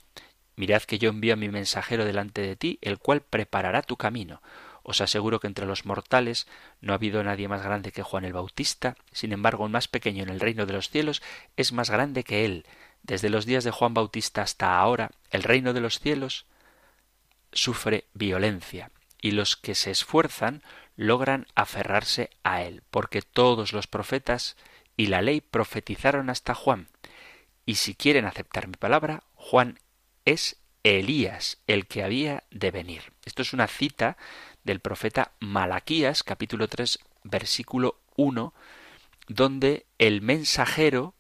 Mirad 0.55 0.83
que 0.83 0.99
yo 0.99 1.09
envío 1.09 1.33
a 1.33 1.37
mi 1.37 1.49
mensajero 1.49 2.05
delante 2.05 2.41
de 2.41 2.55
ti, 2.55 2.77
el 2.81 2.99
cual 2.99 3.21
preparará 3.21 3.81
tu 3.81 3.97
camino. 3.97 4.41
Os 4.83 5.01
aseguro 5.01 5.39
que 5.39 5.47
entre 5.47 5.65
los 5.65 5.85
mortales 5.85 6.45
no 6.81 6.93
ha 6.93 6.97
habido 6.97 7.23
nadie 7.23 7.47
más 7.47 7.63
grande 7.63 7.91
que 7.91 8.03
Juan 8.03 8.25
el 8.25 8.33
Bautista, 8.33 8.95
sin 9.11 9.31
embargo, 9.31 9.65
el 9.65 9.71
más 9.71 9.87
pequeño 9.87 10.23
en 10.23 10.29
el 10.29 10.39
reino 10.39 10.65
de 10.65 10.73
los 10.73 10.89
cielos 10.89 11.23
es 11.55 11.71
más 11.71 11.89
grande 11.89 12.23
que 12.23 12.45
él. 12.45 12.65
Desde 13.01 13.29
los 13.29 13.45
días 13.45 13.63
de 13.63 13.71
Juan 13.71 13.93
Bautista 13.93 14.41
hasta 14.41 14.77
ahora, 14.77 15.11
el 15.31 15.43
reino 15.43 15.73
de 15.73 15.81
los 15.81 15.99
cielos 15.99 16.45
sufre 17.51 18.05
violencia, 18.13 18.91
y 19.24 19.32
los 19.32 19.55
que 19.55 19.74
se 19.74 19.89
esfuerzan 19.89 20.61
logran 20.97 21.47
aferrarse 21.55 22.30
a 22.43 22.61
él, 22.61 22.84
porque 22.91 23.21
todos 23.21 23.71
los 23.71 23.88
profetas 23.88 24.57
y 24.97 25.07
la 25.07 25.21
ley 25.21 25.39
profetizaron 25.39 26.30
hasta 26.30 26.53
Juan. 26.53 26.89
Y 27.65 27.76
si 27.76 27.95
quieren 27.95 28.26
aceptar 28.26 28.67
mi 28.67 28.74
palabra, 28.74 29.24
Juan 29.36 29.80
es 30.26 30.57
Elías, 30.84 31.57
el 31.67 31.88
que 31.88 32.03
había 32.03 32.43
de 32.51 32.69
venir. 32.69 33.13
Esto 33.24 33.41
es 33.41 33.53
una 33.53 33.67
cita 33.67 34.17
del 34.65 34.82
profeta 34.82 35.32
Malaquías, 35.39 36.21
capítulo 36.24 36.67
3, 36.67 36.99
versículo 37.24 38.01
1, 38.17 38.53
donde 39.30 39.86
el 39.99 40.21
mensajero 40.21 41.15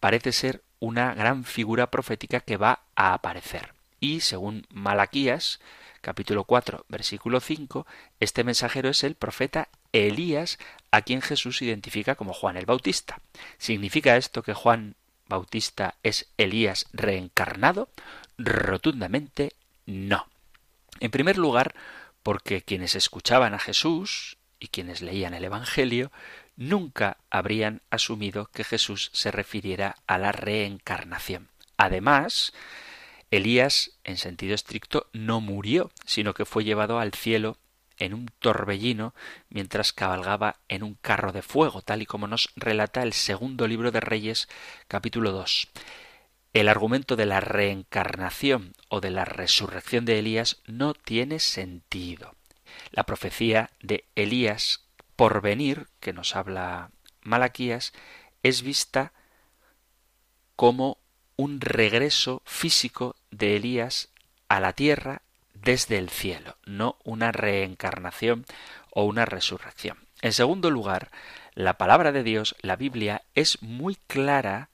parece 0.00 0.32
ser 0.32 0.62
una 0.80 1.14
gran 1.14 1.44
figura 1.44 1.90
profética 1.90 2.40
que 2.40 2.58
va 2.58 2.82
a 2.94 3.14
aparecer. 3.14 3.72
Y 4.00 4.20
según 4.20 4.66
Malaquías, 4.68 5.60
capítulo 6.02 6.44
4, 6.44 6.84
versículo 6.88 7.40
5, 7.40 7.86
este 8.20 8.44
mensajero 8.44 8.90
es 8.90 9.04
el 9.04 9.14
profeta 9.14 9.68
Elías, 9.92 10.58
a 10.90 11.00
quien 11.02 11.22
Jesús 11.22 11.62
identifica 11.62 12.16
como 12.16 12.34
Juan 12.34 12.58
el 12.58 12.66
Bautista. 12.66 13.20
¿Significa 13.56 14.16
esto 14.16 14.42
que 14.42 14.52
Juan 14.52 14.96
Bautista 15.26 15.94
es 16.02 16.28
Elías 16.36 16.86
reencarnado? 16.92 17.88
Rotundamente 18.36 19.52
no. 19.86 20.26
En 21.00 21.10
primer 21.10 21.38
lugar, 21.38 21.74
porque 22.22 22.62
quienes 22.62 22.94
escuchaban 22.94 23.54
a 23.54 23.58
Jesús 23.58 24.36
y 24.58 24.68
quienes 24.68 25.02
leían 25.02 25.34
el 25.34 25.44
Evangelio 25.44 26.12
nunca 26.56 27.16
habrían 27.30 27.80
asumido 27.90 28.46
que 28.52 28.64
Jesús 28.64 29.10
se 29.12 29.30
refiriera 29.30 29.96
a 30.06 30.18
la 30.18 30.32
reencarnación. 30.32 31.48
Además, 31.76 32.52
Elías, 33.32 33.92
en 34.04 34.18
sentido 34.18 34.54
estricto, 34.54 35.08
no 35.14 35.40
murió, 35.40 35.90
sino 36.04 36.34
que 36.34 36.44
fue 36.44 36.64
llevado 36.64 36.98
al 36.98 37.14
cielo 37.14 37.56
en 37.96 38.12
un 38.12 38.28
torbellino 38.38 39.14
mientras 39.48 39.94
cabalgaba 39.94 40.56
en 40.68 40.82
un 40.82 40.96
carro 40.96 41.32
de 41.32 41.40
fuego, 41.40 41.80
tal 41.80 42.02
y 42.02 42.06
como 42.06 42.26
nos 42.26 42.50
relata 42.56 43.02
el 43.02 43.14
segundo 43.14 43.66
libro 43.66 43.90
de 43.90 44.00
Reyes, 44.00 44.48
capítulo 44.86 45.32
2. 45.32 45.68
El 46.52 46.68
argumento 46.68 47.16
de 47.16 47.24
la 47.24 47.40
reencarnación 47.40 48.74
o 48.88 49.00
de 49.00 49.10
la 49.10 49.24
resurrección 49.24 50.04
de 50.04 50.18
Elías 50.18 50.60
no 50.66 50.92
tiene 50.92 51.40
sentido. 51.40 52.34
La 52.90 53.04
profecía 53.04 53.70
de 53.80 54.04
Elías 54.14 54.84
por 55.16 55.40
venir, 55.40 55.88
que 56.00 56.12
nos 56.12 56.36
habla 56.36 56.90
Malaquías, 57.22 57.94
es 58.42 58.60
vista 58.60 59.14
como 60.54 60.98
un 61.36 61.60
regreso 61.60 62.42
físico 62.44 63.16
de 63.30 63.56
Elías 63.56 64.10
a 64.48 64.60
la 64.60 64.72
tierra 64.72 65.22
desde 65.54 65.98
el 65.98 66.10
cielo, 66.10 66.56
no 66.64 66.96
una 67.04 67.32
reencarnación 67.32 68.44
o 68.90 69.04
una 69.04 69.24
resurrección. 69.24 69.98
En 70.20 70.32
segundo 70.32 70.70
lugar, 70.70 71.10
la 71.54 71.78
palabra 71.78 72.12
de 72.12 72.22
Dios, 72.22 72.56
la 72.60 72.76
Biblia, 72.76 73.22
es 73.34 73.62
muy 73.62 73.96
clara 74.06 74.70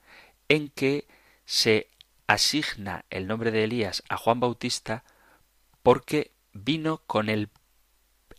en 0.48 0.68
que 0.68 1.06
se 1.44 1.88
asigna 2.26 3.04
el 3.10 3.26
nombre 3.26 3.50
de 3.50 3.64
Elías 3.64 4.02
a 4.08 4.16
Juan 4.16 4.40
Bautista 4.40 5.04
porque 5.82 6.32
vino 6.52 7.02
con 7.06 7.28
el 7.28 7.48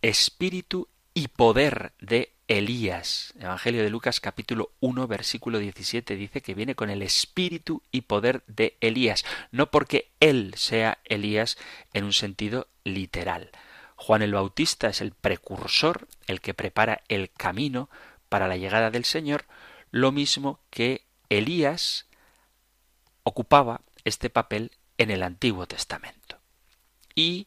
espíritu 0.01 0.87
y 1.13 1.29
poder 1.29 1.93
de 1.99 2.31
Elías. 2.49 3.31
Evangelio 3.39 3.83
de 3.83 3.91
Lucas 3.91 4.19
capítulo 4.19 4.71
1 4.79 5.07
versículo 5.07 5.59
17 5.59 6.15
dice 6.15 6.41
que 6.41 6.55
viene 6.55 6.73
con 6.73 6.89
el 6.89 7.03
espíritu 7.03 7.83
y 7.91 8.01
poder 8.01 8.43
de 8.47 8.75
Elías, 8.81 9.23
no 9.51 9.69
porque 9.69 10.09
él 10.19 10.55
sea 10.57 10.97
Elías 11.05 11.59
en 11.93 12.05
un 12.05 12.11
sentido 12.11 12.67
literal. 12.83 13.51
Juan 13.95 14.23
el 14.23 14.33
Bautista 14.33 14.87
es 14.87 14.99
el 14.99 15.11
precursor, 15.11 16.07
el 16.25 16.41
que 16.41 16.55
prepara 16.55 17.03
el 17.07 17.29
camino 17.29 17.87
para 18.29 18.47
la 18.47 18.57
llegada 18.57 18.89
del 18.89 19.05
Señor, 19.05 19.45
lo 19.91 20.11
mismo 20.11 20.59
que 20.71 21.05
Elías 21.29 22.07
ocupaba 23.21 23.81
este 24.05 24.31
papel 24.31 24.71
en 24.97 25.11
el 25.11 25.21
Antiguo 25.21 25.67
Testamento. 25.67 26.39
Y 27.13 27.45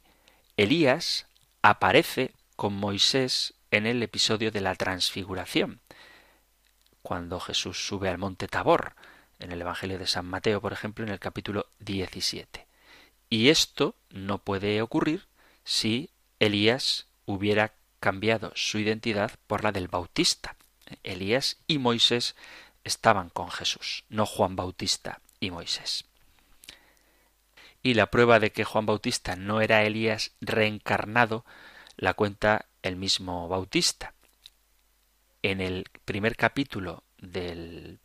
Elías 0.56 1.26
aparece 1.60 2.30
con 2.54 2.74
Moisés 2.74 3.54
en 3.72 3.86
el 3.86 4.02
episodio 4.02 4.50
de 4.50 4.60
la 4.60 4.74
transfiguración, 4.74 5.80
cuando 7.02 7.40
Jesús 7.40 7.86
sube 7.86 8.08
al 8.10 8.18
monte 8.18 8.46
Tabor, 8.46 8.94
en 9.38 9.50
el 9.50 9.60
Evangelio 9.60 9.98
de 9.98 10.06
San 10.06 10.26
Mateo, 10.26 10.60
por 10.60 10.72
ejemplo, 10.72 11.04
en 11.04 11.10
el 11.10 11.18
capítulo 11.18 11.66
17. 11.80 12.66
Y 13.30 13.48
esto 13.48 13.96
no 14.10 14.38
puede 14.38 14.82
ocurrir 14.82 15.26
si 15.64 16.10
Elías 16.38 17.06
hubiera 17.24 17.72
cambiado 17.98 18.52
su 18.54 18.78
identidad 18.78 19.32
por 19.46 19.64
la 19.64 19.72
del 19.72 19.88
Bautista. 19.88 20.54
Elías 21.02 21.56
y 21.66 21.78
Moisés 21.78 22.36
estaban 22.84 23.30
con 23.30 23.50
Jesús, 23.50 24.04
no 24.10 24.26
Juan 24.26 24.54
Bautista 24.54 25.20
y 25.40 25.50
Moisés. 25.50 26.04
Y 27.82 27.94
la 27.94 28.10
prueba 28.10 28.38
de 28.38 28.52
que 28.52 28.64
Juan 28.64 28.86
Bautista 28.86 29.34
no 29.34 29.60
era 29.60 29.82
Elías 29.82 30.32
reencarnado 30.40 31.44
la 31.96 32.14
cuenta 32.14 32.66
el 32.82 32.96
mismo 32.96 33.48
Bautista. 33.48 34.14
en 35.44 35.60
el 35.60 35.86
primer 36.04 36.36
capítulo 36.36 37.02
del 37.18 37.98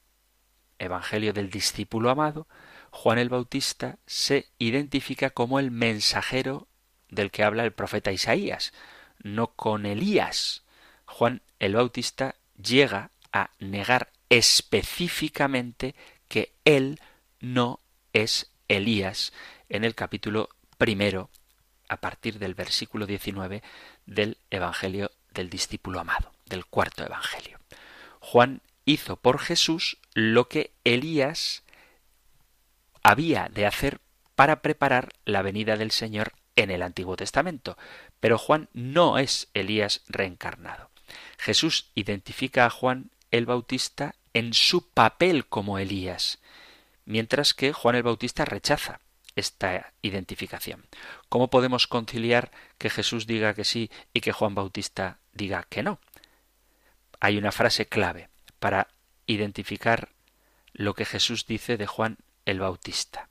Evangelio 0.79 1.33
del 1.33 1.51
discípulo 1.51 2.09
amado, 2.09 2.47
Juan 2.89 3.19
el 3.19 3.29
Bautista 3.29 3.99
se 4.07 4.47
identifica 4.57 5.29
como 5.29 5.59
el 5.59 5.69
mensajero 5.69 6.67
del 7.09 7.29
que 7.29 7.43
habla 7.43 7.63
el 7.63 7.73
profeta 7.73 8.11
Isaías, 8.11 8.73
no 9.21 9.53
con 9.53 9.85
Elías. 9.85 10.63
Juan 11.05 11.41
el 11.59 11.75
Bautista 11.75 12.35
llega 12.61 13.11
a 13.31 13.51
negar 13.59 14.11
específicamente 14.29 15.95
que 16.27 16.53
él 16.65 16.99
no 17.39 17.79
es 18.13 18.51
Elías 18.67 19.31
en 19.69 19.83
el 19.83 19.95
capítulo 19.95 20.49
primero, 20.77 21.29
a 21.89 21.97
partir 21.97 22.39
del 22.39 22.53
versículo 22.53 23.05
19 23.05 23.63
del 24.07 24.37
Evangelio 24.49 25.11
del 25.31 25.51
discípulo 25.51 25.99
amado, 25.99 26.31
del 26.47 26.65
cuarto 26.65 27.05
Evangelio. 27.05 27.59
Juan 28.19 28.61
hizo 28.85 29.17
por 29.17 29.37
Jesús 29.39 29.97
lo 30.13 30.47
que 30.47 30.71
Elías 30.83 31.63
había 33.03 33.49
de 33.53 33.67
hacer 33.67 33.99
para 34.35 34.61
preparar 34.61 35.13
la 35.25 35.41
venida 35.41 35.77
del 35.77 35.91
Señor 35.91 36.33
en 36.55 36.71
el 36.71 36.81
Antiguo 36.81 37.15
Testamento. 37.15 37.77
Pero 38.19 38.37
Juan 38.37 38.69
no 38.73 39.17
es 39.17 39.49
Elías 39.53 40.01
reencarnado. 40.07 40.89
Jesús 41.37 41.91
identifica 41.95 42.65
a 42.65 42.69
Juan 42.69 43.11
el 43.31 43.45
Bautista 43.45 44.15
en 44.33 44.53
su 44.53 44.89
papel 44.89 45.45
como 45.47 45.79
Elías, 45.79 46.39
mientras 47.05 47.53
que 47.53 47.73
Juan 47.73 47.95
el 47.95 48.03
Bautista 48.03 48.45
rechaza 48.45 48.99
esta 49.37 49.93
identificación. 50.01 50.85
¿Cómo 51.29 51.49
podemos 51.49 51.87
conciliar 51.87 52.51
que 52.77 52.89
Jesús 52.89 53.27
diga 53.27 53.53
que 53.53 53.63
sí 53.63 53.89
y 54.13 54.21
que 54.21 54.33
Juan 54.33 54.55
Bautista 54.55 55.19
diga 55.31 55.65
que 55.69 55.83
no? 55.83 55.99
Hay 57.19 57.37
una 57.37 57.51
frase 57.51 57.85
clave 57.85 58.29
para 58.59 58.87
identificar 59.27 60.09
lo 60.73 60.95
que 60.95 61.05
Jesús 61.05 61.45
dice 61.45 61.77
de 61.77 61.85
Juan 61.85 62.17
el 62.45 62.59
Bautista. 62.59 63.29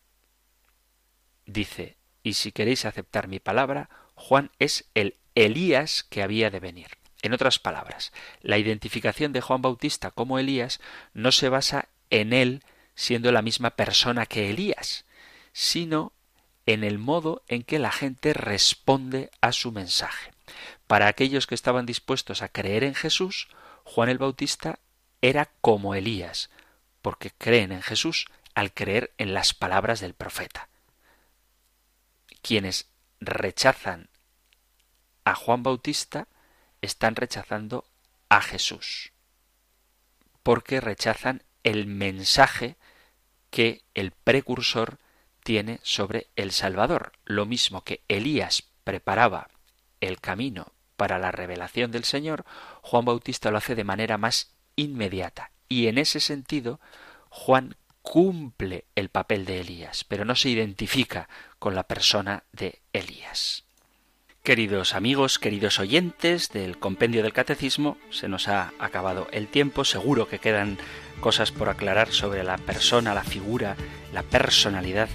Dice, 1.44 1.96
y 2.22 2.34
si 2.34 2.52
queréis 2.52 2.84
aceptar 2.84 3.26
mi 3.26 3.40
palabra, 3.40 3.90
Juan 4.14 4.50
es 4.59 4.88
el 4.94 5.16
Elías 5.34 6.04
que 6.04 6.22
había 6.22 6.50
de 6.50 6.61
venir. 6.61 6.88
En 7.22 7.32
otras 7.32 7.59
palabras, 7.59 8.12
la 8.42 8.59
identificación 8.59 9.32
de 9.32 9.40
Juan 9.40 9.62
Bautista 9.62 10.12
como 10.12 10.38
Elías 10.38 10.80
no 11.14 11.32
se 11.32 11.48
basa 11.48 11.88
en 12.11 12.32
él 12.32 12.62
siendo 12.94 13.32
la 13.32 13.42
misma 13.42 13.70
persona 13.70 14.26
que 14.26 14.50
Elías, 14.50 15.04
sino 15.57 16.12
en 16.66 16.84
el 16.84 16.98
modo 16.98 17.42
en 17.48 17.62
que 17.62 17.78
la 17.78 17.90
gente 17.90 18.34
responde 18.34 19.30
a 19.40 19.52
su 19.52 19.72
mensaje. 19.72 20.30
Para 20.86 21.07
aquellos 21.07 21.46
que 21.46 21.54
estaban 21.54 21.86
dispuestos 21.86 22.42
a 22.42 22.50
creer 22.50 22.84
en 22.84 22.94
Jesús, 22.94 23.48
Juan 23.82 24.11
el 24.11 24.18
Bautista 24.18 24.80
era 25.22 25.46
como 25.62 25.94
Elías, 25.94 26.50
porque 27.00 27.30
creen 27.30 27.72
en 27.72 27.80
Jesús 27.80 28.26
al 28.54 28.74
creer 28.74 29.14
en 29.16 29.32
las 29.32 29.54
palabras 29.54 30.00
del 30.00 30.12
profeta. 30.12 30.68
Quienes 32.42 32.90
rechazan 33.20 34.11
a 35.24 35.34
Juan 35.34 35.62
Bautista 35.62 36.28
están 36.82 37.16
rechazando 37.16 37.86
a 38.28 38.42
Jesús, 38.42 39.11
porque 40.42 40.82
rechazan 40.82 41.42
el 41.62 41.86
mensaje 41.86 42.76
que 43.48 43.84
el 43.94 44.11
precursor 44.11 44.98
tiene 45.47 45.78
sobre 45.84 46.26
el 46.34 46.51
Salvador, 46.51 47.12
lo 47.24 47.47
mismo 47.47 47.84
que 47.84 48.03
Elías 48.09 48.64
preparaba 48.82 49.49
el 50.01 50.20
camino 50.20 50.72
para 50.97 51.20
la 51.20 51.30
revelación 51.30 51.92
del 51.92 52.03
Señor, 52.03 52.44
Juan 52.82 53.05
Bautista 53.05 53.53
lo 53.53 53.59
hace 53.59 53.76
de 53.76 53.84
manera 53.84 54.18
más 54.18 54.51
inmediata. 54.74 55.53
Y 55.68 55.86
en 55.86 55.99
ese 55.99 56.18
sentido, 56.18 56.80
Juan 57.28 57.76
cumple 58.03 58.86
el 58.97 59.09
papel 59.09 59.44
de 59.44 59.61
Elías, 59.61 60.03
pero 60.03 60.24
no 60.24 60.34
se 60.34 60.49
identifica 60.49 61.28
con 61.61 61.76
la 61.76 61.84
persona 61.84 62.42
de 62.51 62.80
Elías. 62.92 63.66
Queridos 64.42 64.94
amigos, 64.94 65.38
queridos 65.38 65.78
oyentes 65.78 66.49
del 66.49 66.80
compendio 66.80 67.22
del 67.22 67.32
catecismo, 67.32 67.99
se 68.11 68.26
nos 68.26 68.49
ha 68.49 68.72
acabado 68.80 69.28
el 69.30 69.47
tiempo, 69.47 69.84
seguro 69.84 70.26
que 70.26 70.40
quedan 70.40 70.78
cosas 71.20 71.52
por 71.52 71.68
aclarar 71.68 72.12
sobre 72.12 72.44
la 72.44 72.58
persona, 72.58 73.14
la 73.14 73.24
figura, 73.24 73.76
la 74.12 74.22
personalidad 74.22 75.08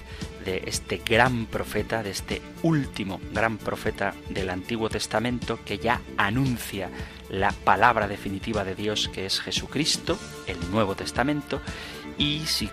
de 0.44 0.64
este 0.66 1.00
gran 1.04 1.46
profeta, 1.46 2.02
de 2.02 2.10
este 2.10 2.42
último 2.62 3.20
gran 3.32 3.58
profeta 3.58 4.14
del 4.28 4.50
Antiguo 4.50 4.88
Testamento 4.88 5.60
que 5.64 5.78
ya 5.78 6.00
anuncia 6.16 6.90
la 7.30 7.52
palabra 7.52 8.08
definitiva 8.08 8.64
de 8.64 8.74
Dios 8.74 9.08
que 9.08 9.26
es 9.26 9.40
Jesucristo, 9.40 10.18
el 10.46 10.70
Nuevo 10.70 10.94
Testamento, 10.96 11.60
y 12.18 12.40
si 12.46 12.68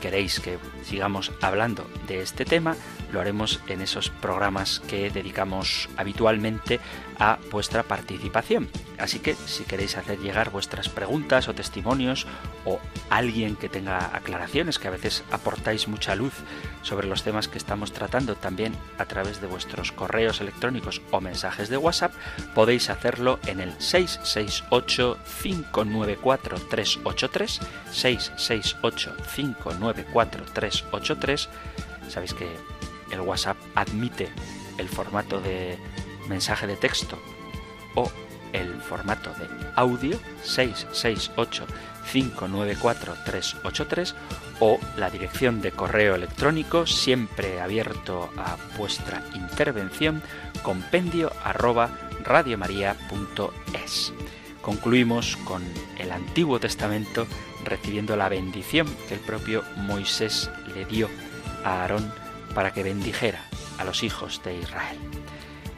queréis 0.00 0.40
que 0.40 0.58
sigamos 0.84 1.32
hablando 1.40 1.88
de 2.08 2.22
este 2.22 2.44
tema, 2.44 2.74
lo 3.12 3.20
haremos 3.20 3.60
en 3.68 3.82
esos 3.82 4.10
programas 4.10 4.80
que 4.88 5.10
dedicamos 5.10 5.88
habitualmente 5.96 6.80
a 7.18 7.38
vuestra 7.50 7.82
participación. 7.82 8.68
Así 8.98 9.18
que 9.18 9.34
si 9.34 9.64
queréis 9.64 9.96
hacer 9.96 10.18
llegar 10.18 10.50
vuestras 10.50 10.88
preguntas 10.88 11.48
o 11.48 11.54
testimonios 11.54 12.26
o 12.64 12.78
alguien 13.10 13.56
que 13.56 13.68
tenga 13.68 14.14
aclaraciones, 14.14 14.78
que 14.78 14.88
a 14.88 14.92
veces 14.92 15.24
aportáis 15.30 15.88
mucha 15.88 16.14
luz 16.14 16.32
sobre 16.82 17.06
los 17.06 17.22
temas 17.22 17.48
que 17.48 17.58
estamos 17.58 17.92
tratando 17.92 18.34
también 18.36 18.74
a 18.98 19.04
través 19.06 19.40
de 19.40 19.46
vuestros 19.46 19.92
correos 19.92 20.40
electrónicos 20.40 21.02
o 21.10 21.20
mensajes 21.20 21.68
de 21.68 21.76
WhatsApp, 21.76 22.12
podéis 22.54 22.90
hacerlo 22.90 23.38
en 23.46 23.60
el 23.60 23.72
668 23.80 25.18
594 25.42 26.58
383 26.68 27.60
668 27.90 29.16
594 29.34 30.44
383 30.52 31.48
Sabéis 32.08 32.34
que 32.34 32.46
el 33.10 33.20
WhatsApp 33.20 33.56
admite 33.74 34.28
el 34.78 34.88
formato 34.88 35.40
de 35.40 35.78
mensaje 36.32 36.66
de 36.66 36.76
texto 36.76 37.18
o 37.94 38.10
el 38.52 38.80
formato 38.80 39.30
de 39.34 39.46
audio 39.76 40.18
668 40.42 41.66
594 42.10 43.14
383 43.24 44.14
o 44.60 44.78
la 44.96 45.10
dirección 45.10 45.60
de 45.60 45.72
correo 45.72 46.14
electrónico 46.14 46.86
siempre 46.86 47.60
abierto 47.60 48.30
a 48.36 48.56
vuestra 48.76 49.22
intervención 49.34 50.22
compendio 50.62 51.32
arroba 51.44 51.90
radiomaria.es. 52.24 54.12
Concluimos 54.60 55.36
con 55.38 55.62
el 55.98 56.12
Antiguo 56.12 56.60
Testamento 56.60 57.26
recibiendo 57.64 58.16
la 58.16 58.28
bendición 58.28 58.86
que 59.08 59.14
el 59.14 59.20
propio 59.20 59.64
Moisés 59.76 60.50
le 60.74 60.84
dio 60.84 61.08
a 61.64 61.82
Aarón 61.82 62.12
para 62.54 62.72
que 62.72 62.82
bendijera 62.82 63.40
a 63.78 63.84
los 63.84 64.02
hijos 64.02 64.40
de 64.44 64.58
Israel. 64.58 65.21